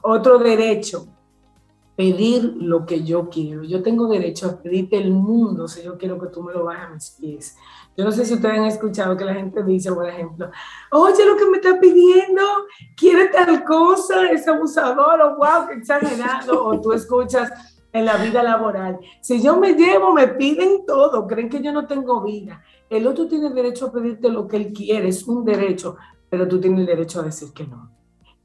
Otro 0.01 0.39
derecho, 0.39 1.05
pedir 1.95 2.55
lo 2.57 2.87
que 2.87 3.03
yo 3.03 3.29
quiero. 3.29 3.63
Yo 3.63 3.83
tengo 3.83 4.07
derecho 4.07 4.47
a 4.47 4.59
pedirte 4.59 4.97
el 4.97 5.11
mundo 5.11 5.67
si 5.67 5.83
yo 5.83 5.95
quiero 5.99 6.19
que 6.19 6.29
tú 6.29 6.41
me 6.41 6.51
lo 6.51 6.63
bajes 6.63 6.87
a 6.87 6.89
mis 6.89 7.09
pies. 7.11 7.55
Yo 7.95 8.03
no 8.03 8.11
sé 8.11 8.25
si 8.25 8.33
ustedes 8.33 8.57
han 8.57 8.65
escuchado 8.65 9.15
que 9.15 9.25
la 9.25 9.35
gente 9.35 9.61
dice, 9.61 9.93
por 9.93 10.09
ejemplo, 10.09 10.49
oye, 10.91 11.23
lo 11.23 11.37
que 11.37 11.45
me 11.45 11.57
está 11.57 11.79
pidiendo, 11.79 12.41
quiere 12.97 13.27
tal 13.27 13.63
cosa, 13.63 14.25
es 14.31 14.47
abusador, 14.47 15.21
o 15.21 15.35
wow, 15.37 15.67
qué 15.67 15.75
exagerado, 15.75 16.65
o 16.65 16.81
tú 16.81 16.91
escuchas, 16.93 17.74
en 17.95 18.03
la 18.03 18.17
vida 18.17 18.43
laboral. 18.43 18.99
Si 19.21 19.41
yo 19.41 19.57
me 19.57 19.73
llevo, 19.73 20.13
me 20.13 20.27
piden 20.27 20.85
todo, 20.85 21.25
creen 21.25 21.47
que 21.49 21.61
yo 21.61 21.71
no 21.71 21.87
tengo 21.87 22.21
vida. 22.21 22.61
El 22.89 23.07
otro 23.07 23.25
tiene 23.25 23.49
derecho 23.51 23.85
a 23.85 23.91
pedirte 23.93 24.27
lo 24.27 24.49
que 24.49 24.57
él 24.57 24.73
quiere, 24.73 25.07
es 25.07 25.25
un 25.25 25.45
derecho, 25.45 25.95
pero 26.29 26.45
tú 26.45 26.59
tienes 26.59 26.81
el 26.81 26.87
derecho 26.87 27.21
a 27.21 27.23
decir 27.23 27.53
que 27.53 27.65
no. 27.65 27.89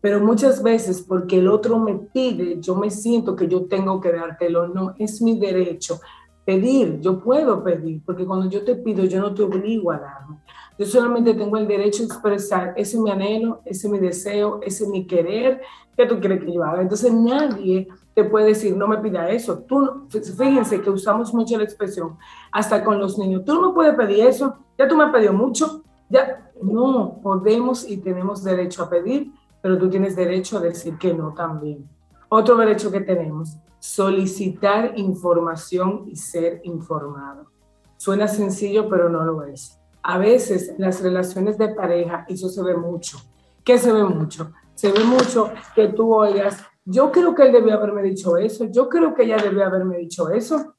Pero 0.00 0.20
muchas 0.20 0.62
veces 0.62 1.02
porque 1.02 1.38
el 1.38 1.48
otro 1.48 1.80
me 1.80 1.96
pide, 1.96 2.60
yo 2.60 2.76
me 2.76 2.90
siento 2.90 3.34
que 3.34 3.48
yo 3.48 3.66
tengo 3.66 4.00
que 4.00 4.12
dártelo. 4.12 4.68
No, 4.68 4.94
es 4.98 5.20
mi 5.20 5.36
derecho 5.36 6.00
pedir, 6.44 7.00
yo 7.00 7.18
puedo 7.18 7.62
pedir, 7.64 8.02
porque 8.06 8.24
cuando 8.24 8.48
yo 8.48 8.64
te 8.64 8.76
pido, 8.76 9.04
yo 9.04 9.20
no 9.20 9.34
te 9.34 9.42
obligo 9.42 9.90
a 9.90 9.98
darme. 9.98 10.38
Yo 10.80 10.86
solamente 10.86 11.34
tengo 11.34 11.58
el 11.58 11.68
derecho 11.68 12.02
a 12.02 12.06
expresar, 12.06 12.72
ese 12.74 12.96
es 12.96 13.02
mi 13.02 13.10
anhelo, 13.10 13.60
ese 13.66 13.86
es 13.86 13.92
mi 13.92 13.98
deseo, 13.98 14.60
ese 14.62 14.84
es 14.84 14.88
mi 14.88 15.06
querer, 15.06 15.60
que 15.94 16.06
tú 16.06 16.18
quieres 16.18 16.42
que 16.42 16.54
yo 16.54 16.64
haga. 16.64 16.80
Entonces 16.80 17.12
nadie 17.12 17.86
te 18.14 18.24
puede 18.24 18.46
decir, 18.46 18.74
no 18.74 18.88
me 18.88 18.96
pida 18.96 19.28
eso. 19.28 19.58
Tú, 19.58 20.08
fíjense 20.08 20.80
que 20.80 20.88
usamos 20.88 21.34
mucho 21.34 21.58
la 21.58 21.64
expresión, 21.64 22.16
hasta 22.50 22.82
con 22.82 22.98
los 22.98 23.18
niños, 23.18 23.44
tú 23.44 23.60
no 23.60 23.74
puedes 23.74 23.94
pedir 23.94 24.24
eso, 24.24 24.56
ya 24.78 24.88
tú 24.88 24.96
me 24.96 25.04
has 25.04 25.12
pedido 25.12 25.34
mucho, 25.34 25.82
ya 26.08 26.50
no, 26.62 27.20
podemos 27.22 27.86
y 27.86 27.98
tenemos 27.98 28.42
derecho 28.42 28.84
a 28.84 28.88
pedir, 28.88 29.32
pero 29.60 29.76
tú 29.76 29.90
tienes 29.90 30.16
derecho 30.16 30.56
a 30.56 30.60
decir 30.60 30.96
que 30.96 31.12
no 31.12 31.34
también. 31.34 31.86
Otro 32.30 32.56
derecho 32.56 32.90
que 32.90 33.02
tenemos, 33.02 33.54
solicitar 33.80 34.94
información 34.96 36.04
y 36.06 36.16
ser 36.16 36.62
informado. 36.64 37.50
Suena 37.98 38.26
sencillo, 38.26 38.88
pero 38.88 39.10
no 39.10 39.22
lo 39.26 39.44
es. 39.44 39.79
A 40.02 40.18
veces 40.18 40.74
las 40.78 41.02
relaciones 41.02 41.58
de 41.58 41.68
pareja 41.68 42.24
eso 42.28 42.48
se 42.48 42.62
ve 42.62 42.76
mucho. 42.76 43.18
¿Qué 43.64 43.78
se 43.78 43.92
ve 43.92 44.04
mucho? 44.04 44.52
Se 44.74 44.90
ve 44.90 45.04
mucho 45.04 45.50
que 45.74 45.88
tú 45.88 46.14
oigas, 46.14 46.64
yo 46.84 47.12
creo 47.12 47.34
que 47.34 47.42
él 47.42 47.52
debió 47.52 47.74
haberme 47.74 48.02
dicho 48.02 48.36
eso, 48.36 48.64
yo 48.64 48.88
creo 48.88 49.14
que 49.14 49.24
ella 49.24 49.36
debió 49.36 49.64
haberme 49.64 49.98
dicho 49.98 50.30
eso. 50.30 50.74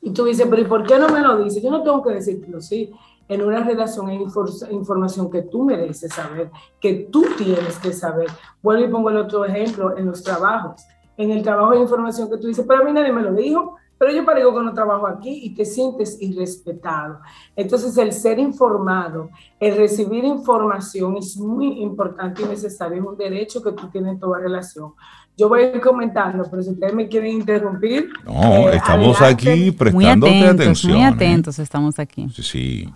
Y 0.00 0.10
tú 0.10 0.24
dices, 0.24 0.46
pero 0.48 0.62
¿y 0.62 0.66
por 0.66 0.86
qué 0.86 0.98
no 0.98 1.08
me 1.08 1.20
lo 1.20 1.42
dice? 1.42 1.62
Yo 1.62 1.70
no 1.70 1.82
tengo 1.82 2.02
que 2.02 2.14
decirlo, 2.14 2.60
sí. 2.60 2.92
En 3.26 3.42
una 3.42 3.64
relación 3.64 4.08
hay 4.08 4.22
información 4.70 5.30
que 5.30 5.42
tú 5.42 5.64
mereces 5.64 6.12
saber, 6.12 6.50
que 6.78 7.08
tú 7.10 7.24
tienes 7.38 7.78
que 7.78 7.92
saber. 7.92 8.28
Vuelvo 8.62 8.84
y 8.84 8.88
pongo 8.88 9.10
el 9.10 9.16
otro 9.16 9.44
ejemplo 9.46 9.96
en 9.96 10.06
los 10.06 10.22
trabajos. 10.22 10.82
En 11.16 11.30
el 11.30 11.42
trabajo 11.42 11.72
hay 11.72 11.80
información 11.80 12.28
que 12.28 12.36
tú 12.36 12.48
dices, 12.48 12.66
pero 12.68 12.82
a 12.82 12.84
mí 12.84 12.92
nadie 12.92 13.12
me 13.12 13.22
lo 13.22 13.32
dijo, 13.32 13.76
pero 13.98 14.12
yo 14.12 14.24
parezco 14.24 14.54
que 14.54 14.62
no 14.62 14.74
trabajo 14.74 15.06
aquí 15.06 15.40
y 15.44 15.54
te 15.54 15.64
sientes 15.64 16.20
irrespetado. 16.20 17.20
Entonces, 17.54 17.96
el 17.96 18.12
ser 18.12 18.38
informado, 18.38 19.30
el 19.60 19.76
recibir 19.76 20.24
información 20.24 21.16
es 21.16 21.36
muy 21.36 21.80
importante 21.80 22.42
y 22.42 22.46
necesario, 22.46 23.00
es 23.00 23.06
un 23.06 23.16
derecho 23.16 23.62
que 23.62 23.72
tú 23.72 23.88
tienes 23.88 24.12
en 24.12 24.20
toda 24.20 24.38
relación. 24.38 24.92
Yo 25.36 25.48
voy 25.48 25.62
a 25.62 25.74
ir 25.74 25.80
comentando, 25.80 26.44
pero 26.48 26.62
si 26.62 26.70
ustedes 26.70 26.94
me 26.94 27.08
quieren 27.08 27.32
interrumpir. 27.32 28.08
No, 28.24 28.68
eh, 28.68 28.76
estamos 28.76 29.20
aquí 29.20 29.72
prestando 29.72 30.26
atención. 30.26 30.92
Muy 30.92 31.02
¿eh? 31.02 31.06
atentos 31.06 31.58
estamos 31.58 31.98
aquí. 31.98 32.28
Sí, 32.30 32.42
sí. 32.42 32.92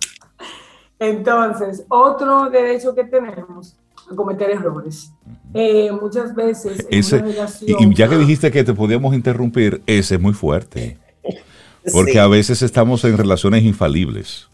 Entonces, 0.99 1.85
otro 1.87 2.49
derecho 2.49 2.93
que 2.93 3.05
tenemos 3.05 3.78
a 4.11 4.15
cometer 4.15 4.49
errores. 4.51 5.13
Eh, 5.53 5.91
muchas 5.91 6.35
veces 6.35 6.85
en 6.89 7.25
Y 7.67 7.95
ya 7.95 8.07
que 8.07 8.17
dijiste 8.17 8.51
que 8.51 8.63
te 8.63 8.73
podíamos 8.73 9.15
interrumpir, 9.15 9.81
ese 9.85 10.15
es 10.15 10.21
muy 10.21 10.33
fuerte. 10.33 10.97
Porque 11.91 12.19
a 12.19 12.27
veces 12.27 12.61
estamos 12.61 13.03
en 13.05 13.17
relaciones 13.17 13.63
infalibles. 13.63 14.47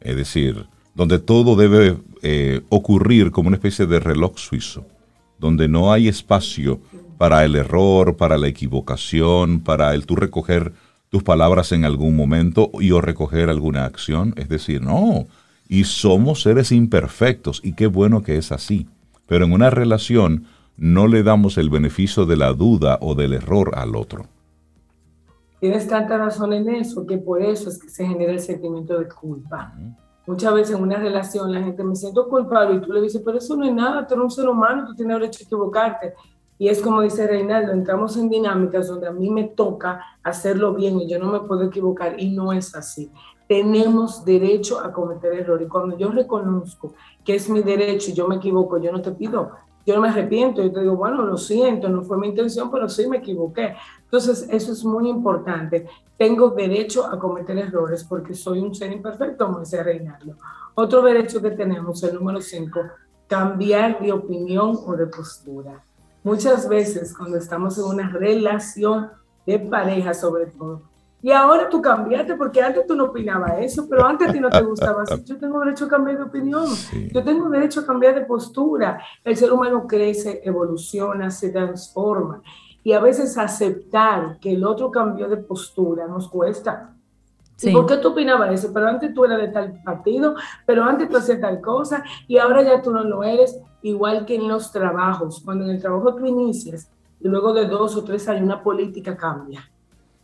Es 0.00 0.16
decir, 0.16 0.66
donde 0.94 1.18
todo 1.18 1.56
debe 1.56 1.98
ocurrir 2.68 3.30
como 3.30 3.48
una 3.48 3.56
especie 3.56 3.86
de 3.86 4.00
reloj 4.00 4.38
suizo 4.38 4.84
donde 5.38 5.68
no 5.68 5.92
hay 5.92 6.08
espacio 6.08 6.80
para 7.18 7.44
el 7.44 7.54
error, 7.54 8.16
para 8.16 8.38
la 8.38 8.48
equivocación, 8.48 9.60
para 9.60 9.94
el 9.94 10.06
tú 10.06 10.16
recoger 10.16 10.72
tus 11.10 11.22
palabras 11.22 11.72
en 11.72 11.84
algún 11.84 12.16
momento 12.16 12.70
y 12.80 12.90
o 12.90 13.00
recoger 13.00 13.50
alguna 13.50 13.84
acción. 13.84 14.34
Es 14.36 14.48
decir, 14.48 14.80
no. 14.80 15.26
Y 15.68 15.84
somos 15.84 16.42
seres 16.42 16.72
imperfectos 16.72 17.60
y 17.64 17.74
qué 17.74 17.86
bueno 17.86 18.22
que 18.22 18.36
es 18.36 18.52
así. 18.52 18.88
Pero 19.26 19.44
en 19.44 19.52
una 19.52 19.70
relación 19.70 20.46
no 20.76 21.06
le 21.06 21.22
damos 21.22 21.56
el 21.58 21.70
beneficio 21.70 22.26
de 22.26 22.36
la 22.36 22.52
duda 22.52 22.98
o 23.00 23.14
del 23.14 23.32
error 23.32 23.72
al 23.76 23.96
otro. 23.96 24.26
Tienes 25.60 25.88
tanta 25.88 26.18
razón 26.18 26.52
en 26.52 26.68
eso 26.68 27.06
que 27.06 27.16
por 27.16 27.40
eso 27.40 27.70
es 27.70 27.78
que 27.78 27.88
se 27.88 28.06
genera 28.06 28.32
el 28.32 28.40
sentimiento 28.40 28.98
de 28.98 29.08
culpa. 29.08 29.74
Muchas 30.26 30.54
veces 30.54 30.76
en 30.76 30.82
una 30.82 30.96
relación 30.96 31.52
la 31.52 31.62
gente 31.62 31.84
me 31.84 31.96
siento 31.96 32.28
culpable 32.28 32.76
y 32.76 32.80
tú 32.80 32.92
le 32.92 33.00
dices, 33.00 33.22
pero 33.24 33.38
eso 33.38 33.56
no 33.56 33.64
es 33.64 33.72
nada, 33.72 34.06
tú 34.06 34.14
eres 34.14 34.24
un 34.24 34.30
ser 34.30 34.48
humano, 34.48 34.86
tú 34.86 34.94
tienes 34.94 35.18
derecho 35.18 35.38
a 35.42 35.44
equivocarte. 35.44 36.14
Y 36.58 36.68
es 36.68 36.80
como 36.80 37.02
dice 37.02 37.26
Reinaldo, 37.26 37.72
entramos 37.72 38.16
en 38.16 38.30
dinámicas 38.30 38.88
donde 38.88 39.08
a 39.08 39.12
mí 39.12 39.28
me 39.30 39.44
toca 39.44 40.00
hacerlo 40.22 40.74
bien 40.74 41.00
y 41.00 41.08
yo 41.08 41.18
no 41.18 41.32
me 41.32 41.40
puedo 41.40 41.64
equivocar 41.64 42.18
y 42.18 42.30
no 42.30 42.52
es 42.52 42.74
así. 42.74 43.10
Tenemos 43.54 44.24
derecho 44.24 44.80
a 44.80 44.92
cometer 44.92 45.32
errores. 45.32 45.66
Y 45.66 45.70
cuando 45.70 45.96
yo 45.96 46.10
reconozco 46.10 46.94
que 47.24 47.34
es 47.36 47.48
mi 47.48 47.62
derecho 47.62 48.10
y 48.10 48.14
yo 48.14 48.26
me 48.26 48.36
equivoco, 48.36 48.78
yo 48.78 48.90
no 48.90 49.00
te 49.00 49.12
pido 49.12 49.52
yo 49.86 49.94
no 49.94 50.00
me 50.00 50.08
arrepiento, 50.08 50.62
yo 50.62 50.72
te 50.72 50.80
digo, 50.80 50.96
bueno, 50.96 51.22
lo 51.22 51.36
siento, 51.36 51.88
no 51.88 52.02
fue 52.02 52.16
mi 52.16 52.28
intención, 52.28 52.70
pero 52.70 52.88
sí 52.88 53.06
me 53.06 53.18
equivoqué. 53.18 53.76
Entonces, 54.04 54.48
eso 54.50 54.72
es 54.72 54.84
muy 54.84 55.08
importante. 55.10 55.86
Tengo 56.16 56.50
derecho 56.50 57.04
a 57.04 57.18
cometer 57.18 57.58
errores 57.58 58.02
porque 58.04 58.34
soy 58.34 58.60
un 58.60 58.74
ser 58.74 58.92
imperfecto, 58.92 59.46
como 59.46 59.60
decía 59.60 59.82
Reinaldo. 59.82 60.36
Otro 60.74 61.02
derecho 61.02 61.42
que 61.42 61.50
tenemos, 61.50 62.02
el 62.02 62.14
número 62.14 62.40
cinco, 62.40 62.80
cambiar 63.26 64.00
de 64.00 64.12
opinión 64.12 64.78
o 64.86 64.96
de 64.96 65.06
postura. 65.06 65.84
Muchas 66.22 66.66
veces 66.66 67.14
cuando 67.14 67.36
estamos 67.36 67.76
en 67.76 67.84
una 67.84 68.08
relación 68.08 69.10
de 69.44 69.58
pareja, 69.58 70.14
sobre 70.14 70.46
todo, 70.46 70.82
y 71.24 71.32
ahora 71.32 71.70
tú 71.70 71.80
cambiaste, 71.80 72.34
porque 72.34 72.60
antes 72.60 72.86
tú 72.86 72.94
no 72.94 73.04
opinabas 73.04 73.52
eso, 73.58 73.88
pero 73.88 74.04
antes 74.04 74.28
a 74.28 74.32
ti 74.32 74.40
no 74.40 74.50
te 74.50 74.60
gustaba 74.60 75.04
así. 75.04 75.24
Yo 75.24 75.38
tengo 75.38 75.58
derecho 75.60 75.86
a 75.86 75.88
cambiar 75.88 76.18
de 76.18 76.24
opinión, 76.24 76.66
yo 77.10 77.24
tengo 77.24 77.48
derecho 77.48 77.80
a 77.80 77.86
cambiar 77.86 78.14
de 78.14 78.26
postura. 78.26 79.00
El 79.24 79.34
ser 79.34 79.50
humano 79.50 79.86
crece, 79.86 80.42
evoluciona, 80.44 81.30
se 81.30 81.48
transforma. 81.48 82.42
Y 82.82 82.92
a 82.92 83.00
veces 83.00 83.38
aceptar 83.38 84.38
que 84.38 84.52
el 84.52 84.66
otro 84.66 84.90
cambió 84.90 85.26
de 85.26 85.38
postura 85.38 86.06
nos 86.06 86.28
cuesta. 86.28 86.94
¿Y 87.62 87.72
por 87.72 87.86
qué 87.86 87.96
tú 87.96 88.08
opinabas 88.08 88.52
eso? 88.52 88.70
Pero 88.74 88.86
antes 88.86 89.14
tú 89.14 89.24
eras 89.24 89.38
de 89.38 89.48
tal 89.48 89.80
partido, 89.82 90.34
pero 90.66 90.84
antes 90.84 91.08
tú 91.08 91.16
hacías 91.16 91.40
tal 91.40 91.58
cosa 91.62 92.04
y 92.28 92.36
ahora 92.36 92.62
ya 92.62 92.82
tú 92.82 92.90
no 92.90 93.02
lo 93.02 93.24
eres, 93.24 93.58
igual 93.80 94.26
que 94.26 94.34
en 94.34 94.46
los 94.46 94.70
trabajos. 94.70 95.40
Cuando 95.42 95.64
en 95.64 95.70
el 95.70 95.80
trabajo 95.80 96.14
tú 96.14 96.26
inicias 96.26 96.90
y 97.18 97.28
luego 97.28 97.54
de 97.54 97.64
dos 97.64 97.96
o 97.96 98.04
tres 98.04 98.28
años 98.28 98.42
una 98.42 98.62
política 98.62 99.16
cambia 99.16 99.70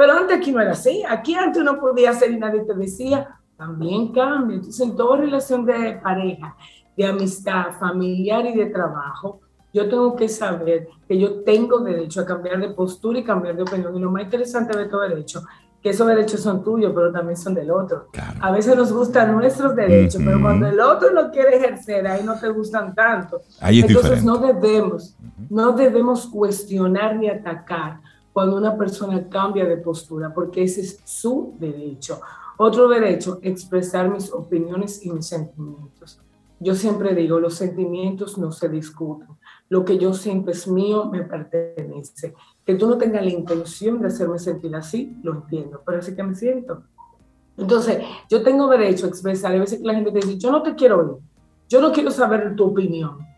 pero 0.00 0.14
antes 0.14 0.38
aquí 0.38 0.50
no 0.50 0.62
era 0.62 0.72
así. 0.72 1.02
Aquí 1.06 1.34
antes 1.34 1.60
uno 1.60 1.78
podía 1.78 2.08
hacer 2.08 2.30
y 2.30 2.38
nadie 2.38 2.64
te 2.64 2.72
decía, 2.72 3.38
también 3.54 4.14
cambia. 4.14 4.56
Entonces, 4.56 4.80
en 4.80 4.96
toda 4.96 5.18
relación 5.18 5.66
de 5.66 6.00
pareja, 6.02 6.56
de 6.96 7.04
amistad, 7.04 7.66
familiar 7.78 8.46
y 8.46 8.54
de 8.54 8.64
trabajo, 8.70 9.40
yo 9.74 9.90
tengo 9.90 10.16
que 10.16 10.26
saber 10.26 10.88
que 11.06 11.18
yo 11.18 11.42
tengo 11.42 11.80
derecho 11.80 12.22
a 12.22 12.24
cambiar 12.24 12.60
de 12.60 12.70
postura 12.70 13.18
y 13.18 13.24
cambiar 13.24 13.56
de 13.56 13.62
opinión. 13.64 13.94
Y 13.94 14.00
lo 14.00 14.10
más 14.10 14.22
interesante 14.22 14.74
de 14.74 14.86
todo 14.86 15.02
derecho, 15.02 15.42
que 15.82 15.90
esos 15.90 16.06
derechos 16.06 16.40
son 16.40 16.64
tuyos, 16.64 16.92
pero 16.94 17.12
también 17.12 17.36
son 17.36 17.52
del 17.52 17.70
otro. 17.70 18.06
A 18.40 18.50
veces 18.52 18.74
nos 18.74 18.90
gustan 18.90 19.36
nuestros 19.36 19.76
derechos, 19.76 20.22
pero 20.24 20.40
cuando 20.40 20.66
el 20.66 20.80
otro 20.80 21.12
lo 21.12 21.30
quiere 21.30 21.58
ejercer, 21.58 22.06
ahí 22.06 22.24
no 22.24 22.40
te 22.40 22.48
gustan 22.48 22.94
tanto. 22.94 23.42
Entonces 23.60 24.24
no 24.24 24.38
debemos, 24.38 25.14
no 25.50 25.72
debemos 25.72 26.26
cuestionar 26.26 27.16
ni 27.16 27.28
atacar 27.28 28.00
cuando 28.32 28.56
una 28.56 28.76
persona 28.76 29.28
cambia 29.28 29.64
de 29.64 29.76
postura, 29.76 30.32
porque 30.32 30.62
ese 30.62 30.82
es 30.82 31.00
su 31.04 31.54
derecho. 31.58 32.20
Otro 32.56 32.88
derecho, 32.88 33.38
expresar 33.42 34.10
mis 34.10 34.32
opiniones 34.32 35.04
y 35.04 35.10
mis 35.10 35.26
sentimientos. 35.26 36.20
Yo 36.62 36.74
siempre 36.74 37.14
digo, 37.14 37.40
los 37.40 37.54
sentimientos 37.54 38.36
no 38.36 38.52
se 38.52 38.68
discuten. 38.68 39.28
Lo 39.70 39.82
que 39.82 39.96
yo 39.96 40.12
siento 40.12 40.50
es 40.50 40.68
mío, 40.68 41.06
me 41.06 41.22
pertenece. 41.22 42.34
Que 42.66 42.74
tú 42.74 42.86
no 42.86 42.98
tengas 42.98 43.24
la 43.24 43.30
intención 43.30 44.00
de 44.00 44.08
hacerme 44.08 44.38
sentir 44.38 44.76
así, 44.76 45.16
lo 45.22 45.36
entiendo, 45.36 45.82
pero 45.86 46.00
así 46.00 46.14
que 46.14 46.22
me 46.22 46.34
siento. 46.34 46.82
Entonces, 47.56 48.04
yo 48.28 48.42
tengo 48.42 48.68
derecho 48.68 49.06
a 49.06 49.08
expresar. 49.08 49.54
A 49.54 49.60
veces 49.60 49.80
la 49.80 49.94
gente 49.94 50.12
te 50.12 50.18
dice, 50.18 50.38
yo 50.38 50.52
no 50.52 50.62
te 50.62 50.74
quiero 50.74 50.98
oír, 50.98 51.22
yo 51.68 51.80
no 51.80 51.92
quiero 51.92 52.10
saber 52.10 52.54
tu 52.56 52.66
opinión. 52.66 53.29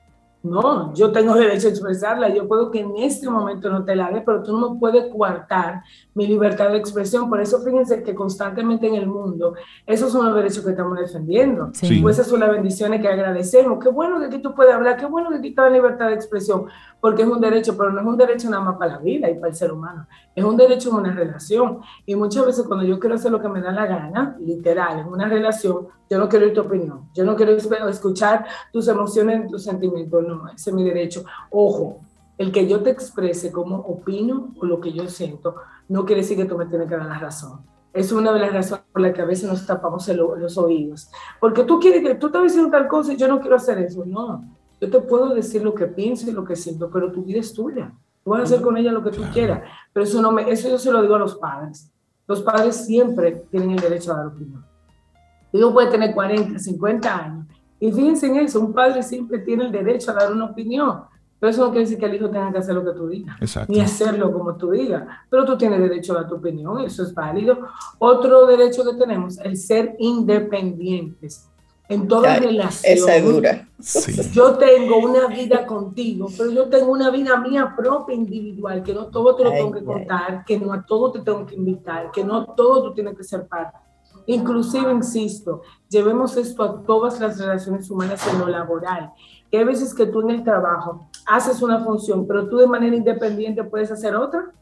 No, 0.43 0.93
yo 0.93 1.13
tengo 1.13 1.35
derecho 1.35 1.69
a 1.69 1.71
expresarla. 1.71 2.29
Yo 2.29 2.49
puedo 2.49 2.71
que 2.71 2.81
en 2.81 2.97
este 2.97 3.31
momento 3.31 3.71
no 3.71 3.85
te 3.85 3.95
la 3.95 4.11
dé, 4.11 4.23
pero 4.23 4.43
tú 4.43 4.59
no 4.59 4.77
puedes 4.77 5.07
coartar 5.13 5.85
mi 6.15 6.27
libertad 6.27 6.71
de 6.71 6.79
expresión. 6.79 7.31
Por 7.31 7.41
eso 7.41 7.61
fíjense 7.61 8.03
que 8.03 8.13
constantemente 8.13 8.89
en 8.89 8.97
el 8.97 9.07
mundo, 9.07 9.55
esos 9.87 10.11
son 10.11 10.27
los 10.27 10.35
derechos 10.35 10.65
que 10.65 10.71
estamos 10.71 10.99
defendiendo. 10.99 11.71
Pues 12.03 12.19
esas 12.19 12.27
son 12.27 12.41
las 12.41 12.51
bendiciones 12.51 13.01
que 13.01 13.09
agradecemos. 13.09 13.79
Qué 13.83 13.89
bueno 13.89 14.19
que 14.19 14.27
aquí 14.27 14.39
tú 14.43 14.53
puedes 14.53 14.75
hablar, 14.75 14.97
qué 14.97 15.07
bueno 15.07 15.31
que 15.31 15.37
aquí 15.37 15.49
está 15.49 15.63
la 15.63 15.71
libertad 15.71 16.09
de 16.09 16.15
expresión, 16.15 16.67
porque 17.01 17.23
es 17.23 17.29
un 17.29 17.41
derecho, 17.41 17.77
pero 17.77 17.93
no 17.93 18.01
es 18.01 18.07
un 18.07 18.17
derecho 18.17 18.51
nada 18.51 18.65
más 18.65 18.77
para 18.77 18.95
la 18.95 18.99
vida 18.99 19.31
y 19.31 19.35
para 19.35 19.49
el 19.49 19.55
ser 19.55 19.73
humano. 19.73 20.09
Es 20.35 20.45
un 20.45 20.57
derecho 20.57 20.91
en 20.91 20.97
una 20.97 21.13
relación. 21.13 21.81
Y 22.05 22.17
muchas 22.17 22.45
veces 22.47 22.67
cuando 22.67 22.85
yo 22.85 22.99
quiero 22.99 23.15
hacer 23.15 23.31
lo 23.31 23.41
que 23.41 23.49
me 23.49 23.61
da 23.61 23.71
la 23.71 23.87
gana, 23.87 24.37
literal, 24.41 24.99
en 24.99 25.07
una 25.07 25.29
relación, 25.29 25.87
yo 26.13 26.19
no 26.19 26.29
quiero 26.29 26.45
oír 26.45 26.55
tu 26.55 26.61
opinión, 26.61 27.09
yo 27.15 27.25
no 27.25 27.35
quiero 27.35 27.57
escuchar 27.89 28.45
tus 28.71 28.87
emociones, 28.87 29.51
tus 29.51 29.65
sentimientos, 29.65 30.23
no, 30.23 30.47
ese 30.47 30.69
es 30.69 30.77
mi 30.77 30.85
derecho. 30.85 31.25
Ojo, 31.51 32.01
el 32.37 32.53
que 32.53 32.69
yo 32.69 32.83
te 32.83 32.91
exprese 32.91 33.51
como 33.51 33.77
opino 33.77 34.53
o 34.61 34.67
lo 34.67 34.79
que 34.79 34.93
yo 34.93 35.09
siento, 35.09 35.57
no 35.89 36.05
quiere 36.05 36.21
decir 36.21 36.37
que 36.37 36.45
tú 36.45 36.59
me 36.59 36.67
tienes 36.67 36.87
que 36.87 36.99
dar 36.99 37.07
la 37.07 37.19
razón. 37.19 37.61
Es 37.95 38.13
una 38.13 38.31
de 38.31 38.41
las 38.41 38.53
razones 38.53 38.85
por 38.93 39.01
las 39.01 39.15
que 39.15 39.23
a 39.23 39.25
veces 39.25 39.49
nos 39.49 39.65
tapamos 39.65 40.07
los 40.07 40.59
oídos. 40.59 41.11
Porque 41.41 41.65
tú 41.65 41.81
quieres 41.81 42.03
que 42.03 42.15
tú 42.17 42.27
estás 42.27 42.43
diciendo 42.43 42.71
tal 42.71 42.89
cosa 42.89 43.15
y 43.15 43.17
yo 43.17 43.27
no 43.27 43.41
quiero 43.41 43.57
hacer 43.57 43.79
eso. 43.79 44.05
No, 44.05 44.45
yo 44.83 44.91
te 44.91 45.01
puedo 45.01 45.33
decir 45.33 45.65
lo 45.65 45.75
que 45.75 45.87
pienso 45.87 46.29
y 46.29 46.35
lo 46.35 46.45
que 46.45 46.57
siento, 46.57 46.91
pero 46.91 47.11
tu 47.11 47.23
vida 47.23 47.41
es 47.41 47.55
tuya. 47.55 47.91
Tú 48.23 48.33
vas 48.33 48.41
a 48.41 48.43
hacer 48.43 48.61
con 48.61 48.77
ella 48.77 48.93
lo 48.93 49.03
que 49.03 49.13
tú 49.13 49.23
quieras. 49.33 49.63
Pero 49.95 50.05
eso, 50.05 50.21
no 50.21 50.31
me, 50.31 50.51
eso 50.51 50.69
yo 50.69 50.79
se 50.79 50.93
lo 50.93 51.01
digo 51.01 51.15
a 51.15 51.21
los 51.21 51.37
padres. 51.37 51.91
Los 52.27 52.43
padres 52.43 52.85
siempre 52.85 53.47
tienen 53.51 53.71
el 53.71 53.81
derecho 53.81 54.13
a 54.13 54.19
dar 54.19 54.27
opinión 54.27 54.72
hijo 55.53 55.73
puede 55.73 55.91
tener 55.91 56.15
40, 56.15 56.59
50 56.59 57.17
años. 57.17 57.47
Y 57.81 57.91
fíjense 57.91 58.27
en 58.27 58.37
eso, 58.37 58.61
un 58.61 58.73
padre 58.73 59.03
siempre 59.03 59.41
tiene 59.41 59.65
el 59.65 59.73
derecho 59.73 60.13
a 60.13 60.15
dar 60.15 60.33
una 60.33 60.47
opinión. 60.47 61.01
Pero 61.43 61.51
eso 61.51 61.65
no 61.65 61.71
quiere 61.71 61.87
decir 61.87 61.99
que 61.99 62.07
el 62.07 62.15
hijo 62.15 62.31
tenga 62.31 62.53
que 62.53 62.59
hacer 62.59 62.73
lo 62.73 62.85
que 62.85 62.93
tú 62.93 63.09
digas, 63.09 63.37
ni 63.67 63.81
hacerlo 63.81 64.33
como 64.33 64.55
tú 64.55 64.71
digas. 64.71 65.03
Pero 65.29 65.45
tú 65.45 65.59
tienes 65.59 65.81
derecho 65.81 66.13
a 66.13 66.21
dar 66.21 66.29
tu 66.29 66.37
opinión, 66.37 66.79
eso 66.79 67.03
es 67.03 67.13
válido. 67.13 67.59
Otro 67.99 68.47
derecho 68.47 68.85
que 68.85 68.97
tenemos, 68.97 69.39
el 69.39 69.57
ser 69.57 69.97
independientes. 69.99 71.49
En 71.89 72.07
toda 72.07 72.37
relación. 72.37 72.97
Esa 72.97 73.17
es 73.17 73.25
dura. 73.25 73.69
Yo 74.33 74.57
tengo 74.57 74.99
una 74.99 75.27
vida 75.27 75.67
contigo, 75.67 76.29
pero 76.39 76.53
yo 76.53 76.69
tengo 76.69 76.93
una 76.93 77.11
vida 77.11 77.37
mía 77.41 77.75
propia, 77.77 78.15
individual, 78.15 78.85
que 78.85 78.95
no 78.95 79.07
todo 79.07 79.35
te 79.35 79.43
lo 79.43 79.51
tengo 79.51 79.73
que 79.73 79.83
contar, 79.83 80.45
que 80.45 80.61
no 80.61 80.73
a 80.73 80.87
todo 80.87 81.11
te 81.11 81.21
tengo 81.23 81.45
que 81.45 81.57
invitar, 81.57 82.13
que 82.13 82.23
no 82.23 82.47
todo 82.55 82.85
tú 82.85 82.95
tienes 82.95 83.17
que 83.17 83.25
ser 83.25 83.49
parte. 83.49 83.77
Inclusive, 84.27 84.93
insisto, 84.93 85.63
llevemos 85.89 86.37
esto 86.37 86.63
a 86.63 86.83
todas 86.83 87.19
las 87.21 87.39
relaciones 87.39 87.91
humanas 87.91 88.27
en 88.33 88.39
lo 88.39 88.49
laboral. 88.49 89.13
Que 89.51 89.59
hay 89.59 89.65
veces 89.65 89.95
que 89.95 90.07
tú 90.07 90.21
en 90.23 90.31
el 90.31 90.45
trabajo 90.45 91.09
haces 91.27 91.63
una 91.63 91.85
función, 91.85 92.27
pero 92.27 92.49
tú 92.49 92.57
de 92.57 92.67
manera 92.67 92.97
independiente 92.97 93.65
puedes 93.65 93.91
hacer 93.91 94.15
otra. 94.17 94.53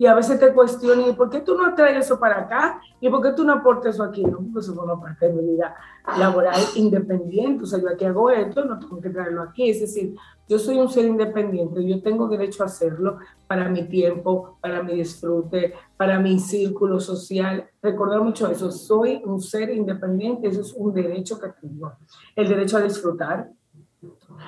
Y 0.00 0.06
a 0.06 0.14
veces 0.14 0.40
te 0.40 0.54
cuestionan, 0.54 1.10
¿y 1.10 1.12
por 1.12 1.28
qué 1.28 1.40
tú 1.40 1.54
no 1.54 1.74
traes 1.74 2.06
eso 2.06 2.18
para 2.18 2.40
acá? 2.40 2.80
¿Y 3.02 3.10
por 3.10 3.20
qué 3.20 3.32
tú 3.32 3.44
no 3.44 3.52
aportas 3.52 3.96
eso 3.96 4.02
aquí? 4.02 4.24
No, 4.24 4.38
porque 4.38 4.60
eso 4.60 4.74
forma 4.74 4.98
parte 4.98 5.28
de 5.28 5.34
mi 5.34 5.52
vida 5.52 5.76
laboral 6.16 6.58
independiente. 6.74 7.64
O 7.64 7.66
sea, 7.66 7.80
yo 7.80 7.90
aquí 7.90 8.06
hago 8.06 8.30
esto, 8.30 8.64
no 8.64 8.78
tengo 8.78 8.98
que 8.98 9.10
traerlo 9.10 9.42
aquí. 9.42 9.68
Es 9.68 9.80
decir, 9.80 10.16
yo 10.48 10.58
soy 10.58 10.78
un 10.78 10.88
ser 10.88 11.04
independiente, 11.04 11.86
yo 11.86 12.00
tengo 12.00 12.28
derecho 12.28 12.62
a 12.62 12.66
hacerlo 12.66 13.18
para 13.46 13.68
mi 13.68 13.88
tiempo, 13.88 14.56
para 14.62 14.82
mi 14.82 14.94
disfrute, 14.94 15.74
para 15.98 16.18
mi 16.18 16.38
círculo 16.38 16.98
social. 16.98 17.68
Recordar 17.82 18.22
mucho 18.22 18.50
eso, 18.50 18.70
soy 18.70 19.20
un 19.26 19.38
ser 19.38 19.68
independiente, 19.68 20.48
eso 20.48 20.62
es 20.62 20.72
un 20.72 20.94
derecho 20.94 21.38
que 21.38 21.50
tengo. 21.60 21.92
El 22.34 22.48
derecho 22.48 22.78
a 22.78 22.80
disfrutar. 22.80 23.50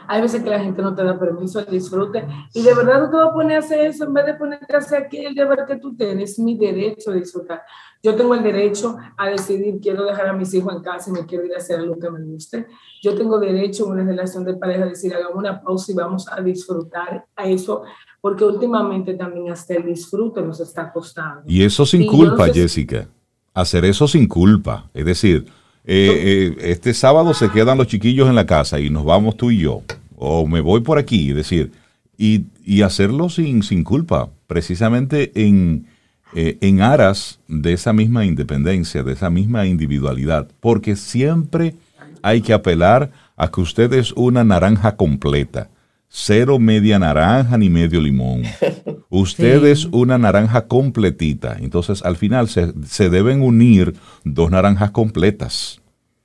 Hay 0.06 0.20
veces 0.20 0.42
que 0.42 0.50
la 0.50 0.60
gente 0.60 0.82
no 0.82 0.94
te 0.94 1.04
da 1.04 1.18
permiso 1.18 1.58
al 1.58 1.66
disfrute 1.66 2.26
y 2.52 2.62
de 2.62 2.74
verdad 2.74 3.00
no 3.00 3.10
te 3.10 3.16
vas 3.16 3.28
a 3.28 3.32
poner 3.32 3.56
a 3.56 3.60
hacer 3.60 3.86
eso 3.86 4.04
en 4.04 4.14
vez 4.14 4.26
de 4.26 4.34
ponerte 4.34 4.74
a 4.74 4.78
hacer 4.78 5.04
aquel 5.04 5.34
deber 5.34 5.64
que 5.66 5.76
tú 5.76 5.94
tienes, 5.94 6.38
mi 6.38 6.56
derecho 6.56 7.10
a 7.10 7.14
disfrutar. 7.14 7.62
Yo 8.02 8.16
tengo 8.16 8.34
el 8.34 8.42
derecho 8.42 8.96
a 9.16 9.28
decidir, 9.28 9.78
quiero 9.80 10.04
dejar 10.04 10.26
a 10.26 10.32
mis 10.32 10.52
hijos 10.54 10.74
en 10.74 10.82
casa 10.82 11.10
y 11.10 11.12
me 11.12 11.24
quiero 11.24 11.44
ir 11.44 11.54
a 11.54 11.58
hacer 11.58 11.78
algo 11.78 11.98
que 11.98 12.10
me 12.10 12.20
guste. 12.24 12.66
Yo 13.00 13.14
tengo 13.14 13.38
derecho 13.38 13.84
en 13.86 13.92
una 13.92 14.04
relación 14.04 14.44
de 14.44 14.54
pareja 14.54 14.84
a 14.84 14.88
decir, 14.88 15.14
hagamos 15.14 15.36
una 15.36 15.60
pausa 15.60 15.92
y 15.92 15.94
vamos 15.94 16.26
a 16.28 16.40
disfrutar 16.40 17.24
a 17.36 17.46
eso, 17.46 17.82
porque 18.20 18.44
últimamente 18.44 19.14
también 19.14 19.50
hasta 19.52 19.74
el 19.74 19.84
disfrute 19.84 20.42
nos 20.42 20.58
está 20.60 20.92
costando. 20.92 21.42
Y 21.46 21.62
eso 21.62 21.86
sin 21.86 22.06
culpa, 22.06 22.48
Jessica. 22.48 23.06
Hacer 23.54 23.84
eso 23.84 24.08
sin 24.08 24.26
culpa. 24.26 24.90
Es 24.94 25.04
decir, 25.04 25.46
eh, 25.84 26.54
eh, 26.56 26.70
este 26.70 26.94
sábado 26.94 27.34
se 27.34 27.50
quedan 27.50 27.78
los 27.78 27.86
chiquillos 27.86 28.28
en 28.28 28.34
la 28.34 28.46
casa 28.46 28.80
y 28.80 28.90
nos 28.90 29.04
vamos 29.04 29.36
tú 29.36 29.50
y 29.50 29.58
yo. 29.58 29.82
O 30.16 30.46
me 30.46 30.60
voy 30.60 30.80
por 30.80 30.98
aquí, 30.98 31.32
decir, 31.32 31.72
y, 32.16 32.44
y 32.64 32.82
hacerlo 32.82 33.28
sin, 33.28 33.62
sin 33.62 33.82
culpa, 33.82 34.30
precisamente 34.46 35.32
en 35.34 35.86
eh, 36.34 36.56
en 36.62 36.80
aras 36.80 37.40
de 37.46 37.74
esa 37.74 37.92
misma 37.92 38.24
independencia, 38.24 39.02
de 39.02 39.12
esa 39.12 39.28
misma 39.28 39.66
individualidad, 39.66 40.48
porque 40.60 40.96
siempre 40.96 41.74
hay 42.22 42.40
que 42.40 42.54
apelar 42.54 43.10
a 43.36 43.50
que 43.50 43.60
usted 43.60 43.92
es 43.92 44.12
una 44.12 44.42
naranja 44.42 44.96
completa, 44.96 45.68
cero 46.14 46.58
media 46.58 46.98
naranja 46.98 47.56
ni 47.56 47.70
medio 47.70 48.00
limón. 48.00 48.42
Usted 49.08 49.64
es 49.64 49.86
una 49.86 50.18
naranja 50.18 50.68
completita, 50.68 51.56
entonces 51.58 52.04
al 52.04 52.16
final 52.16 52.48
se, 52.48 53.10
deben 53.10 53.40
unir 53.40 53.94
dos 54.22 54.50
naranjas 54.50 54.90
completas. 54.90 55.80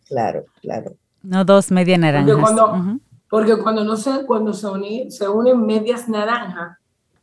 Claro, 0.07 0.45
claro. 0.61 0.91
No 1.23 1.43
dos 1.45 1.71
media 1.71 1.97
naranjas. 1.97 2.35
Porque 3.29 3.57
cuando, 3.57 3.83
no 3.83 3.97
se, 3.97 4.25
cuando 4.25 4.53
se, 4.53 4.67
se 5.09 5.27
unen 5.27 5.65
medias 5.65 6.07
naranjas, 6.07 6.77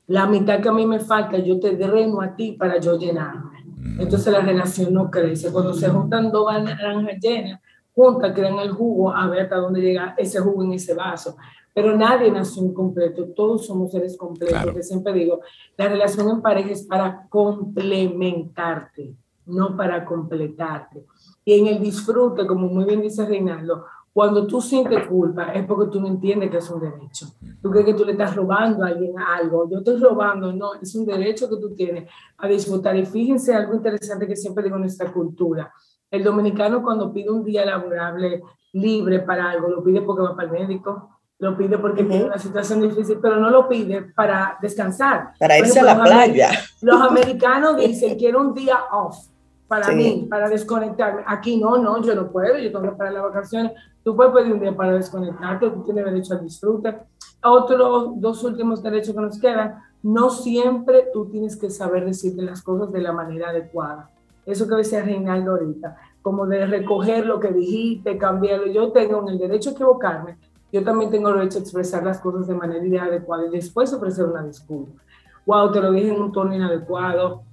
la 0.06 0.26
mitad 0.26 0.60
que 0.60 0.68
a 0.68 0.72
mí 0.72 0.86
me 0.86 1.00
falta, 1.00 1.38
yo 1.38 1.58
te 1.60 1.76
dreno 1.76 2.20
a 2.20 2.34
ti 2.34 2.52
para 2.52 2.78
yo 2.78 2.98
llenarme. 2.98 3.64
Mm. 3.76 4.00
Entonces 4.02 4.30
la 4.32 4.40
relación 4.40 4.92
no 4.92 5.10
crece. 5.10 5.50
Cuando 5.50 5.72
se 5.72 5.88
juntan 5.88 6.30
dos 6.30 6.52
naranjas 6.62 7.18
llenas, 7.20 7.60
juntas, 7.94 8.32
crean 8.34 8.58
el 8.58 8.72
jugo, 8.72 9.14
a 9.14 9.28
ver 9.28 9.40
hasta 9.42 9.56
dónde 9.56 9.80
llega 9.80 10.14
ese 10.18 10.40
jugo 10.40 10.64
en 10.64 10.72
ese 10.72 10.94
vaso. 10.94 11.36
Pero 11.72 11.96
nadie 11.96 12.30
nació 12.30 12.64
incompleto, 12.64 13.26
todos 13.34 13.66
somos 13.66 13.90
seres 13.90 14.16
completos. 14.16 14.72
Que 14.72 14.82
siempre 14.82 15.12
digo, 15.12 15.40
la 15.76 15.88
relación 15.88 16.28
en 16.28 16.40
pareja 16.40 16.70
es 16.70 16.84
para 16.84 17.26
complementarte, 17.28 19.14
no 19.46 19.76
para 19.76 20.04
completarte. 20.04 21.04
Y 21.44 21.58
en 21.58 21.66
el 21.66 21.80
disfrute, 21.80 22.46
como 22.46 22.68
muy 22.68 22.84
bien 22.84 23.02
dice 23.02 23.26
Reinaldo, 23.26 23.84
cuando 24.14 24.46
tú 24.46 24.60
sientes 24.60 25.08
culpa 25.08 25.52
es 25.52 25.66
porque 25.66 25.90
tú 25.90 26.00
no 26.00 26.06
entiendes 26.06 26.48
que 26.48 26.58
es 26.58 26.70
un 26.70 26.80
derecho. 26.80 27.26
Tú 27.60 27.68
crees 27.70 27.86
que 27.86 27.94
tú 27.94 28.04
le 28.04 28.12
estás 28.12 28.36
robando 28.36 28.84
a 28.84 28.88
alguien 28.88 29.18
algo. 29.18 29.68
Yo 29.68 29.78
estoy 29.78 29.96
robando, 29.96 30.52
no, 30.52 30.74
es 30.74 30.94
un 30.94 31.04
derecho 31.04 31.50
que 31.50 31.56
tú 31.56 31.74
tienes 31.74 32.08
a 32.38 32.46
disfrutar. 32.46 32.96
Y 32.96 33.04
fíjense 33.04 33.52
algo 33.52 33.74
interesante 33.74 34.28
que 34.28 34.36
siempre 34.36 34.62
digo 34.62 34.76
en 34.76 34.82
nuestra 34.82 35.12
cultura. 35.12 35.72
El 36.14 36.22
dominicano 36.22 36.82
cuando 36.82 37.12
pide 37.12 37.30
un 37.30 37.44
día 37.44 37.64
laborable 37.64 38.42
libre 38.72 39.18
para 39.20 39.50
algo, 39.50 39.68
lo 39.68 39.82
pide 39.82 40.00
porque 40.02 40.22
va 40.22 40.36
para 40.36 40.46
el 40.46 40.52
médico, 40.52 41.18
lo 41.38 41.56
pide 41.56 41.76
porque 41.76 42.04
tiene 42.04 42.26
una 42.26 42.38
situación 42.38 42.82
difícil, 42.82 43.18
pero 43.20 43.36
no 43.36 43.50
lo 43.50 43.68
pide 43.68 44.02
para 44.14 44.56
descansar. 44.62 45.32
Para 45.40 45.58
irse 45.58 45.80
a 45.80 45.82
la 45.82 46.02
playa. 46.02 46.50
Los 46.82 47.00
americanos 47.10 47.76
dicen, 47.76 48.16
quiero 48.16 48.40
un 48.40 48.54
día 48.54 48.78
off 48.92 49.26
para 49.66 49.90
mí, 49.90 50.28
para 50.30 50.48
desconectarme. 50.48 51.22
Aquí 51.26 51.56
no, 51.56 51.78
no, 51.78 52.00
yo 52.00 52.14
no 52.14 52.30
puedo, 52.30 52.58
yo 52.58 52.70
tengo 52.70 52.82
que 52.90 52.96
parar 52.96 53.14
las 53.14 53.22
vacaciones. 53.24 53.72
Tú 54.04 54.14
puedes 54.14 54.32
pedir 54.32 54.52
un 54.52 54.60
día 54.60 54.76
para 54.76 54.92
desconectarte, 54.92 55.70
tú 55.70 55.82
tienes 55.82 56.04
derecho 56.04 56.34
al 56.34 56.44
disfrute. 56.44 56.96
Otros 57.42 58.20
dos 58.20 58.44
últimos 58.44 58.82
derechos 58.82 59.14
que 59.14 59.20
nos 59.20 59.40
quedan, 59.40 59.82
no 60.02 60.30
siempre 60.30 61.08
tú 61.12 61.28
tienes 61.28 61.56
que 61.56 61.70
saber 61.70 62.04
decirte 62.04 62.42
las 62.42 62.62
cosas 62.62 62.92
de 62.92 63.00
la 63.00 63.12
manera 63.12 63.48
adecuada. 63.48 64.13
Eso 64.46 64.68
que 64.68 64.76
decía 64.76 65.02
Reinaldo 65.02 65.52
ahorita, 65.52 65.96
como 66.22 66.46
de 66.46 66.66
recoger 66.66 67.26
lo 67.26 67.40
que 67.40 67.52
dijiste, 67.52 68.18
cambiarlo. 68.18 68.66
Yo 68.66 68.92
tengo 68.92 69.28
el 69.28 69.38
derecho 69.38 69.70
a 69.70 69.72
equivocarme 69.72 70.38
yo 70.74 70.82
también 70.82 71.08
tengo 71.08 71.32
derecho 71.32 71.58
a 71.58 71.60
expresar 71.60 72.02
las 72.02 72.18
cosas 72.18 72.48
de 72.48 72.54
manera 72.56 72.84
inadecuada 72.84 73.46
y 73.46 73.50
después 73.50 73.92
ofrecer 73.92 74.24
una 74.24 74.42
disculpa. 74.42 75.00
Wow, 75.46 75.70
te 75.70 75.80
lo 75.80 75.92
dije 75.92 76.12
en 76.12 76.20
un 76.20 76.32
tono 76.32 76.52
inadecuado, 76.52 77.44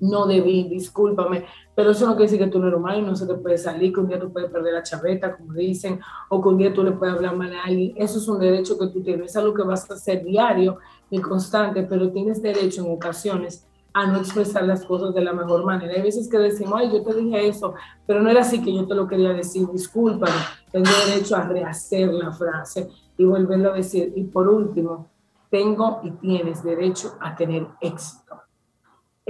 no 0.00 0.26
debí, 0.26 0.68
discúlpame, 0.68 1.46
pero 1.74 1.92
eso 1.92 2.04
no 2.04 2.12
quiere 2.12 2.30
decir 2.30 2.44
que 2.44 2.50
tú 2.50 2.58
no 2.58 2.66
eres 2.66 2.78
humano 2.78 2.98
y 2.98 3.02
no 3.06 3.16
se 3.16 3.26
te 3.26 3.36
puede 3.36 3.56
salir, 3.56 3.90
que 3.94 4.00
un 4.00 4.08
día 4.08 4.20
tú 4.20 4.30
puedes 4.30 4.50
perder 4.50 4.74
la 4.74 4.82
chaveta, 4.82 5.34
como 5.34 5.54
dicen, 5.54 5.98
o 6.28 6.42
que 6.42 6.48
un 6.50 6.58
día 6.58 6.74
tú 6.74 6.84
le 6.84 6.92
puedes 6.92 7.14
hablar 7.14 7.34
mal 7.36 7.54
a 7.54 7.62
alguien. 7.62 7.94
Eso 7.96 8.18
es 8.18 8.28
un 8.28 8.38
derecho 8.38 8.78
que 8.78 8.88
tú 8.88 9.02
tienes, 9.02 9.30
es 9.30 9.36
algo 9.38 9.54
que 9.54 9.62
vas 9.62 9.90
a 9.90 9.94
hacer 9.94 10.22
diario 10.22 10.76
y 11.08 11.22
constante, 11.22 11.84
pero 11.84 12.10
tienes 12.10 12.42
derecho 12.42 12.84
en 12.84 12.92
ocasiones 12.92 13.66
a 13.92 14.06
no 14.06 14.18
expresar 14.18 14.64
las 14.64 14.84
cosas 14.84 15.14
de 15.14 15.22
la 15.22 15.32
mejor 15.32 15.64
manera. 15.64 15.92
Hay 15.94 16.02
veces 16.02 16.28
que 16.28 16.38
decimos, 16.38 16.74
ay, 16.76 16.90
yo 16.92 17.02
te 17.02 17.14
dije 17.14 17.48
eso, 17.48 17.74
pero 18.06 18.20
no 18.20 18.30
era 18.30 18.42
así 18.42 18.62
que 18.62 18.74
yo 18.74 18.86
te 18.86 18.94
lo 18.94 19.08
quería 19.08 19.32
decir, 19.32 19.66
discúlpame, 19.68 20.36
tengo 20.70 20.90
derecho 21.06 21.36
a 21.36 21.42
rehacer 21.42 22.12
la 22.12 22.32
frase 22.32 22.88
y 23.16 23.24
volverlo 23.24 23.72
a 23.72 23.76
decir. 23.76 24.12
Y 24.14 24.24
por 24.24 24.48
último, 24.48 25.08
tengo 25.50 26.00
y 26.02 26.10
tienes 26.12 26.62
derecho 26.62 27.16
a 27.20 27.34
tener 27.34 27.66
éxito. 27.80 28.28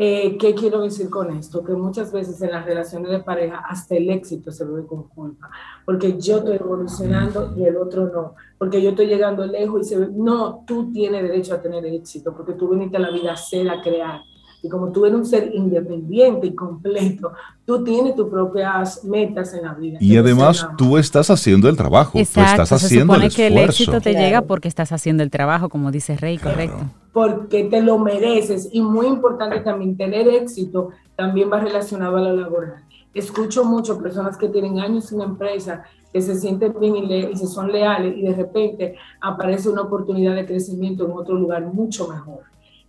Eh, 0.00 0.38
¿Qué 0.38 0.54
quiero 0.54 0.82
decir 0.82 1.10
con 1.10 1.28
esto? 1.36 1.64
Que 1.64 1.72
muchas 1.72 2.12
veces 2.12 2.40
en 2.40 2.52
las 2.52 2.64
relaciones 2.64 3.10
de 3.10 3.18
pareja 3.18 3.64
hasta 3.68 3.96
el 3.96 4.08
éxito 4.10 4.52
se 4.52 4.64
ve 4.64 4.86
con 4.86 5.08
culpa, 5.08 5.50
porque 5.84 6.16
yo 6.20 6.36
estoy 6.36 6.54
evolucionando 6.54 7.52
y 7.56 7.64
el 7.64 7.76
otro 7.76 8.06
no, 8.06 8.34
porque 8.58 8.80
yo 8.80 8.90
estoy 8.90 9.08
llegando 9.08 9.44
lejos 9.44 9.80
y 9.80 9.84
se 9.88 9.98
ve, 9.98 10.08
no, 10.12 10.62
tú 10.64 10.92
tienes 10.92 11.22
derecho 11.22 11.52
a 11.52 11.60
tener 11.60 11.84
éxito, 11.84 12.32
porque 12.32 12.52
tú 12.52 12.68
viniste 12.68 12.96
a 12.96 13.00
la 13.00 13.10
vida 13.10 13.32
a 13.32 13.36
ser, 13.36 13.68
a 13.68 13.82
crear, 13.82 14.20
y 14.62 14.68
como 14.68 14.90
tú 14.90 15.06
eres 15.06 15.18
un 15.18 15.26
ser 15.26 15.54
independiente 15.54 16.48
y 16.48 16.54
completo, 16.54 17.32
tú 17.64 17.84
tienes 17.84 18.16
tus 18.16 18.28
propias 18.28 19.04
metas 19.04 19.54
en 19.54 19.62
la 19.64 19.74
vida. 19.74 19.98
Y 20.00 20.16
además 20.16 20.66
tú 20.76 20.98
estás 20.98 21.30
haciendo 21.30 21.68
el 21.68 21.76
trabajo, 21.76 22.18
Exacto, 22.18 22.56
tú 22.56 22.62
estás 22.62 22.84
haciendo 22.84 23.14
se 23.14 23.18
supone 23.20 23.26
el 23.26 23.34
que 23.34 23.46
esfuerzo. 23.46 23.64
el 23.64 23.70
éxito 23.70 24.00
te 24.00 24.14
llega 24.14 24.42
porque 24.42 24.68
estás 24.68 24.90
haciendo 24.90 25.22
el 25.22 25.30
trabajo, 25.30 25.68
como 25.68 25.90
dice 25.90 26.16
Rey, 26.16 26.38
correcto. 26.38 26.86
Porque 27.12 27.64
te 27.64 27.82
lo 27.82 27.98
mereces. 27.98 28.68
Y 28.72 28.82
muy 28.82 29.06
importante 29.06 29.60
también, 29.60 29.96
tener 29.96 30.28
éxito 30.28 30.90
también 31.16 31.50
va 31.52 31.60
relacionado 31.60 32.16
a 32.16 32.20
lo 32.20 32.32
laboral. 32.34 32.84
Escucho 33.14 33.64
mucho 33.64 33.98
personas 33.98 34.36
que 34.36 34.48
tienen 34.48 34.80
años 34.80 35.10
en 35.12 35.18
la 35.18 35.24
empresa, 35.24 35.84
que 36.12 36.20
se 36.20 36.34
sienten 36.36 36.74
bien 36.78 36.96
y, 36.96 37.06
le, 37.06 37.30
y 37.30 37.36
se 37.36 37.46
son 37.46 37.70
leales 37.70 38.16
y 38.16 38.22
de 38.22 38.34
repente 38.34 38.96
aparece 39.20 39.68
una 39.68 39.82
oportunidad 39.82 40.34
de 40.34 40.46
crecimiento 40.46 41.04
en 41.04 41.12
otro 41.12 41.34
lugar 41.34 41.66
mucho 41.66 42.08
mejor. 42.08 42.40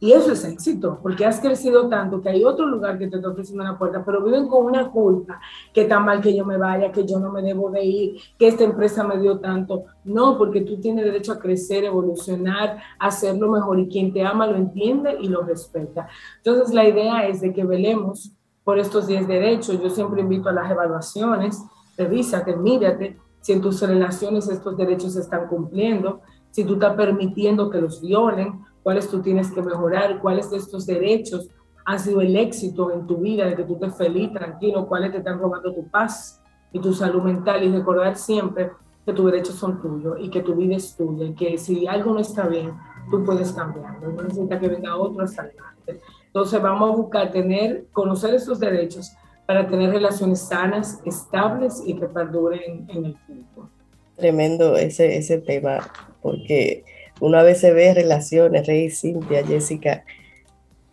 Y 0.01 0.13
eso 0.13 0.31
es 0.31 0.45
éxito, 0.45 0.99
porque 1.01 1.25
has 1.25 1.41
crecido 1.41 1.89
tanto 1.89 2.21
que 2.21 2.29
hay 2.29 2.43
otro 2.45 2.65
lugar 2.65 2.97
que 2.97 3.07
te 3.07 3.17
está 3.17 3.29
ofreciendo 3.29 3.63
una 3.63 3.77
puerta, 3.77 4.03
pero 4.05 4.23
viven 4.23 4.47
con 4.47 4.65
una 4.65 4.89
culpa, 4.89 5.41
que 5.73 5.81
está 5.81 5.99
mal 5.99 6.21
que 6.21 6.33
yo 6.33 6.45
me 6.45 6.57
vaya, 6.57 6.91
que 6.91 7.05
yo 7.05 7.19
no 7.19 7.31
me 7.31 7.41
debo 7.41 7.69
de 7.69 7.83
ir, 7.83 8.21
que 8.37 8.47
esta 8.47 8.63
empresa 8.63 9.03
me 9.03 9.19
dio 9.19 9.39
tanto. 9.39 9.83
No, 10.05 10.37
porque 10.37 10.61
tú 10.61 10.79
tienes 10.79 11.03
derecho 11.03 11.33
a 11.33 11.39
crecer, 11.39 11.83
evolucionar, 11.83 12.77
hacerlo 12.97 13.51
mejor 13.51 13.77
y 13.79 13.89
quien 13.89 14.13
te 14.13 14.23
ama 14.23 14.47
lo 14.47 14.55
entiende 14.55 15.17
y 15.19 15.27
lo 15.27 15.41
respeta. 15.41 16.07
Entonces 16.37 16.73
la 16.73 16.87
idea 16.87 17.27
es 17.27 17.41
de 17.41 17.51
que 17.51 17.65
velemos 17.65 18.31
por 18.63 18.79
estos 18.79 19.07
10 19.07 19.27
derechos. 19.27 19.81
Yo 19.81 19.89
siempre 19.89 20.21
invito 20.21 20.47
a 20.47 20.53
las 20.53 20.71
evaluaciones, 20.71 21.61
revísate, 21.97 22.55
mírate 22.55 23.17
si 23.41 23.53
en 23.53 23.61
tus 23.61 23.81
relaciones 23.81 24.47
estos 24.47 24.77
derechos 24.77 25.13
se 25.13 25.21
están 25.21 25.47
cumpliendo, 25.47 26.21
si 26.51 26.63
tú 26.63 26.73
estás 26.73 26.95
permitiendo 26.95 27.69
que 27.69 27.81
los 27.81 28.01
violen 28.01 28.61
cuáles 28.83 29.09
tú 29.09 29.21
tienes 29.21 29.51
que 29.51 29.61
mejorar, 29.61 30.19
cuáles 30.21 30.49
de 30.49 30.57
estos 30.57 30.85
derechos 30.85 31.49
han 31.85 31.99
sido 31.99 32.21
el 32.21 32.35
éxito 32.35 32.91
en 32.91 33.07
tu 33.07 33.17
vida, 33.17 33.45
de 33.45 33.55
que 33.55 33.63
tú 33.63 33.73
estés 33.75 33.95
feliz, 33.95 34.31
tranquilo, 34.31 34.87
cuáles 34.87 35.11
te 35.11 35.17
están 35.17 35.39
robando 35.39 35.73
tu 35.73 35.87
paz 35.89 36.41
y 36.71 36.79
tu 36.79 36.93
salud 36.93 37.23
mental 37.23 37.63
y 37.63 37.71
recordar 37.71 38.15
siempre 38.15 38.71
que 39.05 39.13
tus 39.13 39.31
derechos 39.31 39.55
son 39.55 39.81
tuyos 39.81 40.17
y 40.19 40.29
que 40.29 40.41
tu 40.41 40.55
vida 40.55 40.75
es 40.75 40.95
tuya 40.95 41.25
y 41.25 41.33
que 41.33 41.57
si 41.57 41.87
algo 41.87 42.13
no 42.13 42.19
está 42.19 42.47
bien, 42.47 42.73
tú 43.09 43.23
puedes 43.23 43.51
cambiarlo, 43.53 44.11
no 44.11 44.21
necesita 44.21 44.59
que 44.59 44.67
venga 44.67 44.95
otro 44.95 45.23
a 45.23 45.27
salvarte. 45.27 45.99
Entonces 46.27 46.61
vamos 46.61 46.93
a 46.93 46.95
buscar 46.95 47.31
tener, 47.31 47.87
conocer 47.91 48.35
esos 48.35 48.59
derechos 48.59 49.11
para 49.47 49.67
tener 49.67 49.89
relaciones 49.89 50.41
sanas, 50.41 51.01
estables 51.05 51.81
y 51.83 51.95
que 51.95 52.05
perduren 52.05 52.85
en 52.87 53.05
el 53.05 53.25
tiempo. 53.25 53.67
Tremendo 54.15 54.75
ese, 54.75 55.17
ese 55.17 55.39
tema, 55.39 55.79
porque 56.21 56.83
una 57.19 57.43
vez 57.43 57.59
se 57.59 57.71
ve 57.71 57.93
relaciones, 57.93 58.67
Rey, 58.67 58.89
Cintia, 58.89 59.45
Jessica, 59.45 60.03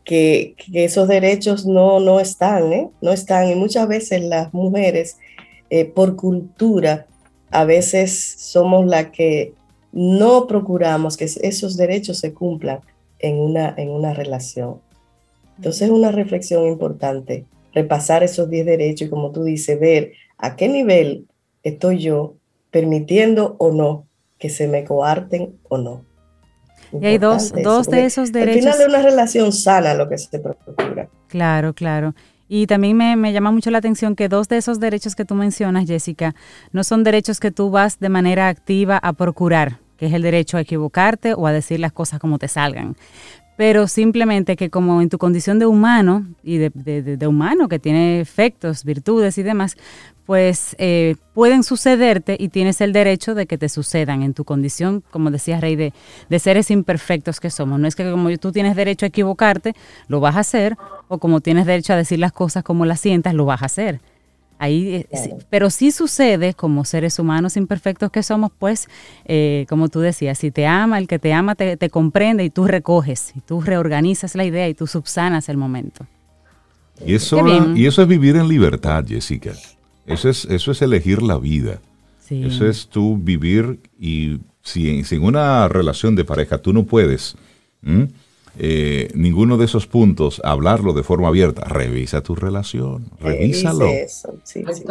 que, 0.05 0.55
esos 0.73 1.09
derechos 1.09 1.67
no, 1.67 2.01
no 2.01 2.21
están, 2.21 2.73
¿eh? 2.73 2.89
no 3.03 3.13
están. 3.13 3.51
Y 3.51 3.55
muchas 3.55 3.89
veces 3.89 4.23
las 4.23 4.55
mujeres, 4.55 5.19
eh, 5.69 5.85
por 5.85 6.17
cultura, 6.17 7.07
a 7.51 7.65
veces 7.65 8.37
somos 8.39 8.87
las 8.87 9.11
que 9.11 9.53
no 9.93 10.47
procuramos 10.47 11.17
que 11.17 11.25
esos 11.25 11.77
derechos 11.77 12.19
se 12.19 12.33
cumplan 12.33 12.81
en 13.19 13.39
una, 13.39 13.75
en 13.77 13.91
una 13.91 14.15
relación. 14.15 14.81
Entonces 15.57 15.83
es 15.83 15.91
una 15.91 16.13
reflexión 16.13 16.67
importante, 16.67 17.47
repasar 17.73 18.23
esos 18.23 18.51
10 18.51 18.67
derechos 18.67 19.09
y 19.09 19.11
como 19.11 19.33
tú 19.33 19.45
dices, 19.45 19.81
ver 19.81 20.13
a 20.39 20.55
qué 20.55 20.69
nivel 20.69 21.27
estoy 21.63 21.99
yo 21.99 22.35
permitiendo 22.71 23.57
o 23.59 23.71
no 23.71 24.07
que 24.39 24.51
se 24.51 24.69
me 24.69 24.85
coarten 24.85 25.59
o 25.69 25.79
no. 25.79 26.05
Y 26.93 27.07
hay 27.07 27.19
dos, 27.19 27.53
dos 27.53 27.87
de 27.89 28.05
esos 28.05 28.33
derechos. 28.33 28.67
Al 28.67 28.73
final 28.73 28.79
de 28.79 28.97
una 28.97 29.03
relación 29.03 29.53
sana 29.53 29.95
lo 29.95 30.09
que 30.09 30.19
se 30.19 30.39
procura. 30.39 31.09
Claro, 31.29 31.75
claro. 31.75 32.15
Y 32.49 32.67
también 32.67 32.97
me, 32.97 33.17
me, 33.17 33.33
llama 33.33 33.51
mucho 33.51 33.71
la 33.71 33.79
atención 33.79 34.15
que 34.15 34.29
dos 34.29 34.49
de 34.49 34.59
esos 34.59 34.79
derechos 34.79 35.17
que 35.17 35.25
tú 35.25 35.35
mencionas, 35.35 35.87
Jessica, 35.87 36.35
no 36.73 36.85
son 36.85 37.03
derechos 37.03 37.41
que 37.41 37.51
tú 37.51 37.71
vas 37.71 37.99
de 37.99 38.09
manera 38.09 38.49
activa 38.49 38.99
a 38.99 39.13
procurar, 39.15 39.81
que 39.97 40.07
es 40.07 40.13
el 40.13 40.23
derecho 40.23 40.57
a 40.57 40.61
equivocarte 40.61 41.35
o 41.35 41.47
a 41.47 41.53
decir 41.53 41.81
las 41.81 41.93
cosas 41.93 42.21
como 42.21 42.39
te 42.39 42.47
salgan. 42.47 42.97
Pero 43.57 43.89
simplemente 43.89 44.57
que 44.57 44.71
como 44.71 45.01
en 45.01 45.09
tu 45.09 45.19
condición 45.19 45.59
de 45.59 45.67
humano 45.67 46.27
y 46.43 46.59
de, 46.59 46.71
de, 46.75 47.17
de 47.17 47.27
humano 47.27 47.69
que 47.69 47.79
tiene 47.79 48.21
efectos, 48.21 48.85
virtudes 48.85 49.39
y 49.39 49.43
demás, 49.43 49.77
pues 50.27 50.75
eh, 50.79 51.15
pueden 51.35 51.63
sucederte 51.63 52.37
y 52.39 52.49
tienes 52.49 52.81
el 52.81 52.93
derecho 52.93 53.35
de 53.35 53.47
que 53.47 53.57
te 53.57 53.69
sucedan 53.69 54.23
en 54.23 54.35
tu 54.35 54.45
condición, 54.45 55.03
como 55.11 55.31
decía 55.31 55.61
Rey, 55.61 55.77
de, 55.77 55.93
de, 56.29 56.39
seres 56.41 56.71
imperfectos 56.73 57.39
que 57.39 57.49
somos. 57.49 57.79
No 57.79 57.87
es 57.87 57.95
que 57.95 58.11
como 58.11 58.37
tú 58.37 58.51
tienes 58.51 58.75
derecho 58.75 59.07
a 59.07 59.09
equivocarte, 59.09 59.75
lo 60.09 60.19
vas 60.19 60.35
a 60.35 60.41
hacer, 60.41 60.77
o 61.07 61.19
como 61.19 61.41
tienes 61.41 61.65
derecho 61.65 61.93
a 61.93 61.97
decir 61.97 62.19
las 62.19 62.33
cosas 62.33 62.65
como 62.65 62.85
las 62.85 63.01
sientas, 63.01 63.35
lo 63.35 63.45
vas 63.45 63.63
a 63.63 63.67
hacer. 63.67 64.01
Ahí, 64.59 65.05
claro. 65.11 65.39
pero 65.51 65.69
sí 65.71 65.91
sucede 65.91 66.55
como 66.55 66.85
seres 66.85 67.19
humanos 67.19 67.57
imperfectos 67.57 68.11
que 68.11 68.23
somos, 68.23 68.51
pues, 68.59 68.89
eh, 69.27 69.67
como 69.69 69.89
tú 69.89 70.01
decías, 70.01 70.39
si 70.39 70.51
te 70.51 70.67
ama, 70.67 70.99
el 70.99 71.09
que 71.09 71.19
te 71.19 71.33
ama 71.35 71.55
te, 71.55 71.77
te, 71.77 71.91
comprende 71.91 72.43
y 72.43 72.51
tú 72.51 72.67
recoges, 72.67 73.33
y 73.37 73.41
tú 73.41 73.61
reorganizas 73.61 74.35
la 74.35 74.45
idea 74.45 74.69
y 74.69 74.75
tú 74.75 74.87
subsanas 74.87 75.49
el 75.51 75.59
momento. 75.59 76.07
Y 77.05 77.15
eso, 77.15 77.39
y 77.75 77.87
eso 77.87 78.03
es 78.03 78.09
vivir 78.09 78.37
en 78.37 78.49
libertad, 78.49 79.05
Jessica. 79.07 79.53
Eso 80.07 80.29
es, 80.31 80.47
eso 80.47 80.71
es 80.71 80.81
elegir 80.81 81.21
la 81.23 81.37
vida. 81.37 81.81
Sí. 82.21 82.43
Eso 82.45 82.67
es 82.67 82.89
tú 82.89 83.19
vivir 83.19 83.81
y 83.99 84.41
si, 84.63 85.05
si 85.05 85.17
en 85.17 85.25
una 85.25 85.69
relación 85.69 86.17
de 86.17 86.25
pareja 86.25 86.59
tú 86.59 86.73
no 86.73 86.85
puedes 86.85 87.37
eh, 88.59 89.09
ninguno 89.15 89.57
de 89.59 89.67
esos 89.67 89.87
puntos 89.87 90.41
hablarlo 90.45 90.93
de 90.93 91.03
forma 91.03 91.29
abierta, 91.29 91.65
revisa 91.65 92.23
tu 92.23 92.35
relación, 92.35 93.07
revísalo. 93.21 93.87
Eso, 93.87 94.35
sí, 94.45 94.65
sí. 94.73 94.85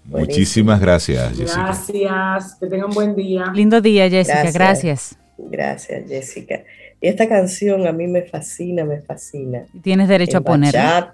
Buenísimo. 0.03 0.19
Muchísimas 0.19 0.79
gracias, 0.79 1.35
Jessica. 1.35 1.63
Gracias, 1.63 2.57
que 2.59 2.67
tengan 2.67 2.91
buen 2.91 3.15
día. 3.15 3.51
Lindo 3.51 3.81
día, 3.81 4.07
Jessica, 4.07 4.43
gracias. 4.43 4.53
gracias. 4.53 5.17
Gracias, 5.37 6.07
Jessica. 6.07 6.63
Y 7.01 7.07
esta 7.07 7.27
canción 7.27 7.85
a 7.87 7.91
mí 7.91 8.07
me 8.07 8.23
fascina, 8.23 8.85
me 8.85 9.01
fascina. 9.01 9.63
Tienes 9.81 10.07
derecho 10.07 10.37
a 10.37 10.41
ponerla. 10.41 11.13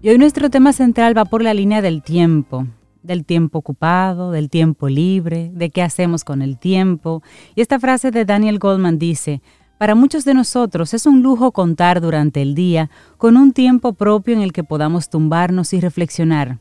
Y 0.00 0.08
hoy 0.08 0.16
nuestro 0.16 0.48
tema 0.48 0.72
central 0.72 1.14
va 1.14 1.26
por 1.26 1.42
la 1.42 1.52
línea 1.52 1.82
del 1.82 2.02
tiempo, 2.02 2.66
del 3.02 3.26
tiempo 3.26 3.58
ocupado, 3.58 4.30
del 4.30 4.48
tiempo 4.48 4.88
libre, 4.88 5.50
de 5.52 5.68
qué 5.68 5.82
hacemos 5.82 6.24
con 6.24 6.40
el 6.40 6.56
tiempo. 6.56 7.22
Y 7.54 7.60
esta 7.60 7.78
frase 7.78 8.10
de 8.10 8.24
Daniel 8.24 8.58
Goldman 8.58 8.98
dice, 8.98 9.42
para 9.78 9.94
muchos 9.94 10.24
de 10.24 10.34
nosotros 10.34 10.94
es 10.94 11.06
un 11.06 11.22
lujo 11.22 11.52
contar 11.52 12.00
durante 12.00 12.42
el 12.42 12.54
día 12.54 12.90
con 13.18 13.36
un 13.36 13.52
tiempo 13.52 13.92
propio 13.92 14.34
en 14.34 14.40
el 14.40 14.52
que 14.52 14.64
podamos 14.64 15.10
tumbarnos 15.10 15.72
y 15.72 15.80
reflexionar. 15.80 16.58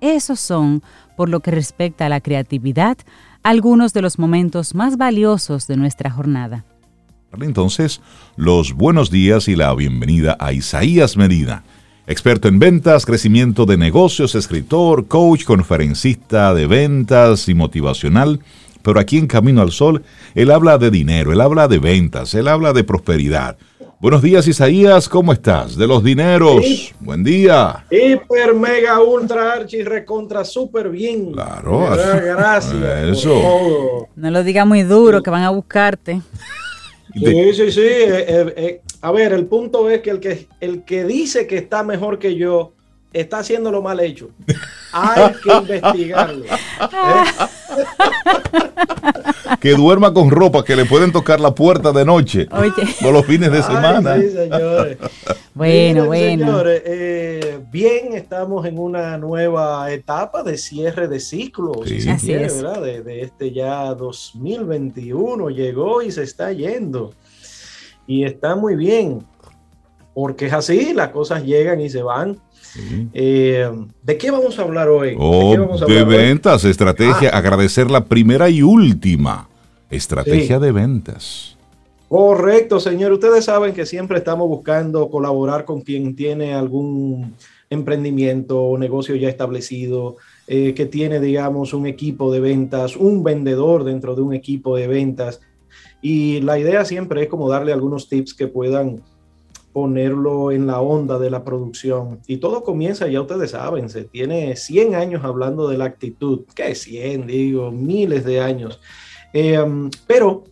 Esos 0.00 0.40
son, 0.40 0.82
por 1.16 1.28
lo 1.28 1.40
que 1.40 1.50
respecta 1.50 2.06
a 2.06 2.08
la 2.08 2.20
creatividad, 2.20 2.98
algunos 3.42 3.92
de 3.92 4.02
los 4.02 4.18
momentos 4.18 4.74
más 4.74 4.96
valiosos 4.96 5.66
de 5.66 5.76
nuestra 5.76 6.10
jornada. 6.10 6.64
Entonces, 7.40 8.00
los 8.36 8.74
buenos 8.74 9.10
días 9.10 9.48
y 9.48 9.56
la 9.56 9.74
bienvenida 9.74 10.36
a 10.38 10.52
Isaías 10.52 11.16
Medina, 11.16 11.64
experto 12.06 12.48
en 12.48 12.58
ventas, 12.58 13.06
crecimiento 13.06 13.66
de 13.66 13.76
negocios, 13.76 14.34
escritor, 14.34 15.08
coach, 15.08 15.44
conferencista 15.44 16.54
de 16.54 16.66
ventas 16.66 17.48
y 17.48 17.54
motivacional 17.54 18.40
pero 18.84 19.00
aquí 19.00 19.16
en 19.16 19.26
Camino 19.26 19.62
al 19.62 19.72
Sol, 19.72 20.02
él 20.34 20.50
habla 20.50 20.76
de 20.76 20.90
dinero, 20.90 21.32
él 21.32 21.40
habla 21.40 21.66
de 21.66 21.78
ventas, 21.78 22.34
él 22.34 22.46
habla 22.46 22.72
de 22.74 22.84
prosperidad. 22.84 23.56
Buenos 23.98 24.20
días, 24.20 24.46
Isaías, 24.46 25.08
¿cómo 25.08 25.32
estás? 25.32 25.76
De 25.76 25.86
los 25.86 26.04
dineros. 26.04 26.92
Buen 27.00 27.24
día. 27.24 27.86
Hiper, 27.90 28.52
mega, 28.54 29.00
ultra, 29.00 29.54
archi, 29.54 29.82
recontra, 29.82 30.44
súper 30.44 30.90
bien. 30.90 31.32
Claro. 31.32 31.88
Gracias. 32.22 33.18
Eso. 33.18 34.06
No 34.14 34.30
lo 34.30 34.44
diga 34.44 34.66
muy 34.66 34.82
duro, 34.82 35.22
que 35.22 35.30
van 35.30 35.42
a 35.42 35.50
buscarte. 35.50 36.20
Sí, 37.14 37.54
sí, 37.54 37.70
sí. 37.70 37.80
Eh, 37.80 38.24
eh, 38.26 38.54
eh, 38.56 38.80
a 39.00 39.12
ver, 39.12 39.34
el 39.34 39.46
punto 39.46 39.88
es 39.88 40.00
que 40.00 40.10
el, 40.10 40.18
que 40.18 40.48
el 40.58 40.82
que 40.82 41.04
dice 41.04 41.46
que 41.46 41.58
está 41.58 41.84
mejor 41.84 42.18
que 42.18 42.34
yo 42.34 42.72
está 43.12 43.38
haciéndolo 43.38 43.82
mal 43.82 44.00
hecho. 44.00 44.30
Hay 44.94 45.32
que 45.42 45.52
investigarlo. 45.52 46.44
que 49.60 49.74
duerma 49.74 50.14
con 50.14 50.30
ropa 50.30 50.64
que 50.64 50.76
le 50.76 50.84
pueden 50.84 51.10
tocar 51.10 51.40
la 51.40 51.52
puerta 51.54 51.90
de 51.92 52.04
noche. 52.04 52.46
Oye. 52.52 52.72
O 53.04 53.10
los 53.10 53.26
fines 53.26 53.50
de 53.50 53.62
semana. 53.62 54.20
sí, 54.20 54.30
señores. 54.30 54.98
bueno, 55.54 56.06
bueno. 56.06 56.46
Señores, 56.46 56.82
eh, 56.86 57.58
bien, 57.72 58.14
estamos 58.14 58.64
en 58.66 58.78
una 58.78 59.18
nueva 59.18 59.90
etapa 59.90 60.44
de 60.44 60.56
cierre 60.56 61.08
de 61.08 61.18
ciclos. 61.18 61.78
Sí. 61.86 62.08
Así 62.08 62.32
es. 62.32 62.62
¿verdad? 62.62 62.80
De, 62.80 63.02
de 63.02 63.22
este 63.22 63.52
ya 63.52 63.92
2021 63.94 65.50
llegó 65.50 66.02
y 66.02 66.12
se 66.12 66.22
está 66.22 66.52
yendo. 66.52 67.12
Y 68.06 68.24
está 68.24 68.54
muy 68.54 68.76
bien. 68.76 69.26
Porque 70.14 70.46
es 70.46 70.52
así, 70.52 70.94
las 70.94 71.08
cosas 71.08 71.42
llegan 71.42 71.80
y 71.80 71.90
se 71.90 72.02
van 72.02 72.38
eh, 73.12 73.70
¿De 74.02 74.18
qué 74.18 74.30
vamos 74.30 74.58
a 74.58 74.62
hablar 74.62 74.88
hoy? 74.88 75.10
¿De, 75.10 75.16
oh, 75.18 76.06
ventas, 76.06 76.64
estrategia, 76.64 77.30
ah. 77.32 77.38
agradecer 77.38 77.90
la 77.90 78.04
primera 78.04 78.48
y 78.50 78.62
última 78.62 79.48
estrategia 79.90 80.58
de 80.58 80.72
ventas. 80.72 81.56
Correcto, 82.08 82.80
señor. 82.80 83.12
Ustedes 83.12 83.44
saben 83.44 83.72
que 83.72 83.86
siempre 83.86 84.18
estamos 84.18 84.48
buscando 84.48 85.08
colaborar 85.10 85.64
con 85.64 85.80
quien 85.80 86.14
tiene 86.14 86.54
algún 86.54 87.34
emprendimiento 87.70 88.62
o 88.62 88.78
negocio 88.78 89.16
ya 89.16 89.28
establecido, 89.28 90.16
eh, 90.46 90.74
que 90.74 90.86
tiene, 90.86 91.18
digamos, 91.18 91.72
un 91.72 91.86
equipo 91.86 92.30
de 92.30 92.40
ventas, 92.40 92.96
un 92.96 93.24
vendedor 93.24 93.84
dentro 93.84 94.14
de 94.14 94.22
un 94.22 94.34
equipo 94.34 94.76
de 94.76 94.86
ventas. 94.86 95.40
Y 96.02 96.40
la 96.42 96.58
idea 96.58 96.84
siempre 96.84 97.22
es 97.22 97.28
como 97.28 97.48
darle 97.48 97.72
algunos 97.72 98.08
tips 98.08 98.34
que 98.34 98.46
puedan 98.46 99.02
ponerlo 99.74 100.52
en 100.52 100.68
la 100.68 100.80
onda 100.80 101.18
de 101.18 101.30
la 101.30 101.42
producción. 101.42 102.20
Y 102.28 102.36
todo 102.36 102.62
comienza, 102.62 103.08
ya 103.08 103.20
ustedes 103.20 103.50
saben, 103.50 103.88
se 103.90 104.04
tiene 104.04 104.54
100 104.54 104.94
años 104.94 105.24
hablando 105.24 105.68
de 105.68 105.76
la 105.76 105.86
actitud, 105.86 106.44
que 106.54 106.76
100, 106.76 107.26
digo, 107.26 107.72
miles 107.72 108.24
de 108.24 108.40
años. 108.40 108.80
Em, 109.32 109.90
pero 110.06 110.44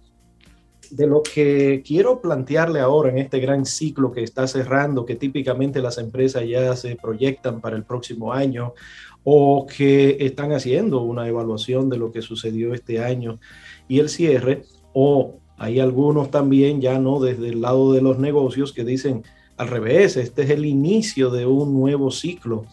de 0.91 1.07
lo 1.07 1.23
que 1.23 1.85
quiero 1.87 2.21
plantearle 2.21 2.81
ahora 2.81 3.11
en 3.11 3.19
este 3.19 3.39
gran 3.39 3.65
ciclo 3.65 4.11
que 4.11 4.25
está 4.25 4.49
cerrando, 4.49 5.07
que 5.07 5.15
típicamente 5.15 5.81
las 5.81 5.99
empresas 5.99 6.43
ya 6.47 6.75
se 6.75 6.97
proyectan 6.97 7.61
para 7.61 7.77
el 7.77 7.85
próximo 7.85 8.33
año 8.33 8.75
o 9.23 9.67
que 9.67 10.17
están 10.19 10.51
haciendo 10.51 11.01
una 11.03 11.29
evaluación 11.29 11.89
de 11.89 11.97
lo 11.97 12.11
que 12.11 12.23
sucedió 12.23 12.75
este 12.75 13.05
año 13.05 13.39
y 13.87 14.01
el 14.01 14.09
cierre, 14.09 14.65
o 14.93 15.39
hay 15.59 15.81
algunos 15.81 16.31
también 16.31 16.81
ya 16.81 16.99
no 16.99 17.21
desde 17.21 17.49
el 17.49 17.61
lado 17.61 17.93
de 17.93 18.03
los 18.03 18.19
negocios 18.19 18.73
que 18.73 18.85
dicen 18.85 19.23
al 19.57 19.69
revés, 19.69 20.17
este 20.17 20.43
es 20.43 20.51
el 20.51 20.65
inicio 20.65 21.31
de 21.31 21.47
un 21.47 21.73
nuevo 21.73 22.11
ciclo, 22.11 22.65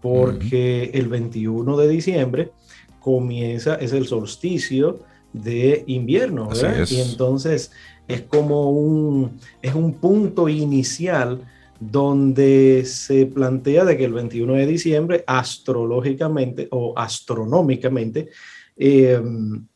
porque 0.00 0.90
el 0.94 1.08
21 1.08 1.76
de 1.76 1.88
diciembre 1.88 2.50
comienza, 3.00 3.74
es 3.74 3.92
el 3.92 4.06
solsticio 4.06 5.00
de 5.32 5.84
invierno, 5.86 6.48
Y 6.88 7.00
entonces 7.00 7.70
es 8.06 8.22
como 8.22 8.70
un, 8.70 9.38
es 9.60 9.74
un 9.74 9.94
punto 9.94 10.48
inicial 10.48 11.40
donde 11.80 12.84
se 12.86 13.26
plantea 13.26 13.84
de 13.84 13.96
que 13.96 14.04
el 14.04 14.12
21 14.12 14.54
de 14.54 14.66
diciembre, 14.66 15.24
astrológicamente 15.26 16.68
o 16.70 16.94
astronómicamente, 16.96 18.30
eh, 18.78 19.20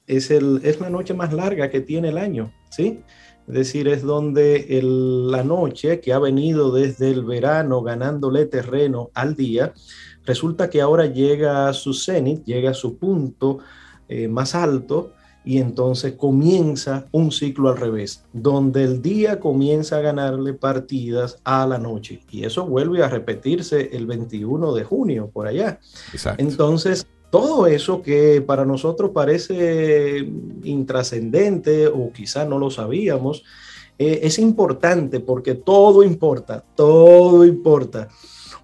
es, 0.06 0.30
el, 0.30 0.60
es 0.64 0.80
la 0.80 0.90
noche 0.90 1.14
más 1.14 1.32
larga 1.32 1.70
que 1.70 1.80
tiene 1.80 2.10
el 2.10 2.18
año, 2.18 2.52
¿sí? 2.70 3.00
Es 3.48 3.54
decir, 3.54 3.88
es 3.88 4.02
donde 4.02 4.80
la 4.82 5.42
noche 5.42 6.00
que 6.00 6.12
ha 6.12 6.18
venido 6.18 6.72
desde 6.72 7.10
el 7.10 7.24
verano 7.24 7.82
ganándole 7.82 8.46
terreno 8.46 9.10
al 9.14 9.34
día, 9.34 9.74
resulta 10.24 10.70
que 10.70 10.80
ahora 10.80 11.06
llega 11.06 11.68
a 11.68 11.72
su 11.72 11.92
cenit, 11.92 12.44
llega 12.44 12.70
a 12.70 12.74
su 12.74 12.98
punto 12.98 13.58
eh, 14.08 14.28
más 14.28 14.54
alto 14.54 15.12
y 15.44 15.58
entonces 15.58 16.12
comienza 16.12 17.08
un 17.10 17.32
ciclo 17.32 17.70
al 17.70 17.78
revés, 17.78 18.24
donde 18.32 18.84
el 18.84 19.02
día 19.02 19.40
comienza 19.40 19.96
a 19.96 20.02
ganarle 20.02 20.54
partidas 20.54 21.38
a 21.42 21.66
la 21.66 21.78
noche. 21.78 22.20
Y 22.30 22.44
eso 22.44 22.64
vuelve 22.64 23.02
a 23.02 23.08
repetirse 23.08 23.90
el 23.92 24.06
21 24.06 24.72
de 24.72 24.84
junio, 24.84 25.30
por 25.32 25.48
allá. 25.48 25.80
Entonces, 26.38 27.08
todo 27.32 27.66
eso 27.66 28.02
que 28.02 28.42
para 28.42 28.66
nosotros 28.66 29.10
parece 29.14 30.18
intrascendente 30.64 31.86
o 31.86 32.12
quizá 32.12 32.44
no 32.44 32.58
lo 32.58 32.70
sabíamos, 32.70 33.42
eh, 33.98 34.20
es 34.24 34.38
importante 34.38 35.18
porque 35.18 35.54
todo 35.54 36.02
importa, 36.02 36.62
todo 36.74 37.46
importa. 37.46 38.08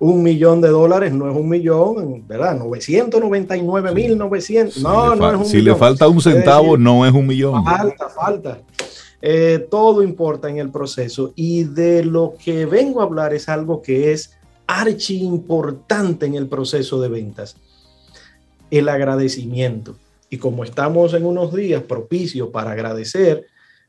un 0.01 0.23
millón 0.23 0.61
de 0.61 0.69
dólares 0.69 1.15
no 1.15 1.31
es 1.31 1.35
un 1.35 1.49
millón, 1.49 2.29
¿verdad? 2.29 2.59
999 2.59 3.95
mil 3.95 4.19
900. 4.19 4.83
no, 4.83 5.17
no 5.17 5.31
es 5.31 5.37
un 5.39 5.47
Si 5.47 5.63
le 5.63 5.75
falta 5.75 6.07
un 6.07 6.21
centavo, 6.21 6.77
no 6.77 7.07
es 7.07 7.15
un 7.15 7.27
millón. 7.27 7.65
Falta, 7.65 8.11
falta. 8.11 8.59
Eh, 9.23 9.67
todo 9.71 10.03
importa 10.03 10.51
en 10.51 10.59
el 10.59 10.71
proceso 10.71 11.33
y 11.35 11.65
de 11.65 12.05
lo 12.05 12.35
que 12.39 12.67
vengo 12.67 13.01
a 13.01 13.05
hablar 13.05 13.33
es 13.33 13.49
algo 13.49 13.81
que 13.81 14.13
es 14.13 14.39
archi 14.67 15.23
importante 15.23 16.27
en 16.27 16.35
el 16.35 16.49
proceso 16.49 17.01
de 17.01 17.09
ventas, 17.09 17.57
el 18.71 18.89
agradecimiento. 18.89 19.97
Y 20.31 20.39
como 20.39 20.65
estamos 20.65 21.15
en 21.15 21.25
unos 21.25 21.55
días 21.55 21.83
propicios 21.83 22.49
para 22.51 22.73
agradecer, 22.73 23.47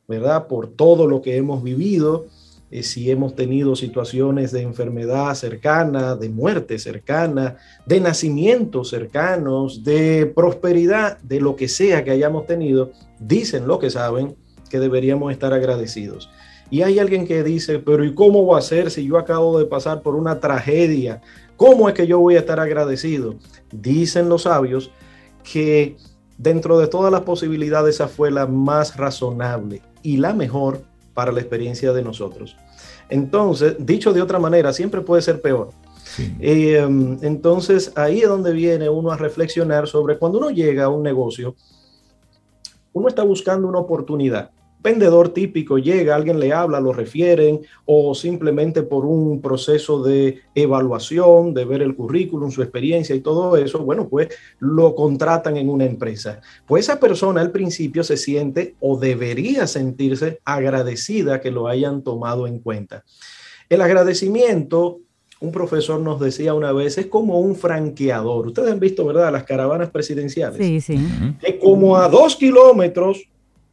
¿verdad? 0.07 0.47
Por 0.47 0.67
todo 0.67 1.07
lo 1.07 1.21
que 1.21 1.37
hemos 1.37 1.63
vivido, 1.63 2.27
eh, 2.71 2.83
si 2.83 3.09
hemos 3.09 3.35
tenido 3.35 3.75
situaciones 3.75 4.51
de 4.51 4.61
enfermedad 4.61 5.33
cercana, 5.33 6.15
de 6.15 6.29
muerte 6.29 6.77
cercana, 6.77 7.57
de 7.85 7.99
nacimientos 7.99 8.89
cercanos, 8.89 9.83
de 9.83 10.25
prosperidad, 10.27 11.19
de 11.19 11.41
lo 11.41 11.55
que 11.55 11.67
sea 11.67 12.03
que 12.03 12.11
hayamos 12.11 12.45
tenido, 12.45 12.91
dicen 13.19 13.67
lo 13.67 13.79
que 13.79 13.89
saben 13.89 14.35
que 14.69 14.79
deberíamos 14.79 15.31
estar 15.31 15.51
agradecidos. 15.53 16.29
Y 16.71 16.83
hay 16.83 16.99
alguien 16.99 17.25
que 17.25 17.43
dice, 17.43 17.79
pero 17.79 18.05
¿y 18.05 18.13
cómo 18.13 18.45
va 18.45 18.59
a 18.59 18.61
ser 18.61 18.91
si 18.91 19.05
yo 19.05 19.17
acabo 19.17 19.57
de 19.57 19.65
pasar 19.65 20.03
por 20.03 20.15
una 20.15 20.39
tragedia? 20.39 21.21
¿Cómo 21.57 21.89
es 21.89 21.95
que 21.95 22.05
yo 22.05 22.19
voy 22.19 22.35
a 22.35 22.39
estar 22.39 22.59
agradecido? 22.59 23.35
Dicen 23.71 24.29
los 24.29 24.43
sabios 24.43 24.91
que 25.43 25.97
dentro 26.37 26.79
de 26.79 26.87
todas 26.87 27.11
las 27.11 27.21
posibilidades 27.21 27.95
esa 27.95 28.07
fue 28.07 28.31
la 28.31 28.47
más 28.47 28.97
razonable 28.97 29.81
y 30.03 30.17
la 30.17 30.33
mejor 30.33 30.81
para 31.13 31.31
la 31.31 31.41
experiencia 31.41 31.91
de 31.93 32.01
nosotros. 32.03 32.55
Entonces, 33.09 33.75
dicho 33.79 34.13
de 34.13 34.21
otra 34.21 34.39
manera, 34.39 34.71
siempre 34.71 35.01
puede 35.01 35.21
ser 35.21 35.41
peor. 35.41 35.71
Eh, 36.39 36.77
entonces, 37.21 37.91
ahí 37.95 38.21
es 38.21 38.27
donde 38.29 38.51
viene 38.51 38.89
uno 38.89 39.11
a 39.11 39.17
reflexionar 39.17 39.87
sobre 39.87 40.17
cuando 40.17 40.39
uno 40.39 40.49
llega 40.49 40.85
a 40.85 40.89
un 40.89 41.03
negocio, 41.03 41.55
uno 42.93 43.07
está 43.07 43.23
buscando 43.23 43.67
una 43.67 43.79
oportunidad 43.79 44.51
vendedor 44.81 45.29
típico 45.29 45.77
llega, 45.77 46.15
alguien 46.15 46.39
le 46.39 46.53
habla, 46.53 46.79
lo 46.79 46.93
refieren 46.93 47.61
o 47.85 48.15
simplemente 48.15 48.83
por 48.83 49.05
un 49.05 49.41
proceso 49.41 50.01
de 50.01 50.41
evaluación, 50.55 51.53
de 51.53 51.65
ver 51.65 51.81
el 51.81 51.95
currículum, 51.95 52.51
su 52.51 52.61
experiencia 52.61 53.15
y 53.15 53.21
todo 53.21 53.57
eso, 53.57 53.79
bueno, 53.79 54.07
pues 54.07 54.29
lo 54.59 54.95
contratan 54.95 55.57
en 55.57 55.69
una 55.69 55.85
empresa. 55.85 56.41
Pues 56.65 56.85
esa 56.85 56.99
persona 56.99 57.41
al 57.41 57.51
principio 57.51 58.03
se 58.03 58.17
siente 58.17 58.75
o 58.79 58.97
debería 58.97 59.67
sentirse 59.67 60.39
agradecida 60.45 61.41
que 61.41 61.51
lo 61.51 61.67
hayan 61.67 62.03
tomado 62.03 62.47
en 62.47 62.59
cuenta. 62.59 63.03
El 63.69 63.81
agradecimiento 63.81 65.01
un 65.41 65.51
profesor 65.53 66.01
nos 66.01 66.19
decía 66.19 66.53
una 66.53 66.73
vez, 66.73 66.97
es 66.97 67.05
como 67.05 67.39
un 67.39 67.55
franqueador. 67.55 68.47
Ustedes 68.47 68.71
han 68.71 68.79
visto, 68.79 69.05
¿verdad?, 69.05 69.31
las 69.31 69.45
caravanas 69.45 69.89
presidenciales. 69.89 70.57
Sí, 70.57 70.81
sí. 70.81 70.99
Que 71.39 71.57
como 71.57 71.95
a 71.95 72.09
dos 72.09 72.35
kilómetros 72.35 73.25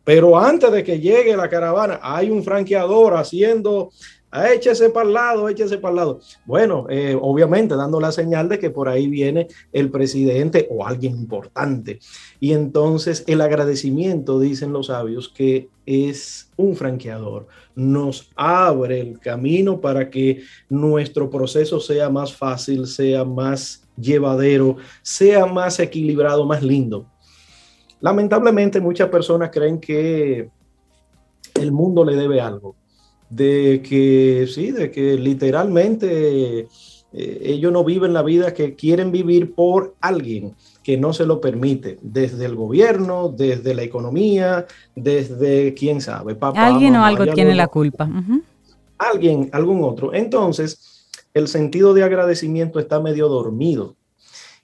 pero 0.06 0.38
antes 0.38 0.70
de 0.70 0.84
que 0.84 1.00
llegue 1.00 1.36
la 1.36 1.48
caravana, 1.48 1.98
hay 2.00 2.30
un 2.30 2.44
franqueador 2.44 3.14
haciendo, 3.14 3.90
ah, 4.30 4.52
échese 4.52 4.88
para 4.90 5.08
el 5.08 5.12
lado, 5.12 5.48
échese 5.48 5.78
para 5.78 5.90
el 5.90 5.96
lado. 5.96 6.20
Bueno, 6.44 6.86
eh, 6.88 7.18
obviamente 7.20 7.74
dando 7.74 7.98
la 7.98 8.12
señal 8.12 8.48
de 8.48 8.60
que 8.60 8.70
por 8.70 8.88
ahí 8.88 9.08
viene 9.08 9.48
el 9.72 9.90
presidente 9.90 10.68
o 10.70 10.86
alguien 10.86 11.16
importante. 11.16 11.98
Y 12.38 12.52
entonces 12.52 13.24
el 13.26 13.40
agradecimiento, 13.40 14.38
dicen 14.38 14.72
los 14.72 14.86
sabios, 14.86 15.28
que 15.28 15.70
es 15.86 16.52
un 16.56 16.76
franqueador, 16.76 17.48
nos 17.74 18.30
abre 18.36 19.00
el 19.00 19.18
camino 19.18 19.80
para 19.80 20.08
que 20.08 20.44
nuestro 20.68 21.28
proceso 21.28 21.80
sea 21.80 22.10
más 22.10 22.32
fácil, 22.32 22.86
sea 22.86 23.24
más 23.24 23.82
llevadero, 23.96 24.76
sea 25.02 25.46
más 25.46 25.80
equilibrado, 25.80 26.46
más 26.46 26.62
lindo. 26.62 27.08
Lamentablemente 28.00 28.80
muchas 28.80 29.08
personas 29.08 29.50
creen 29.50 29.80
que 29.80 30.50
el 31.54 31.72
mundo 31.72 32.04
le 32.04 32.16
debe 32.16 32.40
algo, 32.40 32.76
de 33.30 33.82
que 33.82 34.46
sí, 34.52 34.70
de 34.70 34.90
que 34.90 35.16
literalmente 35.16 36.68
eh, 37.12 37.40
ellos 37.42 37.72
no 37.72 37.82
viven 37.84 38.12
la 38.12 38.22
vida 38.22 38.52
que 38.52 38.74
quieren 38.74 39.10
vivir 39.10 39.54
por 39.54 39.94
alguien 40.00 40.54
que 40.82 40.96
no 40.96 41.12
se 41.12 41.26
lo 41.26 41.40
permite, 41.40 41.98
desde 42.02 42.44
el 42.44 42.54
gobierno, 42.54 43.34
desde 43.34 43.74
la 43.74 43.82
economía, 43.82 44.66
desde 44.94 45.74
quién 45.74 46.00
sabe, 46.00 46.34
papá. 46.34 46.66
Alguien 46.66 46.94
o 46.96 47.04
algo 47.04 47.26
tiene 47.32 47.54
la 47.54 47.68
culpa. 47.68 48.08
Alguien, 48.98 49.48
algún 49.52 49.82
otro. 49.82 50.14
Entonces, 50.14 51.08
el 51.34 51.48
sentido 51.48 51.92
de 51.92 52.04
agradecimiento 52.04 52.78
está 52.78 53.00
medio 53.00 53.28
dormido 53.28 53.96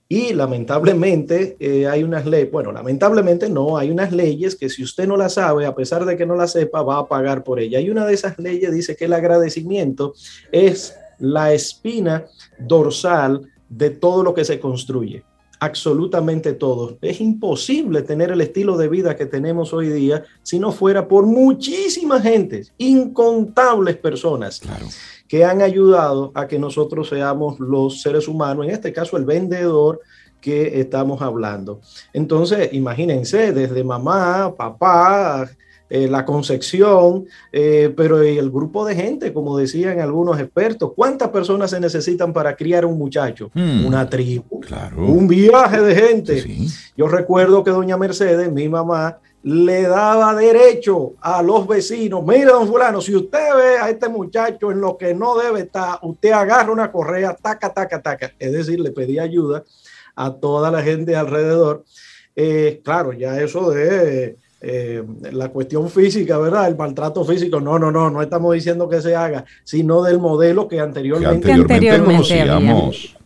y 0.09 0.35
lamentablemente 0.35 1.57
eh, 1.59 1.87
hay 1.87 2.03
unas 2.03 2.27
leyes, 2.27 2.51
bueno, 2.51 2.71
lamentablemente 2.71 3.49
no, 3.49 3.79
hay 3.79 3.91
unas 3.91 4.13
leyes 4.13 4.57
que 4.57 4.69
si 4.69 4.83
usted 4.83 5.07
no 5.07 5.17
las 5.17 5.35
sabe, 5.35 5.65
a 5.65 5.75
pesar 5.75 6.05
de 6.05 6.17
que 6.17 6.27
no 6.27 6.37
la 6.37 6.47
sepa, 6.47 6.83
va 6.83 6.99
a 6.99 7.09
pagar 7.09 7.43
por 7.45 7.59
ella. 7.59 7.81
Y 7.81 7.89
una 7.89 8.05
de 8.05 8.15
esas 8.15 8.39
leyes 8.39 8.73
dice 8.73 8.95
que 8.95 9.07
el 9.07 9.15
agradecimiento 9.15 10.13
es 10.51 10.95
la 11.19 11.53
espina 11.55 12.27
dorsal 12.59 13.49
de 13.69 13.91
todo 13.91 14.23
lo 14.23 14.35
que 14.35 14.45
se 14.45 14.61
construye 14.61 15.25
absolutamente 15.61 16.55
todo. 16.55 16.99
Es 17.03 17.21
imposible 17.21 18.03
tener 18.03 18.33
el 18.33 18.41
estilo 18.41 18.77
de 18.77 18.89
vida 18.89 19.15
que 19.15 19.27
tenemos 19.27 19.73
hoy 19.73 19.91
día 19.91 20.25
si 20.43 20.59
no 20.59 20.73
fuera 20.73 21.07
por 21.07 21.25
muchísima 21.25 22.21
gente, 22.21 22.67
incontables 22.79 23.97
personas. 23.97 24.59
Claro 24.59 24.87
que 25.33 25.47
han 25.47 25.63
ayudado 25.63 26.31
a 26.35 26.47
que 26.47 26.59
nosotros 26.59 27.09
seamos 27.09 27.59
los 27.59 28.03
seres 28.03 28.29
humanos, 28.29 28.67
en 28.67 28.73
este 28.73 28.93
caso 28.93 29.17
el 29.17 29.25
vendedor 29.25 30.01
que 30.43 30.79
estamos 30.79 31.23
hablando. 31.23 31.81
Entonces, 32.13 32.69
imagínense, 32.75 33.51
desde 33.55 33.83
mamá, 33.83 34.55
papá, 34.55 35.49
eh, 35.89 36.07
la 36.07 36.27
concepción, 36.27 37.25
eh, 37.51 37.91
pero 37.97 38.21
el 38.21 38.51
grupo 38.51 38.85
de 38.85 38.95
gente, 38.95 39.33
como 39.33 39.57
decían 39.57 40.01
algunos 40.01 40.39
expertos, 40.39 40.93
¿cuántas 40.95 41.31
personas 41.31 41.71
se 41.71 41.81
necesitan 41.81 42.35
para 42.35 42.55
criar 42.55 42.85
un 42.85 42.99
muchacho? 42.99 43.51
Hmm. 43.55 43.87
Una 43.87 44.11
tribu, 44.11 44.61
un 44.99 45.29
viaje 45.29 45.81
de 45.81 45.95
gente. 45.95 46.45
Yo 46.95 47.09
recuerdo 47.09 47.65
que 47.65 47.71
doña 47.71 47.97
Mercedes, 47.97 48.53
mi 48.53 48.69
mamá, 48.69 49.19
le 49.45 49.83
daba 49.83 50.35
derecho 50.35 51.15
a 51.21 51.43
los 51.43 51.67
vecinos. 51.67 52.25
Mire, 52.25 52.47
don 52.47 52.69
fulano, 52.69 53.01
si 53.01 53.15
usted 53.15 53.55
ve 53.57 53.79
a 53.79 53.91
este 53.91 54.09
muchacho 54.09 54.71
en 54.71 54.81
lo 54.81 54.97
que 54.97 55.15
no 55.15 55.37
debe 55.37 55.61
estar, 55.61 55.99
usted 56.03 56.31
agarra 56.31 56.73
una 56.73 56.93
correa, 56.93 57.35
taca, 57.35 57.73
taca, 57.73 58.01
taca. 58.01 58.33
Es 58.39 58.53
decir, 58.53 58.79
le 58.81 58.93
pedía 58.93 59.23
ayuda 59.23 59.65
a 60.15 60.33
toda 60.33 60.71
la 60.71 60.83
gente 60.83 61.17
alrededor. 61.17 61.85
Eh, 62.37 62.81
claro, 62.85 63.13
ya 63.13 63.41
eso 63.41 63.71
de 63.71 64.37
eh, 64.61 65.03
la 65.33 65.49
cuestión 65.49 65.91
física, 65.91 66.39
¿verdad? 66.39 66.69
El 66.69 66.77
maltrato 66.77 67.25
físico, 67.25 67.61
no, 67.61 67.81
no, 67.81 67.91
no, 67.91 68.11
no 68.11 68.23
estamos 68.23 68.55
diciendo 68.55 68.89
que 68.89 69.03
se 69.03 69.17
haga, 69.17 69.45
sino 69.65 70.03
del 70.03 70.21
modelo 70.21 70.69
que 70.69 70.79
anteriormente, 70.79 71.47
que 71.47 71.53
anteriormente, 71.53 72.15
conocíamos. 72.15 73.17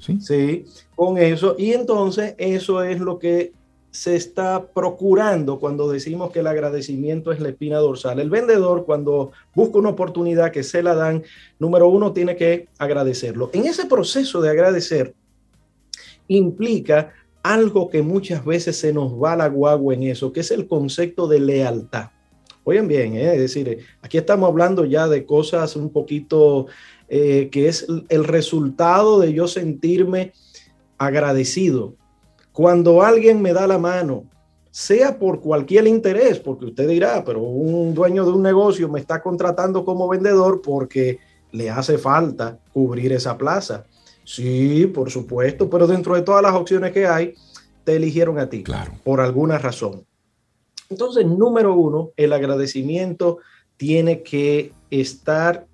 ¿Sí? 0.00 0.18
sí, 0.20 0.64
con 0.96 1.18
eso. 1.18 1.54
Y 1.58 1.72
entonces 1.74 2.34
eso 2.38 2.82
es 2.82 2.98
lo 2.98 3.18
que 3.18 3.52
se 3.90 4.14
está 4.14 4.66
procurando 4.72 5.58
cuando 5.58 5.90
decimos 5.90 6.30
que 6.30 6.40
el 6.40 6.46
agradecimiento 6.46 7.32
es 7.32 7.40
la 7.40 7.48
espina 7.48 7.78
dorsal. 7.78 8.20
El 8.20 8.30
vendedor 8.30 8.84
cuando 8.84 9.32
busca 9.54 9.78
una 9.78 9.88
oportunidad 9.90 10.52
que 10.52 10.62
se 10.62 10.82
la 10.82 10.94
dan, 10.94 11.24
número 11.58 11.88
uno, 11.88 12.12
tiene 12.12 12.36
que 12.36 12.68
agradecerlo. 12.78 13.50
En 13.52 13.66
ese 13.66 13.86
proceso 13.86 14.40
de 14.40 14.50
agradecer 14.50 15.14
implica 16.28 17.12
algo 17.42 17.90
que 17.90 18.02
muchas 18.02 18.44
veces 18.44 18.76
se 18.76 18.92
nos 18.92 19.12
va 19.12 19.34
la 19.34 19.48
guagua 19.48 19.94
en 19.94 20.04
eso, 20.04 20.32
que 20.32 20.40
es 20.40 20.50
el 20.50 20.68
concepto 20.68 21.26
de 21.26 21.40
lealtad. 21.40 22.10
Oigan 22.64 22.86
bien, 22.86 23.16
¿eh? 23.16 23.32
es 23.34 23.40
decir, 23.40 23.78
aquí 24.02 24.18
estamos 24.18 24.48
hablando 24.48 24.84
ya 24.84 25.08
de 25.08 25.24
cosas 25.24 25.74
un 25.76 25.90
poquito 25.90 26.66
eh, 27.08 27.48
que 27.50 27.66
es 27.68 27.86
el 28.08 28.24
resultado 28.24 29.18
de 29.18 29.32
yo 29.32 29.48
sentirme 29.48 30.32
agradecido, 30.98 31.94
cuando 32.60 33.00
alguien 33.00 33.40
me 33.40 33.54
da 33.54 33.66
la 33.66 33.78
mano, 33.78 34.24
sea 34.70 35.18
por 35.18 35.40
cualquier 35.40 35.86
interés, 35.86 36.38
porque 36.38 36.66
usted 36.66 36.86
dirá, 36.86 37.24
pero 37.24 37.40
un 37.40 37.94
dueño 37.94 38.22
de 38.26 38.32
un 38.32 38.42
negocio 38.42 38.86
me 38.86 39.00
está 39.00 39.22
contratando 39.22 39.82
como 39.82 40.06
vendedor 40.06 40.60
porque 40.60 41.20
le 41.52 41.70
hace 41.70 41.96
falta 41.96 42.58
cubrir 42.74 43.14
esa 43.14 43.38
plaza. 43.38 43.86
Sí, 44.24 44.86
por 44.94 45.10
supuesto, 45.10 45.70
pero 45.70 45.86
dentro 45.86 46.14
de 46.14 46.20
todas 46.20 46.42
las 46.42 46.54
opciones 46.54 46.92
que 46.92 47.06
hay, 47.06 47.32
te 47.82 47.96
eligieron 47.96 48.38
a 48.38 48.50
ti, 48.50 48.62
claro. 48.62 48.92
por 49.04 49.22
alguna 49.22 49.56
razón. 49.56 50.04
Entonces, 50.90 51.24
número 51.24 51.74
uno, 51.74 52.10
el 52.14 52.34
agradecimiento 52.34 53.38
tiene 53.78 54.22
que 54.22 54.74
estar 54.90 55.66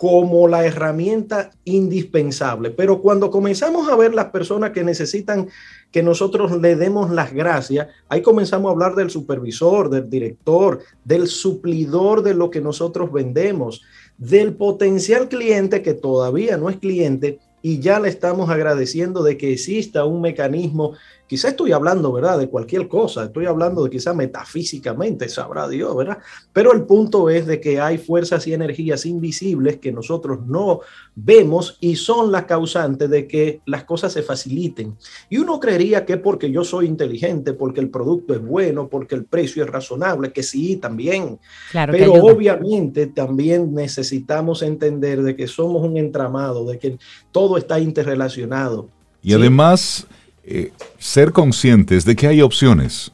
como 0.00 0.48
la 0.48 0.64
herramienta 0.64 1.50
indispensable. 1.64 2.70
Pero 2.70 3.02
cuando 3.02 3.30
comenzamos 3.30 3.86
a 3.90 3.96
ver 3.96 4.14
las 4.14 4.30
personas 4.30 4.70
que 4.70 4.82
necesitan 4.82 5.50
que 5.90 6.02
nosotros 6.02 6.58
le 6.58 6.74
demos 6.74 7.10
las 7.10 7.34
gracias, 7.34 7.88
ahí 8.08 8.22
comenzamos 8.22 8.70
a 8.70 8.72
hablar 8.72 8.94
del 8.94 9.10
supervisor, 9.10 9.90
del 9.90 10.08
director, 10.08 10.80
del 11.04 11.26
suplidor 11.26 12.22
de 12.22 12.32
lo 12.32 12.48
que 12.48 12.62
nosotros 12.62 13.12
vendemos, 13.12 13.82
del 14.16 14.54
potencial 14.54 15.28
cliente 15.28 15.82
que 15.82 15.92
todavía 15.92 16.56
no 16.56 16.70
es 16.70 16.78
cliente, 16.78 17.38
y 17.60 17.80
ya 17.80 18.00
le 18.00 18.08
estamos 18.08 18.48
agradeciendo 18.48 19.22
de 19.22 19.36
que 19.36 19.52
exista 19.52 20.06
un 20.06 20.22
mecanismo 20.22 20.94
Quizá 21.30 21.50
estoy 21.50 21.70
hablando, 21.70 22.10
¿verdad?, 22.10 22.40
de 22.40 22.48
cualquier 22.48 22.88
cosa, 22.88 23.26
estoy 23.26 23.46
hablando 23.46 23.84
de 23.84 23.90
quizá 23.90 24.12
metafísicamente, 24.12 25.28
sabrá 25.28 25.68
Dios, 25.68 25.94
¿verdad? 25.94 26.18
Pero 26.52 26.72
el 26.72 26.82
punto 26.82 27.30
es 27.30 27.46
de 27.46 27.60
que 27.60 27.80
hay 27.80 27.98
fuerzas 27.98 28.48
y 28.48 28.52
energías 28.52 29.06
invisibles 29.06 29.76
que 29.78 29.92
nosotros 29.92 30.44
no 30.48 30.80
vemos 31.14 31.78
y 31.80 31.94
son 31.94 32.32
las 32.32 32.46
causantes 32.46 33.08
de 33.08 33.28
que 33.28 33.60
las 33.64 33.84
cosas 33.84 34.12
se 34.12 34.24
faciliten. 34.24 34.96
Y 35.28 35.38
uno 35.38 35.60
creería 35.60 36.04
que 36.04 36.16
porque 36.16 36.50
yo 36.50 36.64
soy 36.64 36.86
inteligente, 36.86 37.52
porque 37.52 37.78
el 37.78 37.90
producto 37.90 38.34
es 38.34 38.44
bueno, 38.44 38.88
porque 38.88 39.14
el 39.14 39.24
precio 39.24 39.62
es 39.62 39.70
razonable, 39.70 40.32
que 40.32 40.42
sí, 40.42 40.78
también. 40.78 41.38
Claro 41.70 41.92
Pero 41.92 42.12
obviamente 42.14 43.06
también 43.06 43.72
necesitamos 43.72 44.62
entender 44.62 45.22
de 45.22 45.36
que 45.36 45.46
somos 45.46 45.84
un 45.84 45.96
entramado, 45.96 46.66
de 46.66 46.76
que 46.80 46.98
todo 47.30 47.56
está 47.56 47.78
interrelacionado. 47.78 48.88
Y 49.22 49.34
además 49.34 50.08
eh, 50.44 50.72
ser 50.98 51.32
conscientes 51.32 52.04
de 52.04 52.16
que 52.16 52.26
hay 52.26 52.42
opciones. 52.42 53.12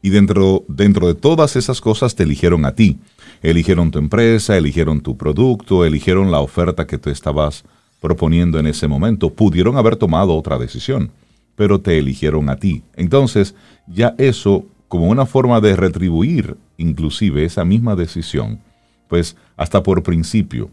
Y 0.00 0.10
dentro, 0.10 0.64
dentro 0.68 1.06
de 1.08 1.14
todas 1.14 1.56
esas 1.56 1.80
cosas 1.80 2.14
te 2.14 2.22
eligieron 2.22 2.64
a 2.64 2.74
ti. 2.74 2.98
Eligieron 3.42 3.90
tu 3.90 3.98
empresa, 3.98 4.56
eligieron 4.56 5.00
tu 5.00 5.16
producto, 5.16 5.84
eligieron 5.84 6.30
la 6.30 6.40
oferta 6.40 6.86
que 6.86 6.98
tú 6.98 7.10
estabas 7.10 7.64
proponiendo 8.00 8.58
en 8.58 8.66
ese 8.66 8.88
momento. 8.88 9.30
Pudieron 9.30 9.76
haber 9.76 9.96
tomado 9.96 10.36
otra 10.36 10.58
decisión, 10.58 11.10
pero 11.56 11.80
te 11.80 11.98
eligieron 11.98 12.48
a 12.48 12.56
ti. 12.56 12.82
Entonces, 12.96 13.54
ya 13.86 14.14
eso, 14.18 14.64
como 14.88 15.08
una 15.08 15.26
forma 15.26 15.60
de 15.60 15.76
retribuir 15.76 16.56
inclusive 16.76 17.44
esa 17.44 17.64
misma 17.64 17.96
decisión, 17.96 18.60
pues 19.08 19.36
hasta 19.56 19.82
por 19.82 20.02
principio, 20.02 20.70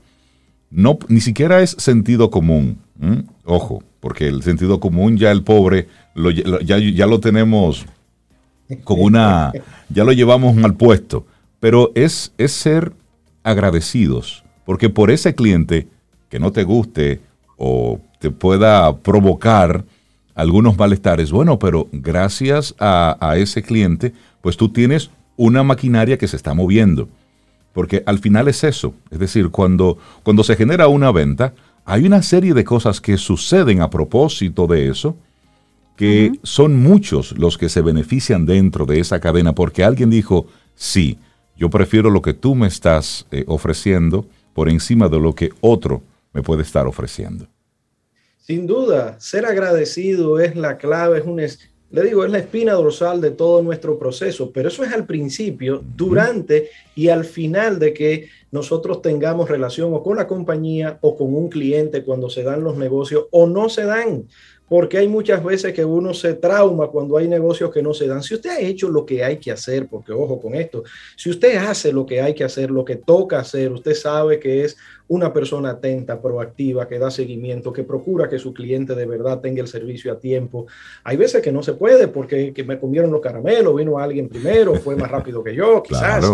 no, 0.76 1.00
ni 1.08 1.22
siquiera 1.22 1.62
es 1.62 1.72
sentido 1.72 2.30
común. 2.30 2.78
Ojo, 3.46 3.82
porque 4.02 4.28
el 4.28 4.44
sentido 4.44 4.80
común 4.80 5.18
ya 5.18 5.32
el 5.32 5.44
pobre 5.44 5.88
lo, 6.14 6.32
ya, 6.32 6.78
ya, 6.78 7.06
lo 7.08 7.20
tenemos 7.20 7.86
con 8.84 9.02
una, 9.02 9.52
ya 9.90 10.04
lo 10.04 10.12
llevamos 10.12 10.58
al 10.64 10.76
puesto, 10.76 11.26
pero 11.60 11.92
es, 11.96 12.34
es 12.38 12.52
ser 12.52 12.94
agradecidos, 13.44 14.44
porque 14.66 14.90
por 14.90 15.12
ese 15.12 15.34
cliente 15.34 15.88
que 16.30 16.40
no 16.40 16.52
te 16.52 16.64
guste 16.64 17.22
o 17.58 18.00
te 18.20 18.32
pueda 18.32 18.98
provocar 18.98 19.86
algunos 20.34 20.78
malestares, 20.78 21.32
bueno, 21.32 21.58
pero 21.58 21.88
gracias 21.92 22.76
a, 22.80 23.18
a 23.22 23.38
ese 23.38 23.62
cliente, 23.62 24.14
pues 24.42 24.58
tú 24.58 24.70
tienes 24.70 25.10
una 25.38 25.64
maquinaria 25.64 26.18
que 26.18 26.28
se 26.28 26.36
está 26.36 26.54
moviendo. 26.54 27.08
Porque 27.76 28.04
al 28.06 28.20
final 28.20 28.48
es 28.48 28.64
eso. 28.64 28.94
Es 29.12 29.20
decir, 29.20 29.50
cuando, 29.50 29.98
cuando 30.24 30.46
se 30.46 30.56
genera 30.56 30.88
una 30.88 31.12
venta, 31.12 31.54
hay 31.84 32.06
una 32.06 32.24
serie 32.24 32.54
de 32.54 32.64
cosas 32.64 33.02
que 33.02 33.18
suceden 33.18 33.82
a 33.82 33.90
propósito 33.90 34.66
de 34.66 34.88
eso, 34.88 35.18
que 35.98 36.32
son 36.42 36.82
muchos 36.82 37.38
los 37.38 37.58
que 37.58 37.68
se 37.68 37.82
benefician 37.82 38.46
dentro 38.46 38.86
de 38.86 39.02
esa 39.02 39.20
cadena, 39.20 39.54
porque 39.54 39.84
alguien 39.84 40.10
dijo, 40.10 40.48
sí, 40.74 41.20
yo 41.58 41.70
prefiero 41.70 42.10
lo 42.10 42.22
que 42.22 42.34
tú 42.34 42.56
me 42.56 42.68
estás 42.68 43.28
eh, 43.32 43.44
ofreciendo 43.46 44.26
por 44.54 44.70
encima 44.70 45.10
de 45.10 45.20
lo 45.20 45.36
que 45.36 45.50
otro 45.60 46.02
me 46.32 46.42
puede 46.42 46.62
estar 46.62 46.88
ofreciendo. 46.88 47.46
Sin 48.38 48.68
duda, 48.68 49.20
ser 49.20 49.46
agradecido 49.46 50.40
es 50.40 50.56
la 50.56 50.78
clave, 50.78 51.20
es 51.20 51.26
un, 51.26 51.42
le 51.96 52.04
digo, 52.04 52.26
es 52.26 52.32
la 52.32 52.40
espina 52.40 52.74
dorsal 52.74 53.22
de 53.22 53.32
todo 53.32 53.62
nuestro 53.62 53.98
proceso, 53.98 54.52
pero 54.52 54.68
eso 54.68 54.84
es 54.84 54.92
al 54.92 55.06
principio, 55.06 55.82
durante 55.96 56.70
y 56.94 57.08
al 57.08 57.24
final 57.24 57.80
de 57.80 57.94
que 57.94 58.28
nosotros 58.52 59.02
tengamos 59.02 59.50
relación 59.50 59.94
o 59.94 60.04
con 60.04 60.18
la 60.18 60.28
compañía 60.28 61.00
o 61.02 61.16
con 61.16 61.34
un 61.34 61.48
cliente 61.48 62.04
cuando 62.04 62.30
se 62.30 62.44
dan 62.44 62.66
los 62.66 62.76
negocios 62.76 63.28
o 63.32 63.48
no 63.48 63.70
se 63.70 63.86
dan 63.86 64.28
porque 64.68 64.98
hay 64.98 65.08
muchas 65.08 65.44
veces 65.44 65.74
que 65.74 65.86
uno 65.86 66.14
se 66.14 66.34
trauma 66.34 66.88
cuando 66.88 67.18
hay 67.18 67.28
negocios 67.28 67.72
que 67.72 67.84
no 67.84 67.94
se 67.94 68.08
dan. 68.08 68.24
Si 68.24 68.34
usted 68.34 68.50
ha 68.50 68.60
hecho 68.60 68.90
lo 68.90 69.06
que 69.06 69.24
hay 69.24 69.38
que 69.38 69.52
hacer, 69.52 69.88
porque 69.88 70.12
ojo 70.12 70.42
con 70.42 70.56
esto, 70.56 70.84
si 71.16 71.30
usted 71.30 71.58
hace 71.58 71.94
lo 71.94 72.06
que 72.06 72.22
hay 72.22 72.34
que 72.34 72.44
hacer, 72.44 72.72
lo 72.72 72.84
que 72.84 72.96
toca 72.96 73.40
hacer, 73.40 73.72
usted 73.72 73.94
sabe 73.94 74.40
que 74.40 74.64
es 74.64 74.76
una 75.08 75.32
persona 75.32 75.72
atenta, 75.72 76.20
proactiva, 76.20 76.88
que 76.88 76.98
da 76.98 77.12
seguimiento, 77.12 77.72
que 77.72 77.84
procura 77.84 78.28
que 78.28 78.40
su 78.40 78.54
cliente 78.54 78.96
de 78.96 79.06
verdad 79.06 79.40
tenga 79.40 79.62
el 79.62 79.68
servicio 79.68 80.12
a 80.12 80.20
tiempo. 80.20 80.66
Hay 81.04 81.16
veces 81.16 81.44
que 81.44 81.52
no 81.52 81.62
se 81.62 81.74
puede 81.74 82.08
porque 82.08 82.52
que 82.54 82.64
me 82.64 82.80
comieron 82.80 83.12
los 83.12 83.22
caramelos, 83.22 83.76
vino 83.76 84.00
alguien 84.00 84.28
primero, 84.28 84.74
fue 84.76 84.96
más 84.96 85.12
rápido 85.12 85.44
que 85.44 85.54
yo, 85.54 85.84
quizás. 85.84 86.26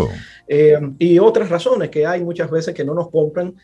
Eh, 0.48 0.78
y 0.98 1.18
otras 1.18 1.50
razones 1.50 1.90
que 1.90 2.06
hay 2.06 2.24
muchas 2.24 2.50
veces 2.50 2.74
que 2.74 2.84
no 2.84 2.94
nos 2.94 3.10
compran 3.10 3.54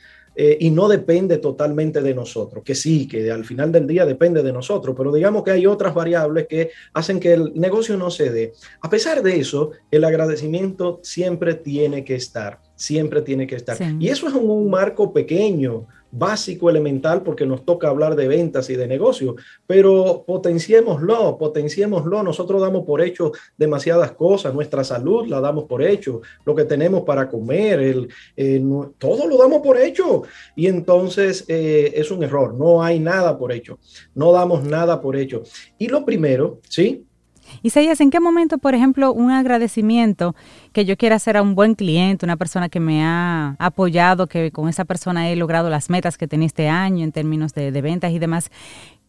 eh, 0.41 0.57
y 0.61 0.71
no 0.71 0.87
depende 0.87 1.39
totalmente 1.39 2.01
de 2.01 2.15
nosotros, 2.15 2.63
que 2.63 2.77
sí, 2.77 3.09
que 3.09 3.29
al 3.29 3.45
final 3.45 3.73
del 3.73 3.89
día 3.89 4.07
depende 4.07 4.41
de 4.45 4.53
nosotros, 4.53 4.95
pero 4.97 5.13
digamos 5.13 5.43
que 5.43 5.51
hay 5.51 5.67
otras 5.67 5.93
variables 5.93 6.47
que 6.47 6.71
hacen 6.93 7.19
que 7.19 7.33
el 7.33 7.55
negocio 7.57 7.97
no 7.97 8.09
se 8.09 8.31
dé. 8.31 8.53
A 8.81 8.89
pesar 8.89 9.21
de 9.21 9.41
eso, 9.41 9.73
el 9.91 10.05
agradecimiento 10.05 11.01
siempre 11.03 11.55
tiene 11.55 12.05
que 12.05 12.15
estar, 12.15 12.61
siempre 12.77 13.23
tiene 13.23 13.49
que 13.49 13.57
estar. 13.57 13.77
Y 13.99 14.11
eso 14.11 14.29
es 14.29 14.35
un 14.35 14.71
marco 14.71 15.13
pequeño, 15.13 15.89
básico, 16.11 16.71
elemental, 16.71 17.23
porque 17.23 17.47
nos 17.47 17.65
toca 17.65 17.89
hablar 17.89 18.17
de 18.17 18.29
ventas 18.29 18.71
y 18.71 18.77
de 18.77 18.87
negocio, 18.87 19.37
pero 19.67 20.25
potenciémoslo, 20.27 21.37
potenciémoslo. 21.39 22.23
Nosotros 22.23 22.61
damos 22.61 22.85
por 22.85 23.01
hecho 23.01 23.33
demasiadas 23.57 24.13
cosas, 24.13 24.55
nuestra 24.55 24.85
salud 24.85 25.27
la 25.27 25.41
damos 25.41 25.65
por 25.65 25.83
hecho, 25.83 26.23
lo 26.45 26.55
que 26.55 26.65
tenemos 26.65 27.03
para 27.03 27.29
comer, 27.29 27.81
el, 27.81 28.09
todo 28.99 29.27
lo 29.27 29.37
damos 29.37 29.61
por 29.61 29.77
hecho. 29.77 30.23
Y 30.57 30.67
entonces 30.67 31.45
eh, 31.49 31.93
es 31.95 32.11
un 32.11 32.23
error, 32.23 32.55
no 32.55 32.83
hay 32.83 32.99
nada 32.99 33.37
por 33.39 33.53
hecho, 33.53 33.79
no 34.15 34.33
damos 34.33 34.65
nada 34.65 35.01
por 35.01 35.17
hecho. 35.17 35.43
Y 35.79 35.89
lo 35.89 36.05
primero, 36.05 36.61
¿sí? 36.69 37.08
Isaías, 37.63 38.01
¿en 38.01 38.11
qué 38.11 38.21
momento, 38.21 38.59
por 38.59 38.75
ejemplo, 38.75 39.13
un 39.13 39.31
agradecimiento 39.31 40.35
que 40.73 40.85
yo 40.85 40.97
quiera 40.97 41.17
hacer 41.17 41.37
a 41.37 41.43
un 41.43 41.55
buen 41.55 41.75
cliente, 41.75 42.25
una 42.25 42.37
persona 42.37 42.69
que 42.69 42.81
me 42.81 43.05
ha 43.05 43.57
apoyado, 43.59 44.27
que 44.27 44.51
con 44.51 44.69
esa 44.69 44.85
persona 44.85 45.29
he 45.29 45.37
logrado 45.37 45.71
las 45.71 45.91
metas 45.91 46.17
que 46.17 46.29
tenía 46.29 46.47
este 46.47 46.69
año 46.69 47.05
en 47.05 47.13
términos 47.13 47.55
de, 47.55 47.71
ventas 47.81 48.13
y 48.13 48.19
demás, 48.19 48.51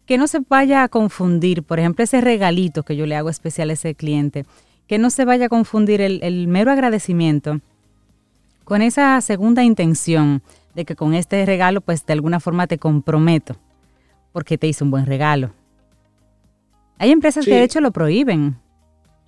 que 0.05 0.17
no 0.17 0.27
se 0.27 0.39
vaya 0.47 0.83
a 0.83 0.89
confundir, 0.89 1.63
por 1.63 1.79
ejemplo, 1.79 2.03
ese 2.03 2.21
regalito 2.21 2.83
que 2.83 2.95
yo 2.95 3.05
le 3.05 3.15
hago 3.15 3.29
especial 3.29 3.69
a 3.69 3.73
ese 3.73 3.95
cliente, 3.95 4.45
que 4.87 4.97
no 4.97 5.09
se 5.09 5.25
vaya 5.25 5.45
a 5.45 5.49
confundir 5.49 6.01
el, 6.01 6.19
el 6.23 6.47
mero 6.47 6.71
agradecimiento 6.71 7.59
con 8.63 8.81
esa 8.81 9.19
segunda 9.21 9.63
intención 9.63 10.41
de 10.75 10.85
que 10.85 10.95
con 10.95 11.13
este 11.13 11.45
regalo, 11.45 11.81
pues 11.81 12.05
de 12.05 12.13
alguna 12.13 12.39
forma 12.39 12.67
te 12.67 12.77
comprometo 12.77 13.55
porque 14.31 14.57
te 14.57 14.67
hice 14.67 14.83
un 14.83 14.91
buen 14.91 15.05
regalo. 15.05 15.51
Hay 16.99 17.11
empresas 17.11 17.45
que 17.45 17.55
de 17.55 17.63
hecho 17.63 17.79
lo 17.81 17.91
prohíben. 17.91 18.57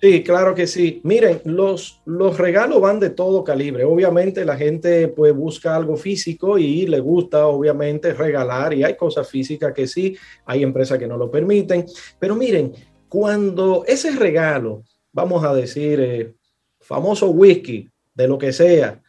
Sí, 0.00 0.22
claro 0.22 0.54
que 0.54 0.66
sí. 0.66 1.00
Miren, 1.04 1.40
los, 1.44 2.02
los 2.04 2.36
regalos 2.36 2.80
van 2.80 3.00
de 3.00 3.10
todo 3.10 3.42
calibre. 3.44 3.84
Obviamente 3.84 4.44
la 4.44 4.56
gente 4.56 5.08
pues 5.08 5.32
busca 5.34 5.74
algo 5.74 5.96
físico 5.96 6.58
y 6.58 6.86
le 6.86 7.00
gusta 7.00 7.46
obviamente 7.46 8.12
regalar 8.12 8.74
y 8.74 8.84
hay 8.84 8.96
cosas 8.96 9.28
físicas 9.30 9.72
que 9.72 9.86
sí, 9.86 10.16
hay 10.44 10.62
empresas 10.62 10.98
que 10.98 11.06
no 11.06 11.16
lo 11.16 11.30
permiten. 11.30 11.86
Pero 12.18 12.34
miren, 12.34 12.72
cuando 13.08 13.84
ese 13.86 14.10
regalo, 14.10 14.82
vamos 15.12 15.44
a 15.44 15.54
decir, 15.54 16.00
eh, 16.00 16.34
famoso 16.80 17.30
whisky, 17.30 17.88
de 18.14 18.28
lo 18.28 18.36
que 18.36 18.52
sea, 18.52 19.00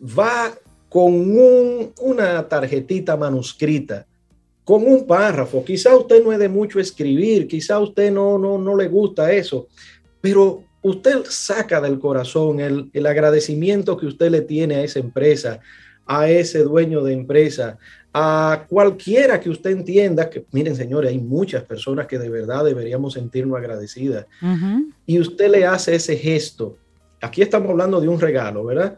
va 0.00 0.52
con 0.88 1.34
una 2.00 2.46
tarjetita 2.46 3.16
manuscrita 3.16 4.06
con 4.72 4.86
un 4.86 5.06
párrafo. 5.06 5.62
Quizá 5.62 5.94
usted 5.94 6.24
no 6.24 6.32
es 6.32 6.38
de 6.38 6.48
mucho 6.48 6.80
escribir, 6.80 7.46
quizá 7.46 7.78
usted 7.78 8.10
no, 8.10 8.38
no, 8.38 8.56
no 8.56 8.74
le 8.74 8.88
gusta 8.88 9.30
eso, 9.30 9.68
pero 10.18 10.64
usted 10.80 11.26
saca 11.28 11.78
del 11.78 11.98
corazón 11.98 12.58
el, 12.58 12.88
el 12.94 13.04
agradecimiento 13.04 13.98
que 13.98 14.06
usted 14.06 14.30
le 14.30 14.40
tiene 14.40 14.76
a 14.76 14.82
esa 14.82 14.98
empresa, 14.98 15.60
a 16.06 16.30
ese 16.30 16.62
dueño 16.62 17.04
de 17.04 17.12
empresa, 17.12 17.76
a 18.14 18.64
cualquiera 18.66 19.38
que 19.38 19.50
usted 19.50 19.72
entienda 19.72 20.30
que, 20.30 20.46
miren 20.52 20.74
señores, 20.74 21.10
hay 21.10 21.18
muchas 21.18 21.64
personas 21.64 22.06
que 22.06 22.18
de 22.18 22.30
verdad 22.30 22.64
deberíamos 22.64 23.12
sentirnos 23.12 23.58
agradecidas. 23.58 24.24
Y 25.04 25.20
usted 25.20 25.50
le 25.50 25.66
hace 25.66 25.96
ese 25.96 26.16
gesto. 26.16 26.78
Aquí 27.20 27.42
estamos 27.42 27.68
hablando 27.68 28.00
de 28.00 28.08
un 28.08 28.18
regalo, 28.18 28.64
¿verdad? 28.64 28.96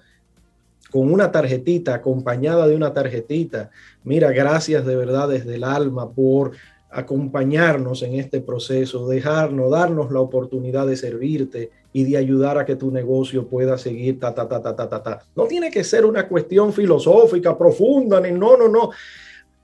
Con 0.95 1.13
una 1.13 1.33
tarjetita, 1.33 1.93
acompañada 1.93 2.69
de 2.69 2.77
una 2.77 2.95
tarjetita. 2.95 3.73
Mira, 4.05 4.31
gracias 4.31 4.87
de 4.87 4.95
verdad 4.95 5.29
desde 5.29 5.57
el 5.57 5.65
alma 5.65 6.09
por 6.13 6.53
acompañarnos 6.89 8.05
en 8.05 8.15
este 8.15 8.41
proceso, 8.41 9.09
dejarnos, 9.09 9.73
darnos 9.73 10.13
la 10.13 10.21
oportunidad 10.21 10.87
de 10.87 10.97
servirte 10.97 11.71
y 11.93 12.05
de 12.05 12.17
ayudar 12.17 12.59
a 12.59 12.65
que 12.65 12.77
tu 12.77 12.93
negocio 12.93 13.49
pueda 13.49 13.77
seguir 13.77 14.21
ta, 14.21 14.33
ta, 14.33 14.49
ta, 14.49 14.63
ta, 14.63 14.77
ta, 14.77 14.89
ta, 14.89 15.03
ta. 15.03 15.19
No 15.35 15.47
tiene 15.47 15.69
que 15.69 15.83
ser 15.83 16.05
una 16.05 16.29
cuestión 16.29 16.73
filosófica, 16.73 17.59
profunda, 17.59 18.21
ni 18.21 18.31
no, 18.31 18.57
no, 18.57 18.69
no. 18.69 18.91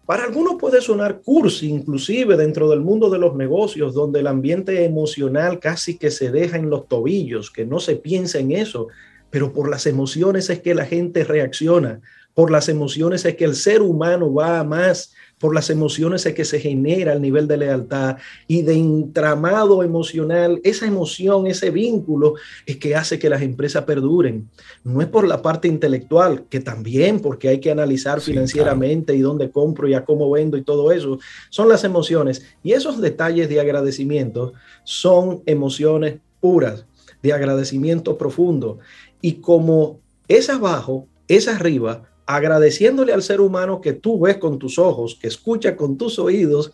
Para 0.05 0.25
algunos 0.25 0.57
puede 0.57 0.81
sonar 0.81 1.21
cursi, 1.21 1.69
inclusive 1.69 2.37
dentro 2.37 2.69
del 2.69 2.81
mundo 2.81 3.09
de 3.09 3.21
los 3.21 3.37
negocios, 3.37 3.95
donde 3.95 4.19
el 4.19 4.27
ambiente 4.27 4.85
emocional 4.85 5.61
casi 5.61 5.97
que 5.97 6.11
se 6.11 6.33
deja 6.33 6.57
en 6.57 6.71
los 6.71 6.89
tobillos, 6.89 7.53
que 7.53 7.65
no 7.65 7.79
se 7.79 7.95
piensa 7.95 8.41
en 8.41 8.51
eso, 8.51 8.89
pero 9.31 9.53
por 9.53 9.71
las 9.71 9.87
emociones 9.87 10.51
es 10.51 10.61
que 10.61 10.75
la 10.75 10.85
gente 10.85 11.25
reacciona. 11.25 12.01
Por 12.35 12.51
las 12.51 12.69
emociones 12.69 13.25
es 13.25 13.37
que 13.37 13.45
el 13.45 13.55
ser 13.55 13.83
humano 13.83 14.33
va 14.33 14.61
a 14.61 14.65
más 14.65 15.13
por 15.41 15.55
las 15.55 15.71
emociones 15.71 16.27
es 16.27 16.35
que 16.35 16.45
se 16.45 16.61
genera 16.61 17.15
el 17.15 17.23
nivel 17.23 17.49
de 17.49 17.57
lealtad 17.57 18.19
y 18.47 18.61
de 18.61 18.75
entramado 18.75 19.83
emocional, 19.83 20.61
esa 20.63 20.87
emoción, 20.87 21.47
ese 21.47 21.71
vínculo 21.71 22.35
es 22.67 22.77
que 22.77 22.95
hace 22.95 23.19
que 23.19 23.31
las 23.31 23.41
empresas 23.41 23.85
perduren. 23.85 24.51
No 24.85 25.01
es 25.01 25.09
por 25.09 25.27
la 25.27 25.41
parte 25.41 25.67
intelectual, 25.67 26.45
que 26.51 26.61
también, 26.61 27.21
porque 27.21 27.49
hay 27.49 27.59
que 27.59 27.71
analizar 27.71 28.21
financieramente 28.21 29.15
y 29.15 29.21
dónde 29.21 29.51
compro 29.51 29.89
y 29.89 29.95
a 29.95 30.05
cómo 30.05 30.31
vendo 30.31 30.59
y 30.59 30.63
todo 30.63 30.93
eso, 30.93 31.19
son 31.49 31.71
las 31.71 31.85
emociones. 31.85 32.45
Y 32.63 32.73
esos 32.73 33.01
detalles 33.01 33.49
de 33.49 33.61
agradecimiento 33.61 34.53
son 34.85 35.43
emociones 35.47 36.19
puras, 36.41 36.85
de 37.23 37.33
agradecimiento 37.33 38.19
profundo. 38.19 38.79
Y 39.21 39.35
como 39.35 40.01
es 40.29 40.49
abajo, 40.51 41.07
es 41.29 41.49
arriba, 41.49 42.11
agradeciéndole 42.27 43.13
al 43.13 43.23
ser 43.23 43.41
humano 43.41 43.81
que 43.81 43.93
tú 43.93 44.21
ves 44.21 44.39
con 44.39 44.59
tus 44.59 44.79
ojos, 44.79 45.19
que 45.21 45.29
escucha 45.29 45.77
con 45.77 45.97
tus 45.99 46.19
oídos, 46.19 46.73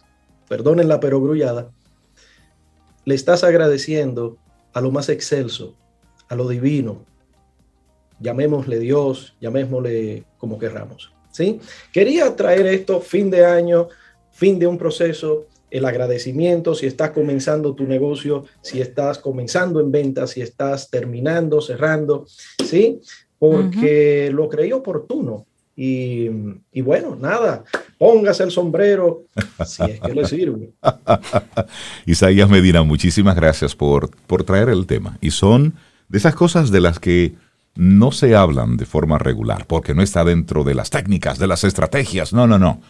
perdonen 0.48 0.88
la 0.88 1.00
perogrullada, 1.00 1.70
le 3.04 3.14
estás 3.14 3.44
agradeciendo 3.44 4.36
a 4.72 4.80
lo 4.80 4.90
más 4.90 5.08
excelso, 5.08 5.74
a 6.28 6.34
lo 6.34 6.48
divino. 6.48 7.04
Llamémosle 8.20 8.78
Dios, 8.78 9.34
llamémosle 9.40 10.24
como 10.38 10.58
querramos. 10.58 11.12
¿sí? 11.30 11.60
Quería 11.92 12.34
traer 12.34 12.66
esto 12.66 13.00
fin 13.00 13.30
de 13.30 13.44
año, 13.44 13.88
fin 14.32 14.58
de 14.58 14.66
un 14.66 14.76
proceso, 14.76 15.46
el 15.76 15.84
agradecimiento, 15.84 16.74
si 16.74 16.86
estás 16.86 17.10
comenzando 17.10 17.74
tu 17.74 17.84
negocio, 17.84 18.44
si 18.62 18.80
estás 18.80 19.18
comenzando 19.18 19.80
en 19.80 19.90
ventas, 19.90 20.30
si 20.30 20.42
estás 20.42 20.90
terminando, 20.90 21.60
cerrando, 21.60 22.26
¿sí? 22.64 23.00
porque 23.38 24.30
lo 24.32 24.48
creí 24.48 24.72
oportuno. 24.72 25.46
Y, 25.78 26.30
bueno, 26.80 27.16
nada, 27.20 27.64
póngase 27.98 28.44
el 28.44 28.50
sombrero 28.50 29.24
si 29.66 29.82
es 29.82 30.00
que 30.00 30.14
le 30.14 30.26
sirve. 30.26 30.70
Isaías 32.06 32.48
Medina, 32.48 32.82
muchísimas 32.82 33.36
gracias 33.36 33.76
por, 33.76 34.10
por 34.26 34.44
traer 34.44 34.70
el 34.70 34.86
tema. 34.86 35.18
Y 35.20 35.32
son 35.32 35.74
de 36.08 36.16
esas 36.16 36.34
cosas 36.34 36.70
de 36.70 36.80
las 36.80 36.98
que 36.98 37.34
no 37.74 38.10
se 38.10 38.34
hablan 38.34 38.78
de 38.78 38.86
forma 38.86 39.18
regular, 39.18 39.66
porque 39.66 39.94
no 39.94 40.00
está 40.00 40.24
dentro 40.24 40.64
de 40.64 40.74
las 40.74 40.88
técnicas, 40.88 41.38
de 41.38 41.46
las 41.46 41.62
estrategias. 41.62 42.32
No, 42.32 42.46
no, 42.46 42.58
no. 42.58 42.80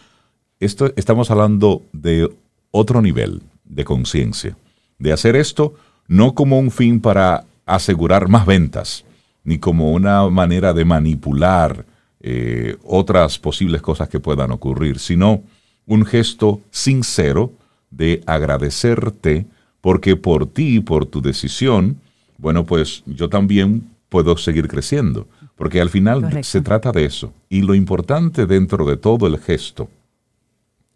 Esto, 0.61 0.93
estamos 0.95 1.29
hablando 1.29 1.81
de 1.91 2.31
otro 2.71 3.01
nivel 3.01 3.41
de 3.65 3.85
conciencia, 3.85 4.57
de 4.99 5.13
hacer 5.13 5.35
esto 5.35 5.75
no 6.07 6.33
como 6.33 6.59
un 6.59 6.71
fin 6.71 7.01
para 7.01 7.45
asegurar 7.65 8.29
más 8.29 8.45
ventas, 8.45 9.03
ni 9.43 9.59
como 9.59 9.91
una 9.91 10.27
manera 10.29 10.73
de 10.73 10.85
manipular 10.85 11.85
eh, 12.21 12.77
otras 12.83 13.37
posibles 13.37 13.81
cosas 13.81 14.09
que 14.09 14.19
puedan 14.19 14.51
ocurrir, 14.51 14.99
sino 14.99 15.43
un 15.85 16.05
gesto 16.05 16.61
sincero 16.71 17.51
de 17.91 18.21
agradecerte 18.25 19.45
porque 19.81 20.15
por 20.15 20.47
ti, 20.47 20.79
por 20.79 21.05
tu 21.05 21.21
decisión, 21.21 21.97
bueno, 22.37 22.65
pues 22.65 23.03
yo 23.05 23.29
también 23.29 23.89
puedo 24.09 24.37
seguir 24.37 24.67
creciendo, 24.67 25.27
porque 25.55 25.81
al 25.81 25.89
final 25.89 26.43
se 26.43 26.61
trata 26.61 26.91
de 26.91 27.05
eso. 27.05 27.33
Y 27.49 27.61
lo 27.61 27.75
importante 27.75 28.45
dentro 28.45 28.85
de 28.85 28.97
todo 28.97 29.27
el 29.27 29.39
gesto 29.39 29.89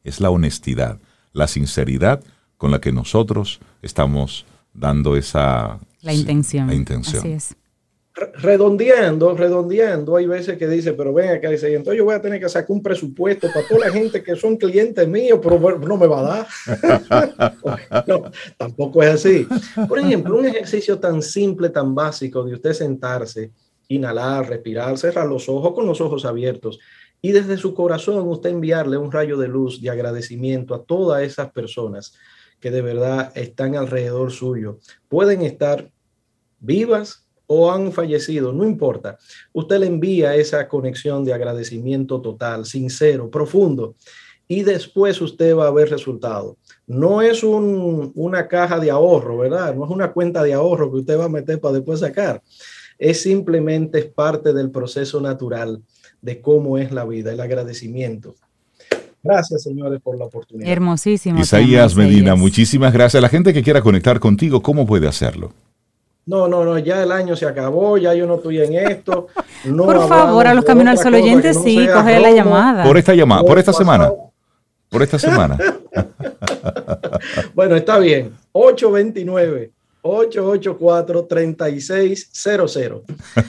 es 0.03 0.19
la 0.19 0.29
honestidad, 0.29 0.99
la 1.33 1.47
sinceridad 1.47 2.23
con 2.57 2.71
la 2.71 2.79
que 2.79 2.91
nosotros 2.91 3.59
estamos 3.81 4.45
dando 4.73 5.15
esa... 5.15 5.79
La 6.01 6.13
intención. 6.13 6.67
La 6.67 6.75
intención. 6.75 7.19
Así 7.19 7.31
es 7.31 7.55
redondeando, 8.13 9.35
redondeando, 9.35 10.15
hay 10.17 10.25
veces 10.25 10.57
que 10.57 10.67
dice, 10.67 10.93
pero 10.93 11.13
ven 11.13 11.29
acá, 11.29 11.49
dice, 11.49 11.73
entonces 11.73 11.97
yo 11.97 12.05
voy 12.05 12.15
a 12.15 12.21
tener 12.21 12.39
que 12.39 12.49
sacar 12.49 12.71
un 12.71 12.83
presupuesto 12.83 13.47
para 13.53 13.67
toda 13.67 13.87
la 13.87 13.91
gente 13.91 14.21
que 14.21 14.35
son 14.35 14.57
clientes 14.57 15.07
míos, 15.07 15.39
pero 15.41 15.79
no 15.79 15.97
me 15.97 16.07
va 16.07 16.19
a 16.19 16.23
dar. 16.23 18.03
no, 18.07 18.23
tampoco 18.57 19.01
es 19.01 19.09
así. 19.09 19.47
Por 19.87 19.99
ejemplo, 19.99 20.37
un 20.37 20.45
ejercicio 20.45 20.99
tan 20.99 21.21
simple, 21.21 21.69
tan 21.69 21.95
básico 21.95 22.43
de 22.43 22.55
usted 22.55 22.73
sentarse, 22.73 23.51
inhalar, 23.87 24.49
respirar, 24.49 24.97
cerrar 24.97 25.27
los 25.27 25.47
ojos 25.47 25.73
con 25.73 25.85
los 25.85 26.01
ojos 26.01 26.25
abiertos 26.25 26.79
y 27.21 27.31
desde 27.31 27.57
su 27.57 27.73
corazón 27.73 28.27
usted 28.27 28.49
enviarle 28.49 28.97
un 28.97 29.11
rayo 29.11 29.37
de 29.37 29.47
luz 29.47 29.81
de 29.81 29.89
agradecimiento 29.89 30.73
a 30.73 30.83
todas 30.83 31.21
esas 31.23 31.51
personas 31.51 32.13
que 32.59 32.71
de 32.71 32.81
verdad 32.81 33.31
están 33.35 33.75
alrededor 33.75 34.31
suyo. 34.31 34.79
Pueden 35.07 35.41
estar 35.41 35.91
vivas 36.59 37.27
o 37.47 37.71
han 37.71 37.91
fallecido, 37.91 38.53
no 38.53 38.65
importa. 38.65 39.17
Usted 39.51 39.79
le 39.79 39.87
envía 39.87 40.35
esa 40.35 40.67
conexión 40.67 41.25
de 41.25 41.33
agradecimiento 41.33 42.21
total, 42.21 42.65
sincero, 42.65 43.29
profundo, 43.29 43.95
y 44.47 44.63
después 44.63 45.19
usted 45.21 45.55
va 45.55 45.67
a 45.67 45.71
ver 45.71 45.89
resultado. 45.89 46.57
No 46.87 47.21
es 47.21 47.43
una 47.43 48.47
caja 48.47 48.79
de 48.79 48.91
ahorro, 48.91 49.37
¿verdad? 49.39 49.75
No 49.75 49.85
es 49.85 49.91
una 49.91 50.11
cuenta 50.11 50.43
de 50.43 50.53
ahorro 50.53 50.91
que 50.91 50.99
usted 50.99 51.19
va 51.19 51.25
a 51.25 51.29
meter 51.29 51.59
para 51.59 51.75
después 51.75 51.99
sacar. 51.99 52.41
Es 52.97 53.21
simplemente 53.21 54.03
parte 54.03 54.53
del 54.53 54.69
proceso 54.69 55.19
natural 55.19 55.81
de 56.21 56.41
cómo 56.41 56.77
es 56.77 56.91
la 56.91 57.05
vida, 57.05 57.31
el 57.31 57.39
agradecimiento. 57.39 58.35
Gracias, 59.23 59.63
señores, 59.63 60.01
por 60.01 60.17
la 60.17 60.25
oportunidad. 60.25 60.71
Hermosísimo. 60.71 61.39
Isaías 61.39 61.95
Medina, 61.95 62.35
muchísimas 62.35 62.91
gracias. 62.91 63.21
La 63.21 63.29
gente 63.29 63.53
que 63.53 63.61
quiera 63.61 63.81
conectar 63.81 64.19
contigo, 64.19 64.61
¿cómo 64.61 64.85
puede 64.85 65.07
hacerlo? 65.07 65.53
no, 66.25 66.47
no, 66.47 66.63
no, 66.63 66.77
ya 66.77 67.03
el 67.03 67.11
año 67.11 67.35
se 67.35 67.45
acabó, 67.45 67.97
ya 67.97 68.13
yo 68.13 68.25
no 68.25 68.35
estoy 68.35 68.61
en 68.61 68.73
esto. 68.75 69.27
por 69.75 70.07
favor, 70.07 70.47
a 70.47 70.53
los 70.53 70.63
caminos 70.63 70.91
al 70.91 70.97
sol 70.97 71.15
oyentes 71.15 71.61
sí, 71.61 71.87
coge 71.93 72.19
la 72.19 72.31
llamada. 72.31 72.83
Por 72.83 72.97
esta 72.97 73.13
llamada, 73.13 73.43
por 73.43 73.59
esta 73.59 73.73
semana. 73.73 74.11
Por 74.89 75.01
esta 75.03 75.17
semana. 75.17 75.57
bueno, 77.55 77.77
está 77.77 77.97
bien. 77.97 78.33
829 78.51 79.71
884 80.01 81.25
3600. 81.27 83.03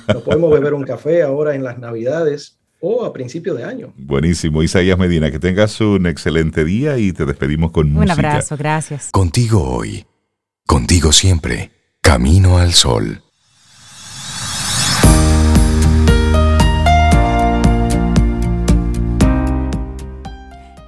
Nos 0.06 0.22
podemos 0.22 0.52
beber 0.52 0.72
un 0.72 0.84
café 0.84 1.24
ahora 1.24 1.56
en 1.56 1.64
las 1.64 1.80
Navidades 1.80 2.60
o 2.82 3.04
a 3.04 3.12
principio 3.12 3.54
de 3.54 3.64
año. 3.64 3.92
Buenísimo, 3.96 4.62
Isaías 4.62 4.98
Medina, 4.98 5.30
que 5.30 5.38
tengas 5.38 5.80
un 5.80 6.06
excelente 6.06 6.64
día 6.64 6.98
y 6.98 7.12
te 7.12 7.24
despedimos 7.24 7.70
con 7.70 7.86
un 7.86 7.92
música. 7.94 8.14
Un 8.14 8.24
abrazo, 8.26 8.56
gracias. 8.56 9.10
Contigo 9.12 9.62
hoy, 9.62 10.04
contigo 10.66 11.12
siempre. 11.12 11.70
Camino 12.00 12.58
al 12.58 12.72
Sol. 12.72 13.22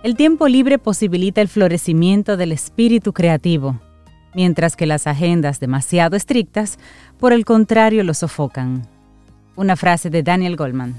El 0.03 0.17
tiempo 0.17 0.49
libre 0.49 0.79
posibilita 0.79 1.41
el 1.41 1.49
florecimiento 1.49 2.37
del 2.37 2.51
espíritu 2.51 3.13
creativo, 3.13 3.81
mientras 4.35 4.75
que 4.75 4.87
las 4.87 5.07
agendas 5.07 5.61
demasiado 5.61 6.17
estrictas, 6.17 6.79
por 7.19 7.33
el 7.33 7.45
contrario, 7.45 8.03
lo 8.03 8.13
sofocan. 8.13 8.87
Una 9.55 9.77
frase 9.77 10.11
de 10.11 10.25
Daniel 10.25 10.57
Goldman. 10.57 10.97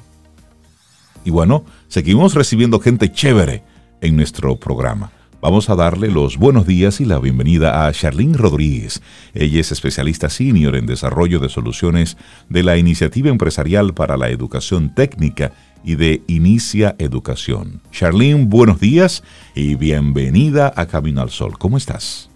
Y 1.26 1.32
bueno, 1.32 1.66
seguimos 1.88 2.36
recibiendo 2.36 2.80
gente 2.80 3.12
chévere 3.12 3.64
en 4.00 4.16
nuestro 4.16 4.58
programa. 4.58 5.12
Vamos 5.42 5.70
a 5.70 5.76
darle 5.76 6.10
los 6.10 6.38
buenos 6.38 6.68
días 6.68 7.02
y 7.02 7.06
la 7.06 7.20
bienvenida 7.20 7.86
a 7.86 7.92
Charlene 7.92 8.38
Rodríguez. 8.38 9.02
Ella 9.34 9.60
es 9.60 9.72
especialista 9.72 10.30
senior 10.30 10.76
en 10.76 10.86
desarrollo 10.86 11.40
de 11.40 11.50
soluciones 11.50 12.16
de 12.48 12.62
la 12.62 12.78
Iniciativa 12.78 13.30
Empresarial 13.30 13.96
para 13.96 14.18
la 14.18 14.30
Educación 14.30 14.94
Técnica 14.94 15.52
y 15.84 15.96
de 15.96 16.22
Inicia 16.28 16.96
Educación. 17.00 17.82
Charlene, 17.92 18.46
buenos 18.46 18.80
días 18.80 19.24
y 19.56 19.74
bienvenida 19.76 20.74
a 20.76 20.86
Camino 20.86 21.22
al 21.22 21.32
Sol. 21.32 21.58
¿Cómo 21.58 21.78
estás? 21.78 22.30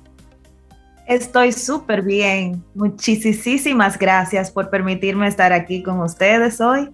Estoy 1.07 1.51
súper 1.51 2.01
bien. 2.01 2.63
Muchísimas 2.73 3.99
gracias 3.99 4.49
por 4.49 4.71
permitirme 4.71 5.27
estar 5.27 5.53
aquí 5.53 5.83
con 5.83 5.99
ustedes 5.99 6.59
hoy 6.59 6.89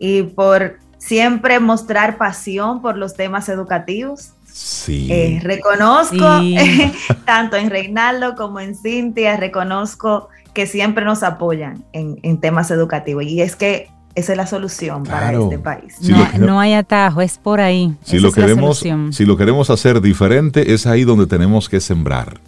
y 0.00 0.22
por 0.22 0.81
siempre 1.04 1.58
mostrar 1.58 2.16
pasión 2.16 2.80
por 2.80 2.96
los 2.96 3.14
temas 3.14 3.48
educativos. 3.48 4.30
Sí. 4.44 5.08
Eh, 5.10 5.40
reconozco, 5.42 6.16
tanto 7.24 7.56
en 7.56 7.70
Reinaldo 7.70 8.36
como 8.36 8.60
en 8.60 8.76
Cintia, 8.76 9.36
reconozco 9.36 10.28
que 10.54 10.66
siempre 10.66 11.04
nos 11.04 11.22
apoyan 11.22 11.82
en, 11.92 12.38
temas 12.38 12.70
educativos. 12.70 13.24
Y 13.24 13.40
es 13.40 13.56
que 13.56 13.88
esa 14.14 14.32
es 14.32 14.36
la 14.36 14.46
solución 14.46 15.02
para 15.02 15.32
este 15.32 15.58
país. 15.58 15.96
no, 16.38 16.60
hay 16.60 16.74
atajo, 16.74 17.20
es 17.20 17.38
por 17.38 17.60
ahí. 17.60 17.96
Si 18.04 18.20
lo, 18.20 18.30
queremos, 18.30 18.84
si 19.10 19.24
lo 19.24 19.36
queremos 19.36 19.70
hacer 19.70 20.00
diferente, 20.00 20.72
es 20.72 20.86
ahí 20.86 21.04
donde 21.04 21.26
tenemos 21.26 21.68
que 21.68 21.80
sembrar. 21.80 22.38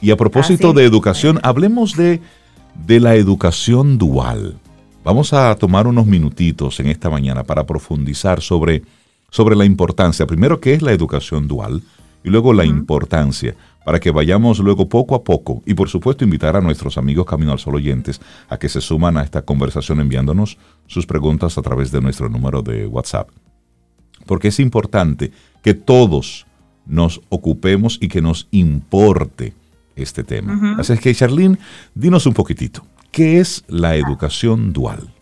Y 0.00 0.10
a 0.12 0.16
propósito 0.16 0.72
de 0.72 0.84
educación, 0.84 1.38
hablemos 1.42 1.96
de, 1.96 2.22
de 2.86 3.00
la 3.00 3.16
educación 3.16 3.98
dual. 3.98 4.56
Vamos 5.02 5.32
a 5.32 5.54
tomar 5.56 5.86
unos 5.86 6.06
minutitos 6.06 6.78
en 6.80 6.88
esta 6.88 7.08
mañana 7.08 7.44
para 7.44 7.64
profundizar 7.66 8.40
sobre 8.40 8.82
sobre 9.30 9.56
la 9.56 9.64
importancia, 9.64 10.26
primero, 10.26 10.60
qué 10.60 10.74
es 10.74 10.82
la 10.82 10.92
educación 10.92 11.48
dual 11.48 11.82
y 12.22 12.30
luego 12.30 12.52
la 12.52 12.64
importancia. 12.64 13.54
para 13.82 13.98
que 13.98 14.10
vayamos 14.10 14.58
luego 14.58 14.90
poco 14.90 15.14
a 15.14 15.24
poco 15.24 15.62
y 15.64 15.72
por 15.72 15.88
supuesto 15.88 16.22
invitar 16.22 16.54
a 16.54 16.60
nuestros 16.60 16.98
amigos 16.98 17.24
Camino 17.24 17.50
al 17.50 17.58
Sol 17.58 17.76
oyentes 17.76 18.20
a 18.50 18.58
que 18.58 18.68
se 18.68 18.82
suman 18.82 19.16
a 19.16 19.22
esta 19.22 19.40
conversación 19.42 20.00
enviándonos 20.00 20.58
sus 20.86 21.06
preguntas 21.06 21.56
a 21.56 21.62
través 21.62 21.90
de 21.90 22.02
nuestro 22.02 22.28
número 22.28 22.60
de 22.60 22.86
WhatsApp. 22.86 23.30
Porque 24.26 24.48
es 24.48 24.60
importante 24.60 25.32
que 25.62 25.72
todos 25.72 26.46
nos 26.84 27.22
ocupemos 27.30 27.98
y 28.02 28.08
que 28.08 28.20
nos 28.20 28.48
importe 28.50 29.54
este 29.96 30.24
tema. 30.24 30.76
Así 30.78 30.92
es 30.92 31.00
que, 31.00 31.14
Charlene, 31.14 31.58
dinos 31.94 32.26
un 32.26 32.34
poquitito, 32.34 32.84
¿qué 33.10 33.40
es 33.40 33.64
la 33.68 33.96
educación 33.96 34.72
dual? 34.72 35.12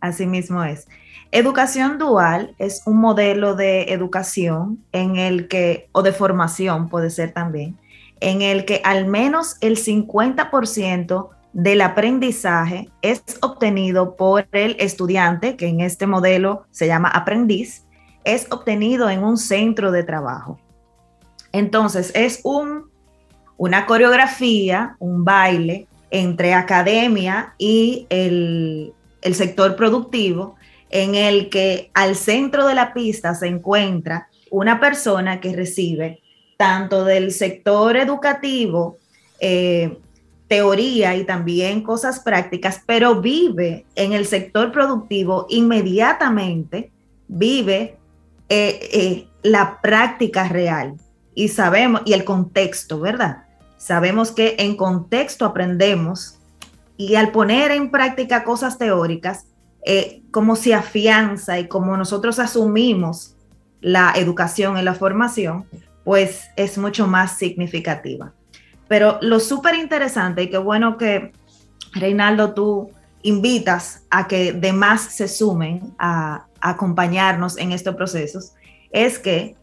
Así 0.00 0.26
mismo 0.26 0.62
es. 0.64 0.86
Educación 1.30 1.98
dual 1.98 2.54
es 2.58 2.82
un 2.86 2.98
modelo 2.98 3.54
de 3.54 3.92
educación 3.92 4.84
en 4.92 5.16
el 5.16 5.48
que, 5.48 5.88
o 5.92 6.02
de 6.02 6.12
formación 6.12 6.88
puede 6.88 7.10
ser 7.10 7.32
también, 7.32 7.76
en 8.20 8.42
el 8.42 8.64
que 8.64 8.80
al 8.84 9.06
menos 9.06 9.56
el 9.60 9.76
50% 9.76 11.30
del 11.52 11.80
aprendizaje 11.80 12.88
es 13.02 13.22
obtenido 13.42 14.16
por 14.16 14.46
el 14.52 14.76
estudiante, 14.78 15.56
que 15.56 15.66
en 15.66 15.80
este 15.80 16.06
modelo 16.06 16.66
se 16.70 16.86
llama 16.86 17.08
aprendiz, 17.08 17.84
es 18.24 18.46
obtenido 18.50 19.10
en 19.10 19.22
un 19.22 19.36
centro 19.36 19.90
de 19.90 20.04
trabajo. 20.04 20.58
Entonces, 21.52 22.10
es 22.14 22.40
un, 22.44 22.90
una 23.56 23.86
coreografía, 23.86 24.96
un 24.98 25.24
baile 25.24 25.88
entre 26.14 26.54
academia 26.54 27.54
y 27.58 28.06
el, 28.08 28.92
el 29.20 29.34
sector 29.34 29.74
productivo, 29.74 30.54
en 30.90 31.16
el 31.16 31.50
que 31.50 31.90
al 31.92 32.14
centro 32.14 32.68
de 32.68 32.76
la 32.76 32.94
pista 32.94 33.34
se 33.34 33.48
encuentra 33.48 34.28
una 34.48 34.78
persona 34.78 35.40
que 35.40 35.56
recibe 35.56 36.20
tanto 36.56 37.04
del 37.04 37.32
sector 37.32 37.96
educativo, 37.96 38.98
eh, 39.40 39.98
teoría 40.46 41.16
y 41.16 41.24
también 41.24 41.82
cosas 41.82 42.20
prácticas, 42.20 42.80
pero 42.86 43.20
vive 43.20 43.84
en 43.96 44.12
el 44.12 44.24
sector 44.24 44.70
productivo 44.70 45.46
inmediatamente, 45.48 46.92
vive 47.26 47.96
eh, 48.48 48.78
eh, 48.92 49.26
la 49.42 49.80
práctica 49.82 50.46
real 50.46 50.94
y 51.34 51.48
sabemos, 51.48 52.02
y 52.04 52.12
el 52.12 52.22
contexto, 52.22 53.00
¿verdad? 53.00 53.38
Sabemos 53.84 54.32
que 54.32 54.56
en 54.60 54.78
contexto 54.78 55.44
aprendemos 55.44 56.38
y 56.96 57.16
al 57.16 57.32
poner 57.32 57.70
en 57.70 57.90
práctica 57.90 58.42
cosas 58.42 58.78
teóricas, 58.78 59.44
eh, 59.84 60.22
como 60.30 60.56
se 60.56 60.72
afianza 60.72 61.58
y 61.58 61.68
como 61.68 61.94
nosotros 61.94 62.38
asumimos 62.38 63.36
la 63.82 64.14
educación 64.16 64.78
y 64.78 64.82
la 64.82 64.94
formación, 64.94 65.66
pues 66.02 66.44
es 66.56 66.78
mucho 66.78 67.06
más 67.06 67.36
significativa. 67.36 68.32
Pero 68.88 69.18
lo 69.20 69.38
súper 69.38 69.74
interesante 69.74 70.44
y 70.44 70.48
qué 70.48 70.56
bueno 70.56 70.96
que, 70.96 71.32
Reinaldo, 71.92 72.54
tú 72.54 72.90
invitas 73.20 74.04
a 74.08 74.26
que 74.26 74.54
demás 74.54 75.02
se 75.02 75.28
sumen 75.28 75.94
a, 75.98 76.46
a 76.58 76.70
acompañarnos 76.70 77.58
en 77.58 77.72
estos 77.72 77.96
procesos, 77.96 78.54
es 78.92 79.18
que 79.18 79.56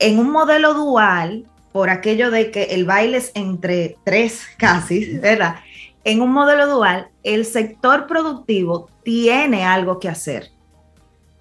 en 0.00 0.18
un 0.18 0.30
modelo 0.30 0.74
dual, 0.74 1.46
por 1.74 1.90
aquello 1.90 2.30
de 2.30 2.52
que 2.52 2.62
el 2.66 2.84
baile 2.84 3.16
es 3.16 3.32
entre 3.34 3.98
tres 4.04 4.46
casi, 4.56 5.18
¿verdad? 5.18 5.56
en 6.04 6.20
un 6.20 6.32
modelo 6.32 6.68
dual, 6.68 7.08
el 7.22 7.44
sector 7.46 8.06
productivo 8.06 8.88
tiene 9.02 9.64
algo 9.64 9.98
que 9.98 10.08
hacer. 10.08 10.50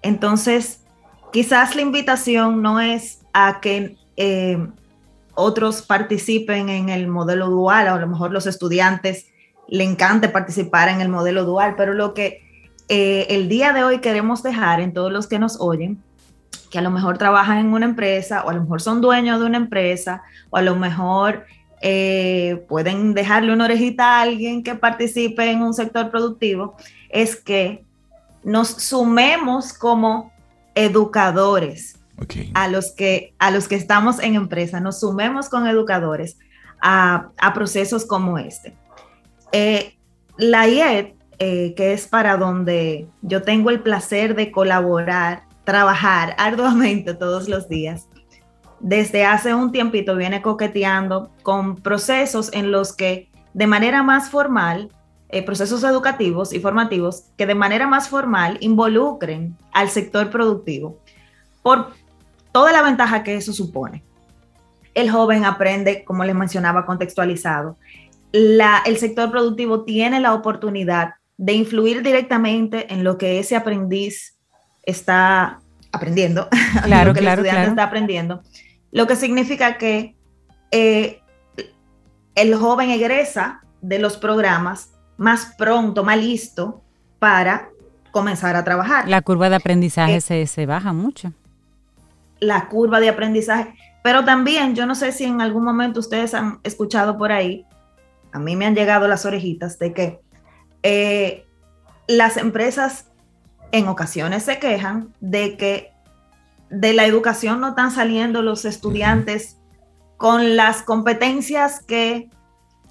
Entonces, 0.01 0.81
quizás 1.31 1.75
la 1.75 1.81
invitación 1.81 2.61
no 2.61 2.79
es 2.79 3.21
a 3.33 3.59
que 3.61 3.97
eh, 4.15 4.57
otros 5.35 5.81
participen 5.81 6.69
en 6.69 6.89
el 6.89 7.07
modelo 7.07 7.49
dual, 7.49 7.87
o 7.89 7.93
a 7.93 7.99
lo 7.99 8.07
mejor 8.07 8.31
los 8.31 8.47
estudiantes 8.47 9.27
le 9.67 9.83
encante 9.83 10.29
participar 10.29 10.89
en 10.89 11.01
el 11.01 11.09
modelo 11.09 11.43
dual, 11.43 11.75
pero 11.75 11.93
lo 11.93 12.13
que 12.13 12.41
eh, 12.89 13.27
el 13.29 13.49
día 13.49 13.73
de 13.73 13.83
hoy 13.83 13.99
queremos 13.99 14.43
dejar 14.43 14.79
en 14.79 14.93
todos 14.93 15.11
los 15.11 15.27
que 15.27 15.39
nos 15.39 15.59
oyen, 15.59 16.01
que 16.73 16.79
a 16.79 16.81
lo 16.81 16.89
mejor 16.89 17.19
trabajan 17.19 17.59
en 17.59 17.67
una 17.71 17.85
empresa, 17.85 18.43
o 18.43 18.49
a 18.49 18.53
lo 18.53 18.61
mejor 18.61 18.81
son 18.81 18.99
dueños 18.99 19.39
de 19.39 19.45
una 19.45 19.57
empresa, 19.57 20.23
o 20.49 20.57
a 20.57 20.63
lo 20.63 20.75
mejor 20.75 21.45
eh, 21.83 22.65
pueden 22.67 23.13
dejarle 23.13 23.53
una 23.53 23.65
orejita 23.65 24.17
a 24.17 24.21
alguien 24.23 24.63
que 24.63 24.73
participe 24.73 25.51
en 25.51 25.61
un 25.61 25.75
sector 25.75 26.09
productivo, 26.09 26.75
es 27.09 27.35
que 27.35 27.85
nos 28.43 28.69
sumemos 28.69 29.71
como 29.71 30.33
educadores 30.73 31.99
a, 32.55 32.67
los 32.67 32.89
que, 32.89 33.35
a 33.37 33.51
los 33.51 33.67
que 33.67 33.75
estamos 33.75 34.19
en 34.19 34.33
empresa, 34.33 34.79
nos 34.79 34.99
sumemos 34.99 35.49
con 35.49 35.67
educadores 35.67 36.39
a, 36.81 37.29
procesos 37.53 38.03
como 38.03 38.39
este. 38.39 38.73
Eh, 39.51 39.95
la 40.37 40.67
IED, 40.67 41.09
eh, 41.37 41.75
que 41.75 41.93
es 41.93 42.07
para 42.07 42.35
donde 42.35 43.07
yo 43.21 43.43
tengo 43.43 43.69
el 43.69 43.81
placer 43.81 44.33
de 44.33 44.51
colaborar, 44.51 45.43
trabajar 45.63 46.35
arduamente 46.39 47.13
todos 47.13 47.47
los 47.47 47.69
días, 47.69 48.07
desde 48.83 49.23
hace 49.23 49.55
un 49.55 49.71
tiempito 49.71 50.15
viene 50.15 50.41
coqueteando 50.41 51.31
con 51.41 51.77
procesos 51.77 52.51
en 52.53 52.71
los 52.71 52.93
que 52.93 53.29
de 53.53 53.65
manera 53.65 54.03
más 54.03 54.29
formal, 54.29 54.89
eh, 55.29 55.41
procesos 55.41 55.83
educativos 55.83 56.53
y 56.53 56.59
formativos 56.59 57.25
que 57.37 57.45
de 57.45 57.55
manera 57.55 57.87
más 57.87 58.09
formal 58.09 58.57
involucren 58.59 59.57
al 59.71 59.89
sector 59.89 60.29
productivo 60.29 60.99
por 61.61 61.93
toda 62.51 62.71
la 62.73 62.83
ventaja 62.83 63.23
que 63.23 63.35
eso 63.35 63.53
supone. 63.53 64.03
El 64.93 65.09
joven 65.09 65.45
aprende, 65.45 66.03
como 66.03 66.25
les 66.25 66.35
mencionaba, 66.35 66.85
contextualizado. 66.85 67.77
el 68.33 68.97
sector 68.97 69.31
productivo 69.31 69.85
tiene 69.85 70.19
la 70.19 70.33
oportunidad 70.33 71.13
de 71.37 71.53
influir 71.53 72.03
directamente 72.03 72.93
en 72.93 73.03
lo 73.03 73.17
que 73.17 73.39
ese 73.39 73.55
aprendiz 73.55 74.32
está 74.83 75.59
aprendiendo, 75.91 76.47
claro, 76.83 77.09
lo 77.09 77.13
que 77.13 77.19
el 77.19 77.27
estudiante 77.27 77.69
está 77.69 77.83
aprendiendo 77.83 78.43
lo 78.93 79.07
que 79.07 79.15
significa 79.15 79.77
que 79.77 80.15
eh, 80.71 81.19
el 82.35 82.55
joven 82.55 82.91
egresa 82.91 83.61
de 83.81 83.99
los 83.99 84.17
programas 84.17 84.91
más 85.17 85.53
pronto, 85.57 86.03
más 86.03 86.17
listo 86.17 86.83
para 87.17 87.69
comenzar 88.11 88.55
a 88.55 88.63
trabajar. 88.63 89.09
La 89.09 89.23
curva 89.23 89.49
de 89.49 89.55
aprendizaje 89.55 90.17
eh, 90.17 90.47
se, 90.47 90.65
baja 90.67 90.93
mucho. 90.93 91.33
La 92.39 92.69
curva 92.69 92.99
de 92.99 93.09
aprendizaje, 93.09 93.73
pero 94.03 94.23
también 94.25 94.75
yo 94.75 94.85
no 94.85 94.93
sé 94.93 95.11
si 95.11 95.23
en 95.23 95.41
algún 95.41 95.63
momento 95.63 95.99
ustedes 95.99 96.35
han 96.35 96.59
escuchado 96.63 97.17
por 97.17 97.31
ahí, 97.31 97.65
a 98.31 98.37
mí 98.37 98.55
me 98.55 98.67
han 98.67 98.75
llegado 98.75 99.07
las 99.07 99.25
orejitas 99.25 99.79
de 99.79 99.93
que 99.93 100.19
eh, 100.83 101.45
las 102.07 102.37
empresas 102.37 103.07
en 103.73 103.87
ocasiones 103.87 104.43
se 104.43 104.59
quejan 104.59 105.09
de 105.19 105.57
que 105.57 105.91
de 106.69 106.93
la 106.93 107.05
educación 107.05 107.59
no 107.59 107.69
están 107.69 107.91
saliendo 107.91 108.41
los 108.43 108.65
estudiantes 108.65 109.57
con 110.15 110.55
las 110.55 110.83
competencias 110.83 111.81
que 111.81 112.29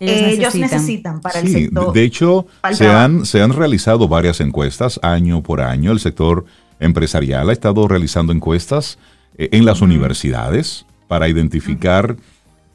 ellos, 0.00 0.56
necesitan. 0.56 1.20
para 1.20 1.38
el 1.38 1.48
sector. 1.48 1.92
De 1.92 2.02
hecho, 2.02 2.46
se 2.72 2.88
han, 2.88 3.24
se 3.24 3.40
han 3.40 3.52
realizado 3.52 4.08
varias 4.08 4.40
encuestas 4.40 4.98
año 5.02 5.40
por 5.42 5.60
año. 5.60 5.92
El 5.92 6.00
sector 6.00 6.44
empresarial 6.80 7.48
ha 7.48 7.52
estado 7.52 7.86
realizando 7.86 8.32
encuestas 8.32 8.98
eh, 9.38 9.50
en 9.52 9.64
las 9.64 9.82
universidades 9.82 10.84
para 11.06 11.28
identificar 11.28 12.16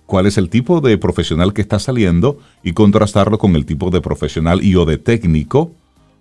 cuál 0.05 0.27
es 0.27 0.37
el 0.37 0.49
tipo 0.49 0.79
de 0.79 0.97
profesional 0.97 1.53
que 1.53 1.61
está 1.61 1.77
saliendo 1.77 2.39
y 2.63 2.71
contrastarlo 2.71 3.37
con 3.37 3.57
el 3.57 3.65
tipo 3.65 3.89
de 3.89 3.99
profesional 3.99 4.63
y 4.63 4.75
o 4.75 4.85
de 4.85 4.97
técnico 4.97 5.71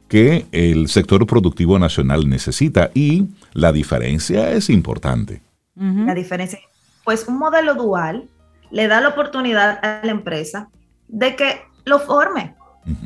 que 0.08 0.46
el 0.52 0.88
sector 0.88 1.26
productivo 1.26 1.78
nacional 1.78 2.28
necesita 2.28 2.90
y 2.94 3.28
la 3.52 3.72
diferencia 3.72 4.52
es 4.52 4.70
importante. 4.70 5.42
La 5.74 6.14
diferencia, 6.14 6.58
pues 7.04 7.28
un 7.28 7.38
modelo 7.38 7.74
dual 7.74 8.28
le 8.70 8.88
da 8.88 9.00
la 9.00 9.08
oportunidad 9.08 9.78
a 9.82 10.00
la 10.04 10.10
empresa 10.10 10.70
de 11.08 11.36
que 11.36 11.60
lo 11.84 11.98
forme. 11.98 12.54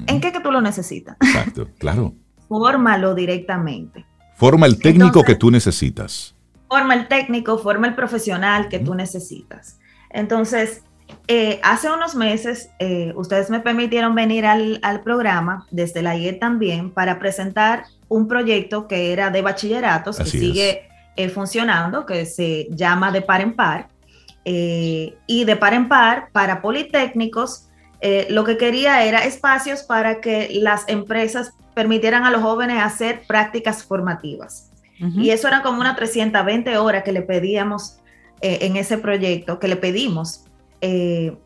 ¿En 0.06 0.20
qué 0.20 0.30
que 0.30 0.40
tú 0.40 0.52
lo 0.52 0.60
necesitas? 0.60 1.16
Exacto, 1.20 1.68
claro. 1.78 2.14
Fórmalo 2.48 3.14
directamente. 3.14 4.04
Forma 4.36 4.66
el 4.66 4.78
técnico 4.78 5.22
que 5.22 5.34
tú 5.34 5.50
necesitas. 5.50 6.34
Forma 6.68 6.94
el 6.94 7.08
técnico, 7.08 7.58
forma 7.58 7.88
el 7.88 7.94
profesional 7.94 8.68
que 8.68 8.78
tú 8.78 8.94
necesitas. 8.94 9.78
Entonces, 10.10 10.82
eh, 11.28 11.60
hace 11.62 11.90
unos 11.90 12.14
meses, 12.14 12.70
eh, 12.78 13.12
ustedes 13.14 13.50
me 13.50 13.60
permitieron 13.60 14.14
venir 14.14 14.46
al, 14.46 15.00
programa, 15.04 15.66
desde 15.70 16.02
la 16.02 16.16
IE 16.16 16.32
también, 16.34 16.90
para 16.90 17.18
presentar 17.18 17.84
un 18.08 18.26
proyecto 18.26 18.88
que 18.88 19.12
era 19.12 19.30
de 19.30 19.42
bachilleratos, 19.42 20.18
que 20.18 20.24
sigue 20.24 20.88
eh, 21.16 21.28
funcionando, 21.28 22.04
que 22.04 22.26
se 22.26 22.68
llama 22.70 23.12
de 23.12 23.22
par 23.22 23.40
en 23.40 23.54
par. 23.54 23.88
y 24.44 25.44
de 25.44 25.56
par 25.56 25.74
en 25.74 25.88
par, 25.88 26.30
para 26.32 26.60
politécnicos, 26.60 27.68
lo 28.30 28.44
que 28.44 28.56
quería 28.56 29.04
era 29.04 29.24
espacios 29.24 29.82
para 29.82 30.20
que 30.20 30.48
las 30.52 30.88
empresas 30.88 31.52
permitieran 31.74 32.24
a 32.24 32.30
los 32.30 32.42
jóvenes 32.42 32.82
hacer 32.82 33.22
prácticas 33.26 33.84
formativas. 33.84 34.70
Y 34.98 35.30
eso 35.30 35.48
era 35.48 35.62
como 35.62 35.80
una 35.80 35.94
320 35.94 36.76
horas 36.76 37.04
que 37.04 37.12
le 37.12 37.22
pedíamos 37.22 37.98
en 38.40 38.76
ese 38.76 38.98
proyecto, 38.98 39.58
que 39.58 39.68
le 39.68 39.76
pedimos 39.76 40.44
eh, 40.80 41.36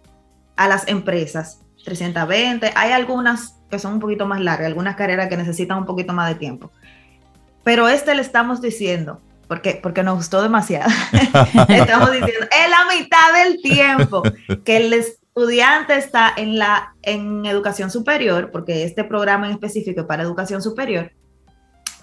a 0.57 0.68
las 0.68 0.87
empresas, 0.89 1.61
320, 1.85 2.72
hay 2.74 2.93
algunas 2.93 3.57
que 3.70 3.78
son 3.78 3.95
un 3.95 4.01
poquito 4.01 4.26
más 4.26 4.41
largas, 4.41 4.66
algunas 4.66 4.97
carreras 4.97 5.28
que 5.28 5.37
necesitan 5.37 5.78
un 5.78 5.87
poquito 5.87 6.12
más 6.12 6.28
de 6.28 6.37
tiempo. 6.37 6.70
Pero 7.62 7.89
este 7.89 8.14
le 8.14 8.22
estamos 8.22 8.61
diciendo, 8.61 9.20
porque, 9.49 9.80
porque 9.82 10.03
nos 10.03 10.16
gustó 10.16 10.43
demasiado, 10.43 10.91
estamos 11.68 12.12
diciendo, 12.12 12.47
es 12.51 12.70
la 12.70 12.95
mitad 12.97 13.45
del 13.45 13.61
tiempo 13.61 14.22
que 14.64 14.76
el 14.76 14.93
estudiante 14.93 15.97
está 15.97 16.32
en, 16.37 16.59
la, 16.59 16.95
en 17.03 17.45
educación 17.47 17.91
superior, 17.91 18.51
porque 18.53 18.85
este 18.85 19.03
programa 19.05 19.47
en 19.47 19.53
específico 19.53 20.03
es 20.03 20.07
para 20.07 20.22
educación 20.22 20.62
superior, 20.62 21.11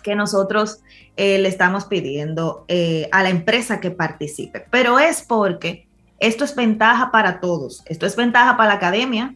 que 0.04 0.16
nosotros 0.16 0.82
eh, 1.16 1.38
le 1.38 1.48
estamos 1.48 1.86
pidiendo 1.86 2.66
eh, 2.68 3.08
a 3.12 3.24
la 3.24 3.30
empresa 3.30 3.80
que 3.80 3.92
participe. 3.92 4.66
Pero 4.72 5.00
es 5.00 5.22
porque 5.22 5.88
esto 6.22 6.46
es 6.46 6.56
ventaja 6.56 7.12
para 7.12 7.42
todos. 7.42 7.84
Esto 7.88 8.06
es 8.06 8.16
ventaja 8.16 8.56
para 8.56 8.70
la 8.70 8.76
academia. 8.76 9.36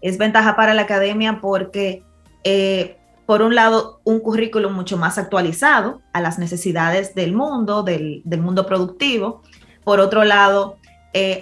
Es 0.00 0.16
ventaja 0.16 0.56
para 0.56 0.72
la 0.72 0.82
academia 0.82 1.40
porque, 1.42 2.02
eh, 2.44 2.96
por 3.26 3.42
un 3.42 3.54
lado, 3.54 4.00
un 4.04 4.20
currículum 4.20 4.72
mucho 4.72 4.96
más 4.96 5.18
actualizado 5.18 6.00
a 6.14 6.22
las 6.22 6.38
necesidades 6.38 7.14
del 7.14 7.34
mundo, 7.34 7.82
del, 7.82 8.22
del 8.24 8.40
mundo 8.40 8.64
productivo. 8.64 9.42
Por 9.84 10.00
otro 10.00 10.24
lado, 10.24 10.78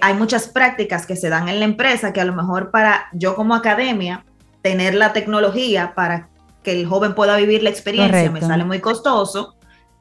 hay 0.00 0.14
muchas 0.14 0.48
prácticas 0.48 1.07
que 1.07 1.16
se 1.16 1.28
dan 1.28 1.50
en 1.50 1.59
la 1.59 1.66
empresa 1.66 2.14
que 2.14 2.20
a 2.22 2.24
lo 2.24 2.32
mejor 2.32 2.70
para 2.70 3.07
yo 3.12 3.34
como 3.34 3.54
academia, 3.54 4.24
tener 4.62 4.94
la 4.94 5.12
tecnología 5.12 5.92
para 5.94 6.28
que 6.62 6.72
el 6.72 6.86
joven 6.86 7.14
pueda 7.14 7.36
vivir 7.36 7.62
la 7.62 7.70
experiencia, 7.70 8.30
me 8.30 8.40
sale 8.40 8.64
muy 8.64 8.80
costoso, 8.80 9.54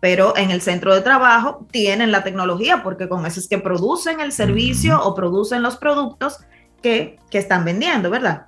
pero 0.06 0.38
en 0.38 0.52
el 0.52 0.62
centro 0.62 0.94
de 0.94 1.02
trabajo 1.02 1.66
tienen 1.72 2.12
la 2.12 2.24
tecnología 2.24 2.84
porque 2.84 3.10
con 3.10 3.26
eso 3.26 3.40
es 3.40 3.48
que 3.48 3.58
producen 3.58 4.20
el 4.20 4.32
servicio 4.32 5.02
o 5.02 5.16
producen 5.16 5.64
los 5.64 5.78
productos 5.78 6.42
que, 6.84 7.18
que 7.32 7.40
están 7.40 7.66
vendiendo, 7.66 8.12
¿verdad? 8.12 8.46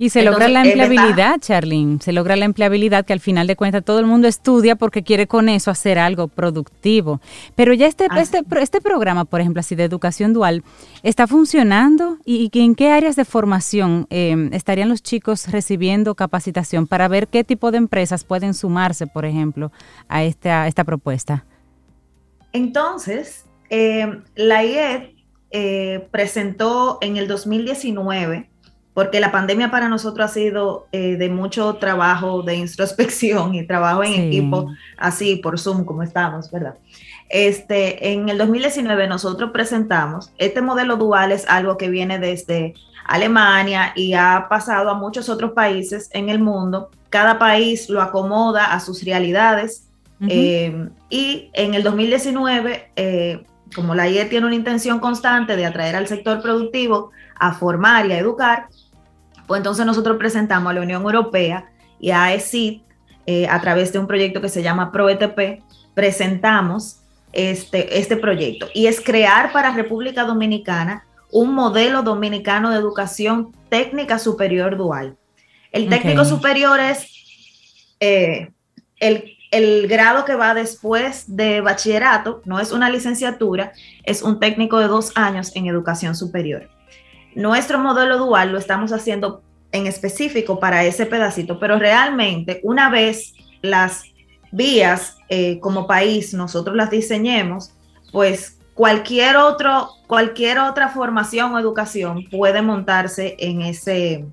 Y 0.00 0.10
se 0.10 0.22
logra 0.22 0.46
la 0.48 0.62
empleabilidad, 0.62 1.40
Charlene, 1.40 1.98
se 2.00 2.12
logra 2.12 2.36
la 2.36 2.44
empleabilidad 2.44 3.04
que 3.04 3.12
al 3.12 3.18
final 3.18 3.48
de 3.48 3.56
cuentas 3.56 3.84
todo 3.84 3.98
el 3.98 4.06
mundo 4.06 4.28
estudia 4.28 4.76
porque 4.76 5.02
quiere 5.02 5.26
con 5.26 5.48
eso 5.48 5.72
hacer 5.72 5.98
algo 5.98 6.28
productivo. 6.28 7.20
Pero 7.56 7.74
ya 7.74 7.88
este, 7.88 8.06
este, 8.16 8.42
este, 8.60 8.80
programa, 8.80 9.24
por 9.24 9.40
ejemplo, 9.40 9.58
así 9.58 9.74
de 9.74 9.84
educación 9.84 10.32
dual, 10.32 10.62
¿está 11.02 11.26
funcionando? 11.26 12.18
¿Y, 12.24 12.48
en 12.54 12.76
qué 12.76 12.92
áreas 12.92 13.16
de 13.16 13.24
formación 13.24 14.06
em, 14.10 14.52
estarían 14.52 14.88
los 14.88 15.02
chicos 15.02 15.48
recibiendo 15.50 16.14
capacitación 16.14 16.86
para 16.86 17.08
ver 17.08 17.26
qué 17.26 17.42
tipo 17.42 17.72
de 17.72 17.78
empresas 17.78 18.22
pueden 18.22 18.54
sumarse, 18.54 19.08
por 19.08 19.24
ejemplo, 19.24 19.72
a 20.08 20.22
esta, 20.22 20.68
esta 20.68 20.84
propuesta? 20.84 21.44
Entonces, 22.52 23.46
em, 23.68 24.22
la 24.36 24.64
IED 24.64 25.18
eh, 25.50 26.06
presentó 26.10 26.98
en 27.00 27.16
el 27.16 27.26
2019 27.26 28.48
porque 28.98 29.20
la 29.20 29.30
pandemia 29.30 29.70
para 29.70 29.88
nosotros 29.88 30.28
ha 30.28 30.34
sido 30.34 30.88
eh, 30.90 31.14
de 31.14 31.28
mucho 31.28 31.74
trabajo 31.74 32.42
de 32.42 32.56
introspección 32.56 33.54
y 33.54 33.64
trabajo 33.64 34.02
en 34.02 34.12
equipo, 34.12 34.72
así 34.96 35.36
por 35.36 35.56
Zoom 35.56 35.84
como 35.84 36.02
estamos, 36.02 36.50
¿verdad? 36.50 36.74
Este, 37.28 38.12
en 38.12 38.28
el 38.28 38.38
2019 38.38 39.06
nosotros 39.06 39.52
presentamos, 39.52 40.32
este 40.36 40.62
modelo 40.62 40.96
dual 40.96 41.30
es 41.30 41.48
algo 41.48 41.76
que 41.76 41.88
viene 41.88 42.18
desde 42.18 42.74
Alemania 43.04 43.92
y 43.94 44.14
ha 44.14 44.48
pasado 44.50 44.90
a 44.90 44.94
muchos 44.94 45.28
otros 45.28 45.52
países 45.52 46.10
en 46.12 46.28
el 46.28 46.40
mundo. 46.40 46.90
Cada 47.08 47.38
país 47.38 47.88
lo 47.88 48.02
acomoda 48.02 48.72
a 48.72 48.80
sus 48.80 49.04
realidades. 49.04 49.84
Eh, 50.28 50.88
y 51.08 51.50
en 51.52 51.74
el 51.74 51.84
2019, 51.84 52.90
eh, 52.96 53.44
como 53.76 53.94
la 53.94 54.08
IE 54.08 54.24
tiene 54.24 54.46
una 54.46 54.56
intención 54.56 54.98
constante 54.98 55.54
de 55.54 55.66
atraer 55.66 55.94
al 55.94 56.08
sector 56.08 56.42
productivo 56.42 57.12
a 57.38 57.52
formar 57.52 58.06
y 58.06 58.12
a 58.12 58.18
educar, 58.18 58.66
pues 59.48 59.58
entonces 59.58 59.84
nosotros 59.86 60.18
presentamos 60.18 60.70
a 60.70 60.74
la 60.74 60.82
Unión 60.82 61.02
Europea 61.02 61.70
y 61.98 62.10
a 62.10 62.32
ESID 62.34 62.82
eh, 63.26 63.48
a 63.48 63.60
través 63.60 63.92
de 63.92 63.98
un 63.98 64.06
proyecto 64.06 64.40
que 64.40 64.50
se 64.50 64.62
llama 64.62 64.92
ProETP, 64.92 65.62
presentamos 65.94 67.00
este, 67.32 67.98
este 67.98 68.16
proyecto 68.16 68.68
y 68.74 68.86
es 68.86 69.00
crear 69.00 69.50
para 69.52 69.72
República 69.72 70.24
Dominicana 70.24 71.04
un 71.30 71.54
modelo 71.54 72.02
dominicano 72.02 72.70
de 72.70 72.76
educación 72.76 73.54
técnica 73.70 74.18
superior 74.18 74.76
dual. 74.76 75.16
El 75.72 75.88
técnico 75.88 76.24
superior 76.24 76.78
es 76.80 77.06
eh, 78.00 78.50
el, 79.00 79.36
el, 79.50 79.88
grado 79.88 80.24
que 80.24 80.34
va 80.34 80.54
después 80.54 81.24
de 81.36 81.60
bachillerato, 81.60 82.42
no 82.44 82.60
es 82.60 82.72
una 82.72 82.88
licenciatura, 82.88 83.72
es 84.04 84.22
un 84.22 84.40
técnico 84.40 84.78
de 84.78 84.88
dos 84.88 85.12
años 85.14 85.54
en 85.54 85.66
educación 85.66 86.14
superior. 86.14 86.68
Nuestro 87.34 87.78
modelo 87.78 88.18
dual 88.18 88.52
lo 88.52 88.58
estamos 88.58 88.92
haciendo 88.92 89.42
en 89.72 89.86
específico 89.86 90.58
para 90.58 90.84
ese 90.84 91.06
pedacito, 91.06 91.58
pero 91.58 91.78
realmente 91.78 92.60
una 92.62 92.90
vez 92.90 93.34
las 93.62 94.02
vías 94.50 95.16
eh, 95.28 95.60
como 95.60 95.86
país 95.86 96.32
nosotros 96.32 96.74
las 96.74 96.90
diseñemos, 96.90 97.72
pues 98.12 98.58
cualquier, 98.74 99.36
otro, 99.36 99.90
cualquier 100.06 100.58
otra 100.58 100.88
formación 100.88 101.52
o 101.54 101.58
educación 101.58 102.24
puede 102.30 102.62
montarse 102.62 103.36
en 103.38 103.62
ese, 103.62 104.24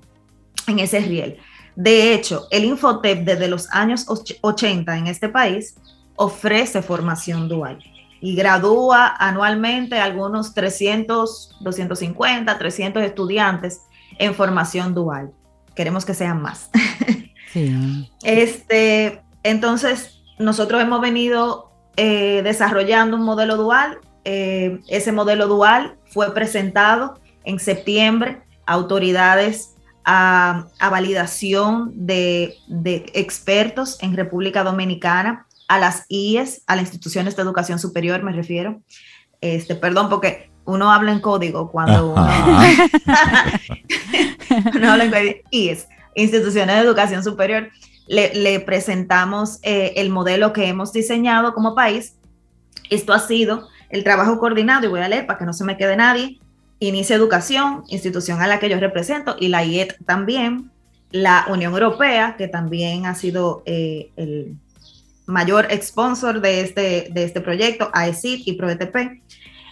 en 0.66 0.78
ese 0.78 1.00
riel. 1.00 1.36
De 1.74 2.14
hecho, 2.14 2.46
el 2.50 2.64
Infotep 2.64 3.24
desde 3.24 3.48
los 3.48 3.70
años 3.70 4.06
80 4.40 4.96
en 4.96 5.06
este 5.08 5.28
país 5.28 5.76
ofrece 6.16 6.80
formación 6.80 7.48
dual 7.48 7.78
y 8.20 8.34
gradúa 8.34 9.14
anualmente 9.18 9.98
algunos 9.98 10.54
300, 10.54 11.58
250, 11.60 12.58
300 12.58 13.02
estudiantes 13.02 13.82
en 14.18 14.34
formación 14.34 14.94
dual. 14.94 15.32
Queremos 15.74 16.04
que 16.04 16.14
sean 16.14 16.42
más. 16.42 16.70
Este, 18.22 19.22
entonces, 19.42 20.20
nosotros 20.38 20.82
hemos 20.82 21.00
venido 21.00 21.72
eh, 21.96 22.42
desarrollando 22.44 23.16
un 23.16 23.22
modelo 23.22 23.56
dual. 23.56 23.98
Eh, 24.24 24.80
ese 24.88 25.10
modelo 25.10 25.46
dual 25.46 25.96
fue 26.04 26.34
presentado 26.34 27.18
en 27.44 27.58
septiembre 27.58 28.42
a 28.66 28.74
autoridades 28.74 29.76
a, 30.04 30.66
validación 30.90 32.06
de, 32.06 32.56
de 32.68 33.10
expertos 33.14 33.96
en 34.02 34.14
República 34.14 34.62
Dominicana 34.62 35.45
a 35.68 35.78
las 35.78 36.04
IES, 36.08 36.62
a 36.66 36.76
las 36.76 36.84
instituciones 36.84 37.36
de 37.36 37.42
educación 37.42 37.78
superior, 37.78 38.22
me 38.22 38.32
refiero. 38.32 38.80
Este, 39.40 39.74
perdón, 39.74 40.08
porque 40.08 40.50
uno 40.64 40.92
habla 40.92 41.12
en 41.12 41.20
código 41.20 41.70
cuando 41.70 42.12
uno, 42.12 42.22
habla 44.90 45.04
en 45.04 45.10
código. 45.10 45.34
IES, 45.50 45.88
instituciones 46.14 46.76
de 46.76 46.82
educación 46.82 47.22
superior. 47.22 47.68
Le, 48.08 48.60
presentamos 48.60 49.58
eh, 49.62 49.94
el 49.96 50.10
modelo 50.10 50.52
que 50.52 50.68
hemos 50.68 50.92
diseñado 50.92 51.54
como 51.54 51.74
país. 51.74 52.14
Esto 52.88 53.12
ha 53.12 53.18
sido 53.18 53.66
el 53.90 54.04
trabajo 54.04 54.38
coordinado, 54.38 54.86
y 54.86 54.88
voy 54.88 55.00
a 55.00 55.08
leer 55.08 55.26
para 55.26 55.40
que 55.40 55.44
no 55.44 55.52
se 55.52 55.64
me 55.64 55.76
quede 55.76 55.96
nadie. 55.96 56.38
Inicia 56.78 57.16
Educación, 57.16 57.82
institución 57.88 58.40
a 58.42 58.46
la 58.46 58.60
que 58.60 58.68
yo 58.68 58.78
represento, 58.78 59.34
y 59.40 59.48
la 59.48 59.64
IET 59.64 59.96
también, 60.04 60.70
la 61.10 61.46
Unión 61.48 61.72
Europea, 61.72 62.36
que 62.36 62.48
también 62.48 63.06
ha 63.06 63.14
sido 63.14 63.62
eh, 63.66 64.10
el, 64.16 64.56
mayor 65.26 65.68
sponsor 65.82 66.40
de 66.40 66.60
este, 66.60 67.08
de 67.10 67.24
este 67.24 67.40
proyecto, 67.40 67.90
AECID 67.92 68.42
y 68.46 68.52
ProETP. 68.54 69.22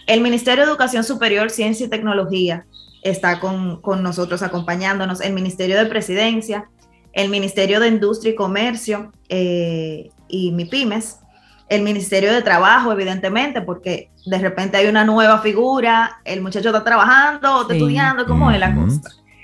El 0.07 0.21
Ministerio 0.21 0.65
de 0.65 0.69
Educación 0.69 1.03
Superior, 1.03 1.49
Ciencia 1.49 1.85
y 1.85 1.89
Tecnología 1.89 2.65
está 3.01 3.39
con, 3.39 3.81
nosotros 4.01 4.41
acompañándonos, 4.41 5.21
el 5.21 5.33
Ministerio 5.33 5.77
de 5.77 5.85
Presidencia, 5.85 6.69
el 7.13 7.29
Ministerio 7.29 7.79
de 7.79 7.87
Industria 7.87 8.33
y 8.33 8.35
Comercio 8.35 9.11
eh, 9.29 10.09
y 10.27 10.51
MIPIMES, 10.51 11.19
el 11.69 11.81
Ministerio 11.81 12.33
de 12.33 12.41
Trabajo, 12.41 12.91
evidentemente, 12.91 13.61
porque 13.61 14.09
de 14.25 14.37
repente 14.39 14.77
hay 14.77 14.87
una 14.87 15.05
nueva 15.05 15.39
figura, 15.39 16.19
el 16.25 16.41
muchacho 16.41 16.69
está 16.69 16.83
trabajando, 16.83 17.61
está 17.61 17.73
estudiando, 17.73 18.25
¿cómo 18.25 18.51
es 18.51 18.59
la 18.59 18.75
cosa? 18.75 19.01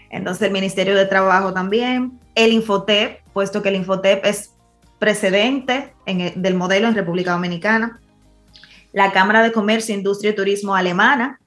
Entonces 0.09 0.43
el 0.43 0.51
Ministerio 0.51 0.95
de 0.95 1.05
Trabajo 1.05 1.53
también, 1.53 2.19
el 2.35 2.51
Infotep, 2.51 3.21
puesto 3.33 3.61
que 3.61 3.69
el 3.69 3.75
Infotep 3.75 4.25
es 4.25 4.55
precedente 5.01 5.95
del 6.05 6.53
modelo 6.53 6.87
en 6.87 6.93
República 6.93 7.31
Dominicana, 7.31 7.99
la 8.93 9.11
Cámara 9.11 9.41
de 9.41 9.51
Comercio, 9.51 9.95
Industria 9.95 10.29
y 10.29 10.35
Turismo 10.35 10.75
alemana, 10.75 11.39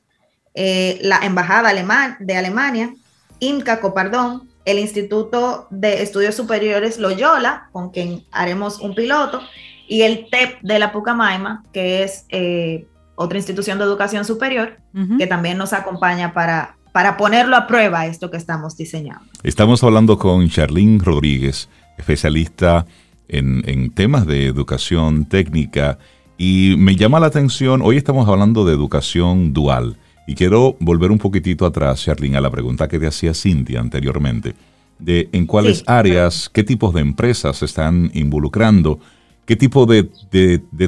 eh, 0.54 0.98
la 1.02 1.18
Embajada 1.18 1.68
Alemán, 1.68 2.16
de 2.18 2.36
Alemania, 2.36 2.92
INCA 3.38 3.80
Copardón, 3.80 4.48
el 4.64 4.80
Instituto 4.80 5.68
de 5.70 6.02
Estudios 6.02 6.34
Superiores 6.34 6.98
Loyola, 6.98 7.68
con 7.70 7.90
quien 7.90 8.24
haremos 8.32 8.80
un 8.80 8.96
piloto, 8.96 9.40
y 9.86 10.02
el 10.02 10.26
TEP 10.30 10.60
de 10.62 10.80
la 10.80 10.90
Pucamaima, 10.90 11.62
que 11.72 12.02
es 12.02 12.26
eh, 12.30 12.88
otra 13.14 13.38
institución 13.38 13.78
de 13.78 13.84
educación 13.84 14.24
superior, 14.24 14.78
que 15.16 15.28
también 15.28 15.58
nos 15.58 15.72
acompaña 15.72 16.34
para, 16.34 16.76
para 16.90 17.16
ponerlo 17.16 17.54
a 17.54 17.68
prueba 17.68 18.06
esto 18.06 18.32
que 18.32 18.36
estamos 18.36 18.76
diseñando. 18.76 19.26
Estamos 19.44 19.84
hablando 19.84 20.18
con 20.18 20.48
Charlene 20.48 20.98
Rodríguez, 21.00 21.68
especialista 21.96 22.84
en, 23.28 23.90
temas 23.90 24.26
de 24.26 24.46
educación 24.46 25.26
técnica 25.26 25.98
y 26.36 26.74
me 26.78 26.96
llama 26.96 27.20
la 27.20 27.26
atención, 27.26 27.80
hoy 27.82 27.96
estamos 27.96 28.28
hablando 28.28 28.64
de 28.64 28.72
educación 28.72 29.52
dual 29.52 29.96
Y 30.26 30.34
quiero 30.34 30.76
volver 30.80 31.10
un 31.10 31.18
poquitito 31.18 31.64
atrás, 31.64 32.02
Charlene, 32.02 32.36
a 32.36 32.40
la 32.40 32.50
pregunta 32.50 32.88
que 32.88 32.98
te 32.98 33.06
hacía 33.06 33.34
Cintia 33.34 33.80
anteriormente, 33.80 34.54
de 34.98 35.28
en 35.32 35.46
cuáles 35.46 35.84
áreas, 35.86 36.50
qué 36.52 36.64
tipos 36.64 36.94
de 36.94 37.00
empresas 37.00 37.58
se 37.58 37.66
están 37.66 38.10
involucrando, 38.14 38.98
qué 39.46 39.56
tipo 39.56 39.86
de, 39.86 40.08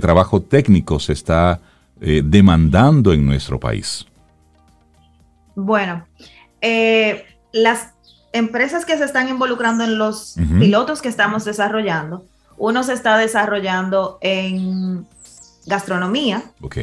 trabajo 0.00 0.40
técnico 0.42 0.98
se 0.98 1.12
está 1.12 1.60
eh, 2.00 2.22
demandando 2.24 3.12
en 3.12 3.24
nuestro 3.26 3.60
país. 3.60 4.06
Bueno, 5.54 6.06
eh, 6.60 7.24
las 7.52 7.95
empresas 8.36 8.84
que 8.84 8.96
se 8.98 9.04
están 9.04 9.28
involucrando 9.28 9.84
en 9.84 9.98
los 9.98 10.36
pilotos 10.58 11.02
que 11.02 11.08
estamos 11.08 11.44
desarrollando, 11.44 12.24
uno 12.58 12.82
se 12.82 12.92
está 12.92 13.16
desarrollando 13.18 14.18
en 14.20 15.06
gastronomía. 15.66 16.42
Ok. 16.62 16.76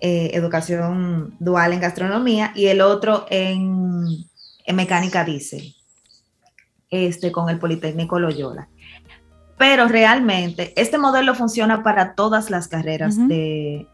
Eh, 0.00 0.30
educación 0.34 1.34
dual 1.38 1.72
en 1.72 1.80
gastronomía 1.80 2.52
y 2.54 2.66
el 2.66 2.82
otro 2.82 3.26
en, 3.30 4.04
mecánica 4.74 5.24
diésel, 5.24 5.74
este, 6.90 7.32
con 7.32 7.48
el 7.48 7.58
Politécnico 7.58 8.18
Loyola. 8.18 8.68
Pero 9.56 9.88
realmente 9.88 10.74
este 10.76 10.98
modelo 10.98 11.34
funciona 11.34 11.82
para 11.82 12.14
todas 12.14 12.50
las 12.50 12.68
carreras 12.68 13.16
de 13.26 13.88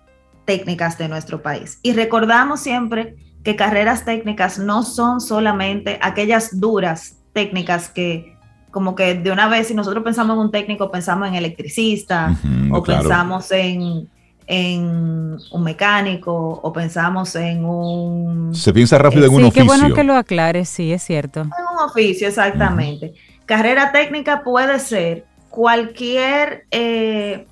técnicas 0.44 0.98
de 0.98 1.08
nuestro 1.08 1.40
país. 1.40 1.78
Y 1.82 1.92
recordamos 1.92 2.60
siempre 2.60 3.16
que 3.42 3.56
carreras 3.56 4.04
técnicas 4.04 4.58
no 4.58 4.82
son 4.82 5.20
solamente 5.20 5.98
aquellas 6.00 6.60
duras 6.60 7.16
técnicas 7.32 7.88
que 7.88 8.36
como 8.70 8.94
que 8.94 9.14
de 9.14 9.30
una 9.30 9.48
vez 9.48 9.68
si 9.68 9.74
nosotros 9.74 10.02
pensamos 10.02 10.34
en 10.34 10.40
un 10.40 10.50
técnico 10.50 10.90
pensamos 10.90 11.28
en 11.28 11.34
electricista 11.34 12.34
o 12.70 12.82
pensamos 12.82 13.50
en, 13.52 14.08
un 14.48 15.62
mecánico 15.62 16.60
o 16.62 16.72
pensamos 16.72 17.34
en 17.36 17.64
un... 17.64 18.54
Se 18.54 18.72
piensa 18.72 18.98
rápido 18.98 19.26
en 19.26 19.32
un 19.32 19.44
oficio. 19.44 19.62
Qué 19.62 19.66
bueno 19.66 19.94
que 19.94 20.04
lo 20.04 20.14
aclares, 20.14 20.68
sí, 20.68 20.92
es 20.92 21.02
cierto. 21.02 21.40
En 21.40 21.48
un 21.48 21.84
oficio, 21.88 22.28
exactamente. 22.28 23.14
Carrera 23.46 23.92
técnica 23.92 24.42
puede 24.42 24.78
ser 24.78 25.24
cualquier 25.48 26.66
eh, 26.70 27.46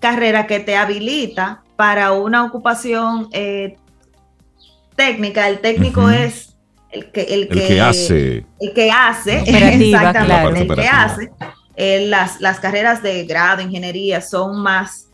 carrera 0.00 0.46
que 0.46 0.60
te 0.60 0.76
habilita 0.76 1.62
para 1.76 2.12
una 2.12 2.44
ocupación 2.44 3.28
eh, 3.32 3.76
técnica, 4.94 5.48
el 5.48 5.60
técnico 5.60 6.10
es 6.10 6.54
el 6.90 7.10
que, 7.10 7.22
el, 7.22 7.48
que, 7.48 7.80
hace. 7.80 8.46
El 8.60 8.72
que 8.72 8.90
hace, 8.90 9.38
exactamente, 9.46 10.60
el 10.60 10.74
que 10.74 10.86
hace. 10.86 11.32
Eh, 11.76 12.06
las, 12.06 12.40
las, 12.40 12.60
carreras 12.60 13.02
de 13.02 13.24
grado, 13.24 13.60
ingeniería, 13.60 14.20
son 14.20 14.62
más, 14.62 15.08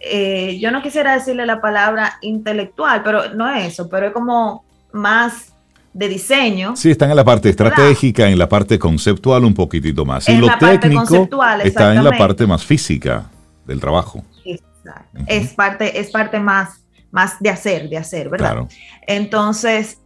eh, 0.00 0.58
yo 0.58 0.70
no 0.70 0.80
quisiera 0.80 1.12
decirle 1.14 1.44
la 1.44 1.60
palabra 1.60 2.18
intelectual, 2.22 3.02
pero 3.02 3.34
no 3.34 3.48
es 3.54 3.74
eso, 3.74 3.88
pero 3.90 4.06
es 4.06 4.12
como 4.14 4.64
más 4.92 5.52
de 5.92 6.08
diseño. 6.08 6.76
Sí, 6.76 6.90
están 6.90 7.10
en 7.10 7.16
la 7.16 7.24
parte 7.24 7.50
estratégica, 7.50 8.28
en 8.28 8.38
la 8.38 8.48
parte 8.48 8.78
conceptual 8.78 9.44
un 9.44 9.52
poquitito 9.52 10.06
más. 10.06 10.26
Y 10.30 10.36
lo 10.36 10.48
técnico 10.58 11.28
está 11.62 11.94
en 11.94 12.04
la 12.04 12.16
parte 12.16 12.46
más 12.46 12.64
física 12.64 13.24
del 13.66 13.80
trabajo. 13.80 14.24
Exacto. 14.44 15.18
Es 15.26 15.52
parte, 15.52 16.00
es 16.00 16.10
parte 16.10 16.40
más 16.40 16.80
más 17.10 17.40
de 17.40 17.50
hacer, 17.50 17.88
de 17.88 17.96
hacer, 17.96 18.28
¿verdad? 18.28 18.66
Entonces, 19.06 19.98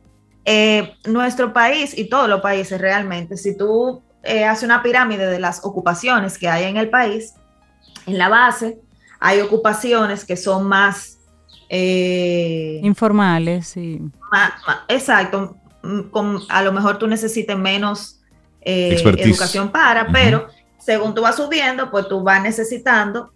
eh, 0.44 0.94
nuestro 1.06 1.52
país 1.52 1.96
y 1.96 2.08
todos 2.08 2.28
los 2.28 2.42
países 2.42 2.78
realmente, 2.78 3.36
si 3.36 3.56
tú 3.56 4.02
eh, 4.22 4.44
haces 4.44 4.64
una 4.64 4.82
pirámide 4.82 5.26
de 5.26 5.38
las 5.38 5.64
ocupaciones 5.64 6.38
que 6.38 6.48
hay 6.48 6.64
en 6.64 6.76
el 6.76 6.90
país, 6.90 7.34
en 8.06 8.18
la 8.18 8.28
base 8.28 8.78
hay 9.20 9.40
ocupaciones 9.40 10.24
que 10.24 10.36
son 10.36 10.66
más... 10.66 11.18
Eh, 11.70 12.80
Informales, 12.82 13.68
sí. 13.68 14.02
exacto, 14.88 15.56
a 16.50 16.62
lo 16.62 16.72
mejor 16.72 16.98
tú 16.98 17.06
necesites 17.06 17.56
menos 17.56 18.20
educación 18.60 19.70
para, 19.70 20.06
pero 20.08 20.46
según 20.78 21.14
tú 21.14 21.22
vas 21.22 21.36
subiendo, 21.36 21.90
pues 21.90 22.06
tú 22.08 22.22
vas 22.22 22.42
necesitando 22.42 23.32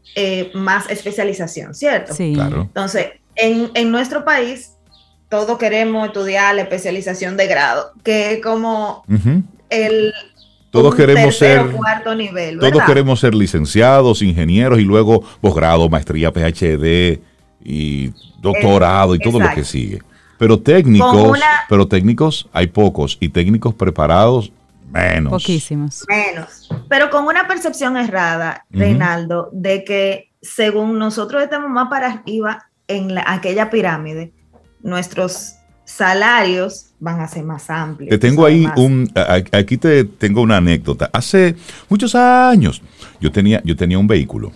más 0.55 0.91
especialización, 0.91 1.75
¿cierto? 1.75 2.12
Sí. 2.14 2.35
Claro. 2.35 2.62
Entonces, 2.62 3.12
en, 3.39 3.91
nuestro 3.91 4.24
país, 4.24 4.74
todos 5.28 5.59
queremos 5.59 6.07
estudiar 6.07 6.55
la 6.55 6.62
especialización 6.62 7.36
de 7.36 7.47
grado, 7.47 7.93
que 8.03 8.32
es 8.32 8.43
como 8.43 9.05
el 9.70 10.12
todos 10.70 10.95
queremos 10.95 11.39
ser 11.39 11.70
cuarto 11.70 12.14
nivel, 12.14 12.59
todos 12.59 12.82
queremos 12.84 13.20
ser 13.20 13.34
licenciados, 13.34 14.20
ingenieros 14.20 14.78
y 14.78 14.82
luego 14.82 15.22
posgrado, 15.41 15.89
maestría, 15.89 16.30
PhD 16.30 17.20
y 17.64 18.12
doctorado 18.41 19.14
y 19.14 19.18
todo 19.18 19.41
lo 19.41 19.51
que 19.55 19.64
sigue. 19.64 20.03
Pero 20.39 20.61
técnicos, 20.61 21.39
pero 21.68 21.89
técnicos 21.89 22.49
hay 22.53 22.68
pocos 22.68 23.16
y 23.18 23.30
técnicos 23.30 23.74
preparados 23.74 24.53
menos. 24.91 25.32
Poquísimos. 25.32 26.05
Menos. 26.09 26.68
Pero 26.89 27.11
con 27.11 27.26
una 27.26 27.49
percepción 27.49 27.97
errada, 27.97 28.64
Reinaldo, 28.70 29.51
de 29.53 29.84
que 29.84 30.30
según 30.41 30.99
nosotros 30.99 31.43
estamos 31.43 31.70
más 31.70 31.89
para 31.89 32.12
arriba 32.12 32.68
en 32.89 33.16
aquella 33.26 33.70
pirámide, 33.70 34.32
nuestros 34.82 35.55
salarios 35.84 36.86
van 36.99 37.20
a 37.20 37.28
ser 37.28 37.45
más 37.45 37.70
amplios. 37.70 38.11
Te 38.11 38.18
tengo 38.18 38.45
ahí 38.45 38.66
un, 38.76 39.11
aquí 39.53 39.76
te 39.76 40.05
tengo 40.05 40.43
una 40.43 40.57
anécdota. 40.57 41.09
Hace 41.12 41.55
muchos 41.89 42.14
años 42.14 42.82
yo 43.20 43.30
tenía, 43.30 43.62
yo 43.64 43.76
tenía 43.76 43.99
un 43.99 44.07
vehículo. 44.07 44.53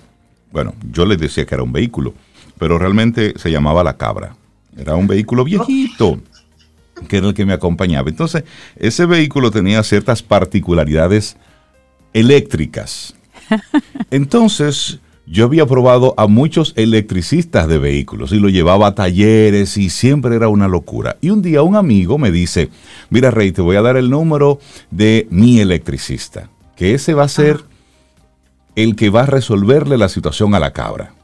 Bueno, 0.50 0.74
yo 0.90 1.06
les 1.06 1.18
decía 1.18 1.46
que 1.46 1.54
era 1.54 1.62
un 1.62 1.72
vehículo, 1.72 2.14
pero 2.58 2.78
realmente 2.78 3.34
se 3.36 3.50
llamaba 3.50 3.84
La 3.84 3.96
Cabra. 3.96 4.36
Era 4.76 4.94
un 4.96 5.06
vehículo 5.06 5.44
viejito, 5.44 6.20
que 7.08 7.18
era 7.18 7.28
el 7.28 7.34
que 7.34 7.46
me 7.46 7.52
acompañaba. 7.52 8.10
Entonces, 8.10 8.44
ese 8.76 9.06
vehículo 9.06 9.50
tenía 9.50 9.82
ciertas 9.82 10.22
particularidades 10.22 11.36
eléctricas. 12.12 13.14
Entonces, 14.10 15.00
yo 15.32 15.46
había 15.46 15.64
probado 15.64 16.12
a 16.18 16.26
muchos 16.26 16.74
electricistas 16.76 17.66
de 17.66 17.78
vehículos 17.78 18.32
y 18.32 18.38
lo 18.38 18.50
llevaba 18.50 18.88
a 18.88 18.94
talleres 18.94 19.78
y 19.78 19.88
siempre 19.88 20.36
era 20.36 20.48
una 20.48 20.68
locura. 20.68 21.16
Y 21.22 21.30
un 21.30 21.40
día 21.40 21.62
un 21.62 21.74
amigo 21.74 22.18
me 22.18 22.30
dice, 22.30 22.68
mira 23.08 23.30
Rey, 23.30 23.50
te 23.50 23.62
voy 23.62 23.76
a 23.76 23.82
dar 23.82 23.96
el 23.96 24.10
número 24.10 24.60
de 24.90 25.26
mi 25.30 25.58
electricista, 25.58 26.50
que 26.76 26.92
ese 26.92 27.14
va 27.14 27.24
a 27.24 27.28
ser 27.28 27.60
el 28.76 28.94
que 28.94 29.08
va 29.08 29.22
a 29.22 29.26
resolverle 29.26 29.96
la 29.96 30.10
situación 30.10 30.54
a 30.54 30.60
la 30.60 30.74
cabra. 30.74 31.14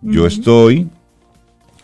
Yo 0.00 0.26
estoy 0.26 0.88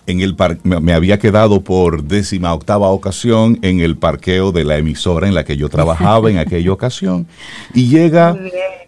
en 0.07 0.21
el 0.21 0.37
me 0.63 0.95
había 0.95 1.19
quedado 1.19 1.61
por 1.61 2.05
décima 2.05 2.55
octava 2.55 2.89
ocasión 2.89 3.59
en 3.61 3.81
el 3.81 3.99
parqueo 3.99 4.51
de 4.51 4.65
la 4.65 4.79
emisora 4.79 5.29
en 5.29 5.35
la 5.35 5.45
que 5.45 5.59
yo 5.59 5.69
trabajaba 5.69 6.31
en 6.31 6.39
aquella 6.39 6.73
ocasión 6.73 7.27
y 7.75 7.89
llega 7.89 8.35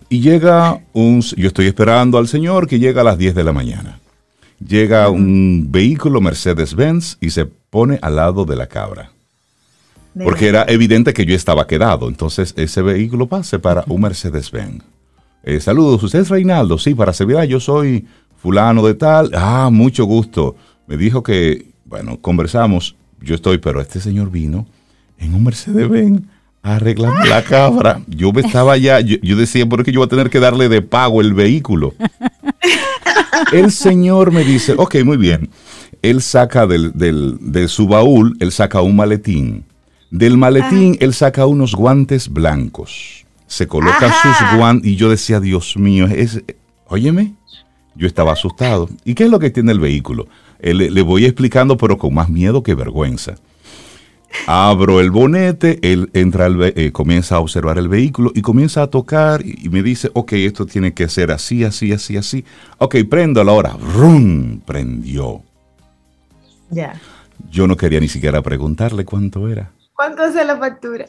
y 0.08 0.20
llega 0.20 0.80
un, 0.92 1.20
yo 1.20 1.48
estoy 1.48 1.66
esperando 1.66 2.18
al 2.18 2.28
señor 2.28 2.68
que 2.68 2.78
llega 2.78 3.00
a 3.00 3.04
las 3.04 3.18
10 3.18 3.34
de 3.34 3.44
la 3.44 3.52
mañana. 3.52 4.00
Llega 4.64 5.10
un 5.10 5.66
vehículo 5.70 6.20
Mercedes-Benz 6.20 7.18
y 7.20 7.30
se 7.30 7.44
pone 7.46 7.98
al 8.02 8.16
lado 8.16 8.44
de 8.44 8.56
la 8.56 8.66
cabra. 8.66 9.10
Porque 10.24 10.48
era 10.48 10.64
evidente 10.68 11.12
que 11.12 11.26
yo 11.26 11.34
estaba 11.34 11.66
quedado. 11.66 12.08
Entonces 12.08 12.54
ese 12.56 12.80
vehículo 12.80 13.26
pase 13.26 13.58
para 13.58 13.84
un 13.88 14.00
Mercedes-Benz. 14.00 14.82
Eh, 15.42 15.60
saludos, 15.60 16.02
¿usted 16.02 16.20
es 16.20 16.28
Reinaldo? 16.30 16.78
Sí, 16.78 16.94
para 16.94 17.12
servir, 17.12 17.40
yo 17.42 17.60
soy 17.60 18.06
fulano 18.36 18.86
de 18.86 18.94
tal. 18.94 19.30
Ah, 19.34 19.68
mucho 19.70 20.04
gusto. 20.04 20.56
Me 20.86 20.96
dijo 20.96 21.22
que, 21.22 21.66
bueno, 21.84 22.18
conversamos. 22.20 22.96
Yo 23.20 23.34
estoy, 23.34 23.58
pero 23.58 23.80
este 23.80 24.00
señor 24.00 24.30
vino 24.30 24.66
en 25.18 25.34
un 25.34 25.44
Mercedes-Benz 25.44 26.22
arreglar 26.74 27.26
la 27.28 27.42
cabra. 27.44 28.00
Yo 28.08 28.32
me 28.32 28.40
estaba 28.40 28.76
ya, 28.76 29.00
yo, 29.00 29.36
decía, 29.36 29.66
¿por 29.66 29.84
qué 29.84 29.92
yo 29.92 30.00
voy 30.00 30.06
a 30.06 30.10
tener 30.10 30.30
que 30.30 30.40
darle 30.40 30.68
de 30.68 30.82
pago 30.82 31.20
el 31.20 31.32
vehículo? 31.32 31.94
El 33.52 33.70
señor 33.70 34.32
me 34.32 34.44
dice, 34.44 34.74
ok, 34.76 34.96
muy 35.04 35.16
bien. 35.16 35.50
Él 36.02 36.20
saca 36.22 36.66
del, 36.66 36.92
de 36.92 37.68
su 37.68 37.86
baúl, 37.86 38.36
él 38.40 38.50
saca 38.50 38.80
un 38.80 38.96
maletín. 38.96 39.64
Del 40.10 40.36
maletín, 40.36 40.96
él 41.00 41.14
saca 41.14 41.46
unos 41.46 41.74
guantes 41.74 42.28
blancos. 42.28 43.24
Se 43.46 43.68
coloca 43.68 44.12
sus 44.22 44.58
guantes 44.58 44.90
y 44.90 44.96
yo 44.96 45.08
decía, 45.10 45.38
Dios 45.38 45.76
mío, 45.76 46.06
es, 46.06 46.42
óyeme, 46.88 47.34
yo 47.94 48.06
estaba 48.06 48.32
asustado. 48.32 48.88
¿Y 49.04 49.14
qué 49.14 49.24
es 49.24 49.30
lo 49.30 49.38
que 49.38 49.50
tiene 49.50 49.72
el 49.72 49.80
vehículo? 49.80 50.26
le 50.58 51.02
voy 51.02 51.26
explicando, 51.26 51.76
pero 51.76 51.98
con 51.98 52.14
más 52.14 52.28
miedo 52.30 52.62
que 52.62 52.74
vergüenza. 52.74 53.36
Abro 54.46 55.00
el 55.00 55.10
bonete, 55.10 55.78
él 55.82 56.10
entra, 56.12 56.48
eh, 56.48 56.92
comienza 56.92 57.36
a 57.36 57.40
observar 57.40 57.78
el 57.78 57.88
vehículo 57.88 58.32
y 58.34 58.42
comienza 58.42 58.82
a 58.82 58.86
tocar 58.88 59.44
y, 59.44 59.68
me 59.68 59.82
dice, 59.82 60.10
ok, 60.12 60.32
esto 60.34 60.66
tiene 60.66 60.94
que 60.94 61.08
ser 61.08 61.32
así, 61.32 61.64
así, 61.64 61.92
así, 61.92 62.16
así. 62.16 62.44
Ok, 62.78 62.96
prendo 63.08 63.40
a 63.40 63.44
la 63.44 63.52
hora. 63.52 63.76
¡Rum! 63.94 64.60
Prendió. 64.60 65.42
Ya. 66.70 67.00
Yo 67.50 67.66
no 67.66 67.76
quería 67.76 68.00
ni 68.00 68.08
siquiera 68.08 68.42
preguntarle 68.42 69.04
cuánto 69.04 69.48
era. 69.48 69.72
¿Cuánto 69.94 70.24
es 70.24 70.34
la 70.34 70.56
factura? 70.58 71.06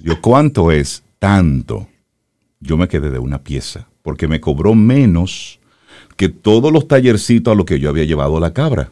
Yo, 0.00 0.20
¿cuánto 0.20 0.72
es? 0.72 1.02
Tanto. 1.18 1.86
Yo 2.60 2.76
me 2.76 2.88
quedé 2.88 3.10
de 3.10 3.18
una 3.18 3.42
pieza 3.42 3.86
porque 4.02 4.28
me 4.28 4.40
cobró 4.40 4.74
menos 4.74 5.58
que 6.16 6.28
todos 6.28 6.72
los 6.72 6.86
tallercitos 6.86 7.52
a 7.52 7.54
los 7.54 7.66
que 7.66 7.80
yo 7.80 7.88
había 7.88 8.04
llevado 8.04 8.38
la 8.38 8.52
cabra. 8.52 8.90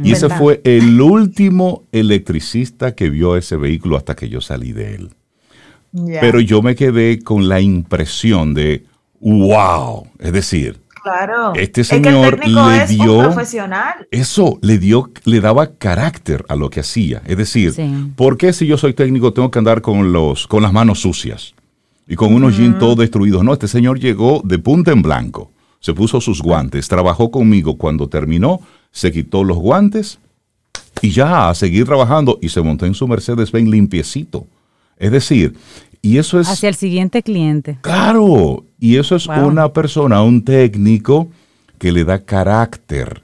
Y 0.00 0.12
ese 0.12 0.28
fue 0.28 0.60
el 0.64 1.00
último 1.00 1.84
electricista 1.92 2.94
que 2.94 3.10
vio 3.10 3.36
ese 3.36 3.56
vehículo 3.56 3.96
hasta 3.96 4.14
que 4.14 4.28
yo 4.28 4.40
salí 4.40 4.72
de 4.72 4.94
él. 4.94 5.10
Pero 6.20 6.40
yo 6.40 6.62
me 6.62 6.74
quedé 6.74 7.20
con 7.20 7.48
la 7.48 7.60
impresión 7.60 8.54
de, 8.54 8.84
wow, 9.20 10.06
es 10.18 10.32
decir, 10.32 10.82
Claro. 11.02 11.52
Este 11.56 11.82
señor 11.82 12.46
le 12.46 12.86
dio 12.86 13.18
profesional. 13.18 14.06
eso, 14.12 14.58
le 14.62 14.78
dio, 14.78 15.10
le 15.24 15.40
daba 15.40 15.72
carácter 15.74 16.44
a 16.48 16.54
lo 16.54 16.70
que 16.70 16.80
hacía. 16.80 17.22
Es 17.26 17.36
decir, 17.36 17.74
¿por 18.14 18.36
qué 18.36 18.52
si 18.52 18.66
yo 18.66 18.78
soy 18.78 18.94
técnico 18.94 19.32
tengo 19.32 19.50
que 19.50 19.58
andar 19.58 19.82
con 19.82 20.12
los, 20.12 20.46
con 20.46 20.62
las 20.62 20.72
manos 20.72 21.00
sucias 21.00 21.54
y 22.06 22.14
con 22.14 22.32
unos 22.32 22.56
jeans 22.56 22.78
todos 22.78 22.96
destruidos? 22.98 23.42
No, 23.42 23.52
este 23.52 23.66
señor 23.66 23.98
llegó 23.98 24.42
de 24.44 24.60
punta 24.60 24.92
en 24.92 25.02
blanco, 25.02 25.50
se 25.80 25.92
puso 25.92 26.20
sus 26.20 26.40
guantes, 26.40 26.86
trabajó 26.86 27.32
conmigo. 27.32 27.76
Cuando 27.76 28.08
terminó, 28.08 28.60
se 28.92 29.10
quitó 29.10 29.42
los 29.42 29.56
guantes 29.56 30.20
y 31.00 31.10
ya 31.10 31.48
a 31.48 31.54
seguir 31.54 31.86
trabajando 31.86 32.38
y 32.40 32.50
se 32.50 32.62
montó 32.62 32.86
en 32.86 32.94
su 32.94 33.08
Mercedes 33.08 33.50
Benz 33.50 33.68
limpiecito. 33.68 34.46
Es 34.96 35.10
decir, 35.10 35.54
y 36.00 36.18
eso 36.18 36.38
es... 36.38 36.48
Hacia 36.48 36.68
el 36.68 36.76
siguiente 36.76 37.22
cliente. 37.22 37.78
Claro, 37.80 38.64
y 38.78 38.96
eso 38.96 39.16
es 39.16 39.26
una 39.26 39.72
persona, 39.72 40.22
un 40.22 40.44
técnico 40.44 41.28
que 41.78 41.90
le 41.90 42.04
da 42.04 42.24
carácter 42.24 43.22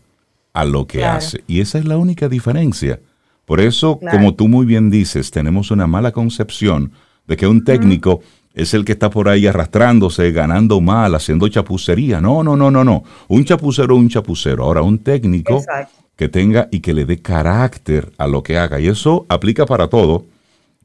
a 0.52 0.64
lo 0.64 0.86
que 0.86 1.04
hace. 1.04 1.44
Y 1.46 1.60
esa 1.60 1.78
es 1.78 1.84
la 1.84 1.98
única 1.98 2.28
diferencia. 2.28 2.98
Por 3.44 3.60
eso, 3.60 4.00
como 4.10 4.34
tú 4.34 4.48
muy 4.48 4.66
bien 4.66 4.90
dices, 4.90 5.30
tenemos 5.30 5.70
una 5.70 5.86
mala 5.86 6.12
concepción 6.12 6.92
de 7.26 7.36
que 7.36 7.46
un 7.46 7.62
técnico 7.62 8.20
es 8.58 8.74
el 8.74 8.84
que 8.84 8.92
está 8.92 9.08
por 9.08 9.28
ahí 9.28 9.46
arrastrándose, 9.46 10.32
ganando 10.32 10.80
mal, 10.80 11.14
haciendo 11.14 11.48
chapucería. 11.48 12.20
No, 12.20 12.42
no, 12.42 12.56
no, 12.56 12.70
no, 12.70 12.82
no. 12.82 13.04
Un 13.28 13.44
chapucero 13.44 13.94
un 13.94 14.08
chapucero. 14.08 14.64
Ahora, 14.64 14.82
un 14.82 14.98
técnico 14.98 15.64
que 16.16 16.28
tenga 16.28 16.68
y 16.72 16.80
que 16.80 16.92
le 16.92 17.04
dé 17.04 17.22
carácter 17.22 18.10
a 18.18 18.26
lo 18.26 18.42
que 18.42 18.58
haga. 18.58 18.80
Y 18.80 18.88
eso 18.88 19.24
aplica 19.28 19.64
para 19.64 19.86
todo 19.88 20.24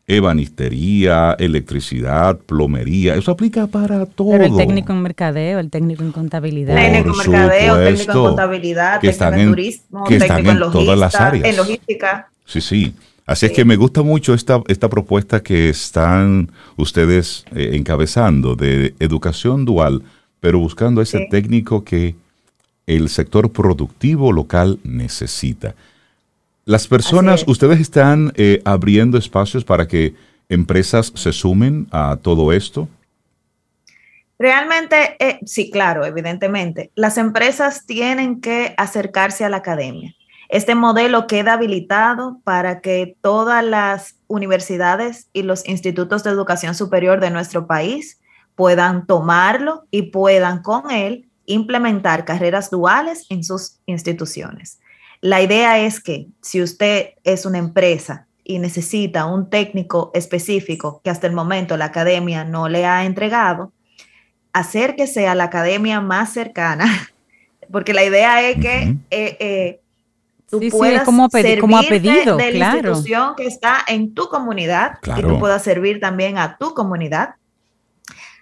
ebanistería, 0.06 1.36
electricidad, 1.40 2.38
plomería, 2.38 3.16
eso 3.16 3.32
aplica 3.32 3.68
para 3.68 4.06
todo. 4.06 4.32
Pero 4.32 4.46
el 4.46 4.58
técnico 4.58 4.92
en 4.92 5.02
mercadeo, 5.02 5.60
el 5.60 5.70
técnico 5.70 6.04
en 6.04 6.12
contabilidad. 6.12 6.76
técnico 6.76 7.10
en 7.10 7.18
mercadeo, 7.18 7.76
técnico 7.78 8.12
en 8.12 8.18
contabilidad, 8.18 9.00
técnico 9.00 9.34
en, 9.34 9.50
turismo, 9.50 10.04
que 10.04 10.18
están 10.18 10.46
en, 10.46 10.60
todas 10.60 11.00
las 11.00 11.16
áreas. 11.16 11.46
En 11.46 11.56
logística. 11.56 12.28
Sí, 12.46 12.62
sí. 12.62 12.94
Así 13.26 13.46
es 13.46 13.54
que 13.54 13.64
me 13.64 13.78
gusta 13.78 14.02
mucho 14.02 14.34
esta, 14.34 14.62
esta 14.68 14.90
propuesta 14.90 15.42
que 15.42 15.70
están 15.70 16.52
ustedes 16.76 17.46
eh, 17.56 17.72
encabezando 17.74 18.56
de 18.56 18.96
educación 19.00 19.64
dual, 19.64 20.04
pero 20.42 20.60
buscando 20.60 21.02
ese 21.02 21.28
técnico 21.32 21.86
que 21.86 22.16
el 22.86 23.08
sector 23.08 23.50
productivo 23.52 24.34
local 24.34 24.80
necesita. 24.84 25.74
Las 26.66 26.88
personas, 26.88 27.46
ustedes 27.48 27.80
están 27.80 28.34
eh, 28.36 28.62
abriendo 28.66 29.18
espacios 29.18 29.64
para 29.64 29.88
que 29.88 30.16
empresas 30.50 31.12
se 31.16 31.32
sumen 31.32 31.88
a 31.92 32.18
todo 32.22 32.52
esto. 32.52 32.90
Realmente, 34.38 35.16
eh, 35.20 35.40
sí, 35.46 35.72
claro, 35.72 36.06
evidentemente. 36.06 36.92
Las 36.96 37.18
empresas 37.18 37.86
tienen 37.86 38.42
que 38.42 38.74
acercarse 38.78 39.46
a 39.46 39.50
la 39.50 39.58
academia. 39.58 40.14
Este 40.54 40.76
modelo 40.76 41.26
queda 41.26 41.54
habilitado 41.54 42.40
para 42.44 42.80
que 42.80 43.18
todas 43.22 43.66
las 43.66 44.18
universidades 44.28 45.28
y 45.34 45.42
los 45.42 45.68
institutos 45.68 46.24
de 46.24 46.30
educación 46.30 46.76
superior 46.76 47.20
de 47.20 47.32
nuestro 47.32 47.66
país 47.66 48.22
puedan 48.54 49.08
tomarlo 49.08 49.88
y 49.90 50.12
puedan 50.12 50.62
con 50.62 50.92
él 50.92 51.28
implementar 51.48 52.24
carreras 52.24 52.70
duales 52.70 53.26
en 53.30 53.44
sus 53.44 53.80
instituciones. 53.88 54.80
La 55.22 55.42
idea 55.42 55.80
es 55.80 56.00
que 56.00 56.28
si 56.44 56.62
usted 56.62 57.16
es 57.24 57.48
una 57.48 57.58
empresa 57.58 58.28
y 58.44 58.60
necesita 58.60 59.26
un 59.26 59.50
técnico 59.50 60.12
específico 60.14 61.02
que 61.04 61.10
hasta 61.10 61.26
el 61.26 61.34
momento 61.34 61.78
la 61.78 61.86
academia 61.86 62.44
no 62.44 62.70
le 62.70 62.86
ha 62.86 63.06
entregado, 63.06 63.74
acérquese 64.54 65.28
a 65.28 65.34
la 65.34 65.46
academia 65.46 66.00
más 66.00 66.32
cercana, 66.32 66.86
porque 67.72 67.96
la 67.96 68.04
idea 68.04 68.48
es 68.48 68.58
que 68.58 68.98
eh, 69.10 69.38
eh, 69.40 69.80
tú 70.60 70.70
puedas 70.70 71.04
como, 71.04 71.30
como 71.60 71.78
ha 71.78 71.82
pedido, 71.84 72.38
de, 72.38 72.52
la 72.54 72.76
institución 72.76 73.34
que 73.36 73.48
está 73.48 73.78
en 73.88 74.14
tu 74.14 74.28
comunidad 74.28 75.00
y 75.18 75.22
tú 75.22 75.40
puedas 75.40 75.64
servir 75.64 76.00
también 76.00 76.38
a 76.38 76.58
tu 76.58 76.76
comunidad. 76.76 77.36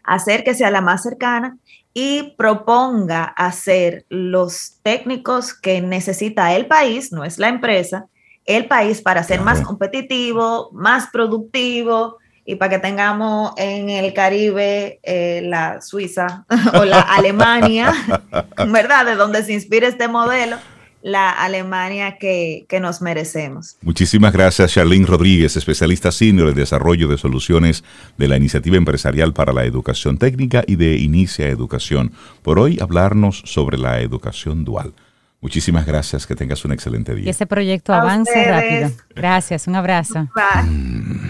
Acérquese 0.03 0.65
a 0.65 0.71
la 0.71 0.81
más 0.81 1.03
cercana 1.03 1.57
y 1.93 2.33
proponga 2.37 3.23
hacer 3.23 4.05
los 4.09 4.79
técnicos 4.83 5.53
que 5.53 5.81
necesita 5.81 6.53
el 6.53 6.65
país, 6.65 7.13
no 7.13 7.23
es 7.23 7.37
la 7.37 7.47
empresa, 7.47 8.07
el 8.45 8.65
país 8.65 9.01
para 9.01 9.23
ser 9.23 9.39
más 9.39 9.61
competitivo, 9.61 10.69
más 10.73 11.07
productivo 11.13 12.17
y 12.43 12.55
para 12.55 12.71
que 12.71 12.79
tengamos 12.79 13.53
en 13.55 13.89
el 13.89 14.13
Caribe 14.13 14.99
eh, 15.03 15.41
la 15.45 15.79
Suiza 15.79 16.45
o 16.73 16.83
la 16.83 16.99
Alemania, 16.99 17.93
¿verdad? 18.67 19.05
De 19.05 19.15
donde 19.15 19.43
se 19.43 19.53
inspira 19.53 19.87
este 19.87 20.09
modelo 20.09 20.57
la 21.01 21.31
Alemania 21.31 22.17
que, 22.17 22.65
nos 22.81 23.01
merecemos. 23.01 23.77
Muchísimas 23.81 24.33
gracias, 24.33 24.73
Charlene 24.73 25.05
Rodríguez, 25.05 25.55
especialista 25.55 26.11
senior 26.11 26.47
de 26.53 26.61
desarrollo 26.61 27.07
de 27.07 27.17
soluciones 27.17 27.83
de 28.17 28.27
la 28.27 28.37
Iniciativa 28.37 28.77
Empresarial 28.77 29.33
para 29.33 29.53
la 29.53 29.65
Educación 29.65 30.17
Técnica 30.17 30.63
y 30.65 30.75
de 30.75 30.97
Inicia 30.97 31.47
Educación, 31.47 32.11
por 32.41 32.59
hoy 32.59 32.79
hablarnos 32.81 33.41
sobre 33.45 33.77
la 33.77 34.01
educación 34.01 34.63
dual. 34.63 34.93
Muchísimas 35.41 35.85
gracias, 35.85 36.27
que 36.27 36.35
tengas 36.35 36.63
un 36.65 36.71
excelente 36.71 37.15
día. 37.15 37.25
Que 37.25 37.31
ese 37.31 37.47
proyecto 37.47 37.93
avance 37.93 38.45
rápido. 38.45 38.91
Gracias, 39.15 39.67
un 39.67 39.75
abrazo. 39.75 40.29
Mm, 40.65 41.27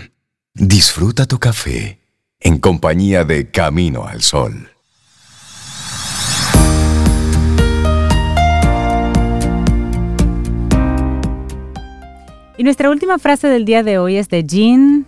disfruta 0.54 1.26
tu 1.26 1.40
café 1.40 2.00
en 2.42 2.58
compañía 2.58 3.24
de 3.24 3.50
Camino 3.52 4.06
al 4.06 4.22
Sol. 4.22 4.71
Y 12.62 12.64
nuestra 12.64 12.92
última 12.92 13.18
frase 13.18 13.48
del 13.48 13.66
día 13.66 13.82
de 13.82 13.98
hoy 13.98 14.18
es 14.18 14.30
de 14.30 14.44
Jean 14.44 15.08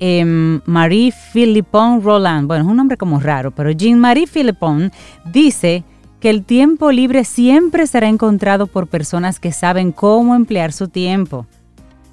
em, 0.00 0.60
Marie 0.64 1.14
Philippon 1.32 2.02
Roland. 2.02 2.48
Bueno, 2.48 2.64
es 2.64 2.70
un 2.72 2.76
nombre 2.76 2.96
como 2.96 3.20
raro, 3.20 3.52
pero 3.52 3.70
Jean 3.70 4.00
Marie 4.00 4.26
Philippon 4.26 4.90
dice 5.24 5.84
que 6.18 6.28
el 6.28 6.42
tiempo 6.42 6.90
libre 6.90 7.22
siempre 7.22 7.86
será 7.86 8.08
encontrado 8.08 8.66
por 8.66 8.88
personas 8.88 9.38
que 9.38 9.52
saben 9.52 9.92
cómo 9.92 10.34
emplear 10.34 10.72
su 10.72 10.88
tiempo. 10.88 11.46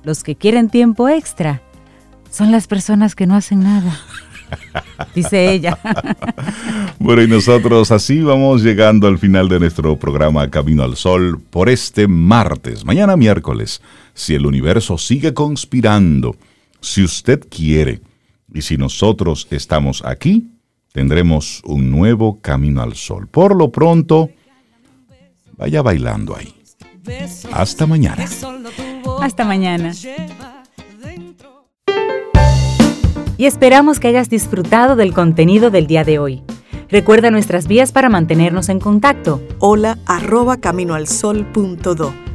Los 0.03 0.21
que 0.21 0.35
quieren 0.35 0.69
tiempo 0.69 1.09
extra 1.09 1.63
son 2.29 2.51
las 2.51 2.67
personas 2.67 3.15
que 3.15 3.25
no 3.25 3.33
hacen 3.33 3.63
nada. 3.63 3.99
Dice 5.15 5.51
ella. 5.51 5.79
bueno, 6.99 7.23
y 7.23 7.27
nosotros 7.27 7.89
así 7.89 8.21
vamos 8.21 8.61
llegando 8.61 9.07
al 9.07 9.17
final 9.17 9.49
de 9.49 9.61
nuestro 9.61 9.97
programa 9.97 10.47
Camino 10.51 10.83
al 10.83 10.95
Sol 10.95 11.41
por 11.49 11.69
este 11.69 12.07
martes, 12.07 12.85
mañana 12.85 13.17
miércoles 13.17 13.81
si 14.15 14.33
el 14.33 14.47
universo 14.47 14.97
sigue 14.97 15.35
conspirando, 15.35 16.35
si 16.79 17.03
usted 17.03 17.47
quiere, 17.47 18.01
y 18.51 18.61
si 18.61 18.77
nosotros 18.77 19.47
estamos 19.51 20.03
aquí, 20.05 20.49
tendremos 20.93 21.61
un 21.65 21.91
nuevo 21.91 22.39
camino 22.41 22.81
al 22.81 22.95
sol. 22.95 23.27
Por 23.27 23.55
lo 23.55 23.71
pronto, 23.71 24.29
vaya 25.57 25.81
bailando 25.81 26.35
ahí. 26.35 26.55
Hasta 27.51 27.85
mañana. 27.85 28.25
Hasta 29.21 29.45
mañana. 29.45 29.91
Y 33.37 33.45
esperamos 33.45 33.99
que 33.99 34.07
hayas 34.07 34.29
disfrutado 34.29 34.95
del 34.95 35.13
contenido 35.13 35.69
del 35.69 35.87
día 35.87 36.05
de 36.05 36.19
hoy. 36.19 36.43
Recuerda 36.87 37.31
nuestras 37.31 37.67
vías 37.67 37.91
para 37.91 38.09
mantenernos 38.09 38.69
en 38.69 38.79
contacto. 38.79 39.41
Hola 39.59 39.97
arroba 40.05 40.57
caminoalsol.do. 40.57 42.34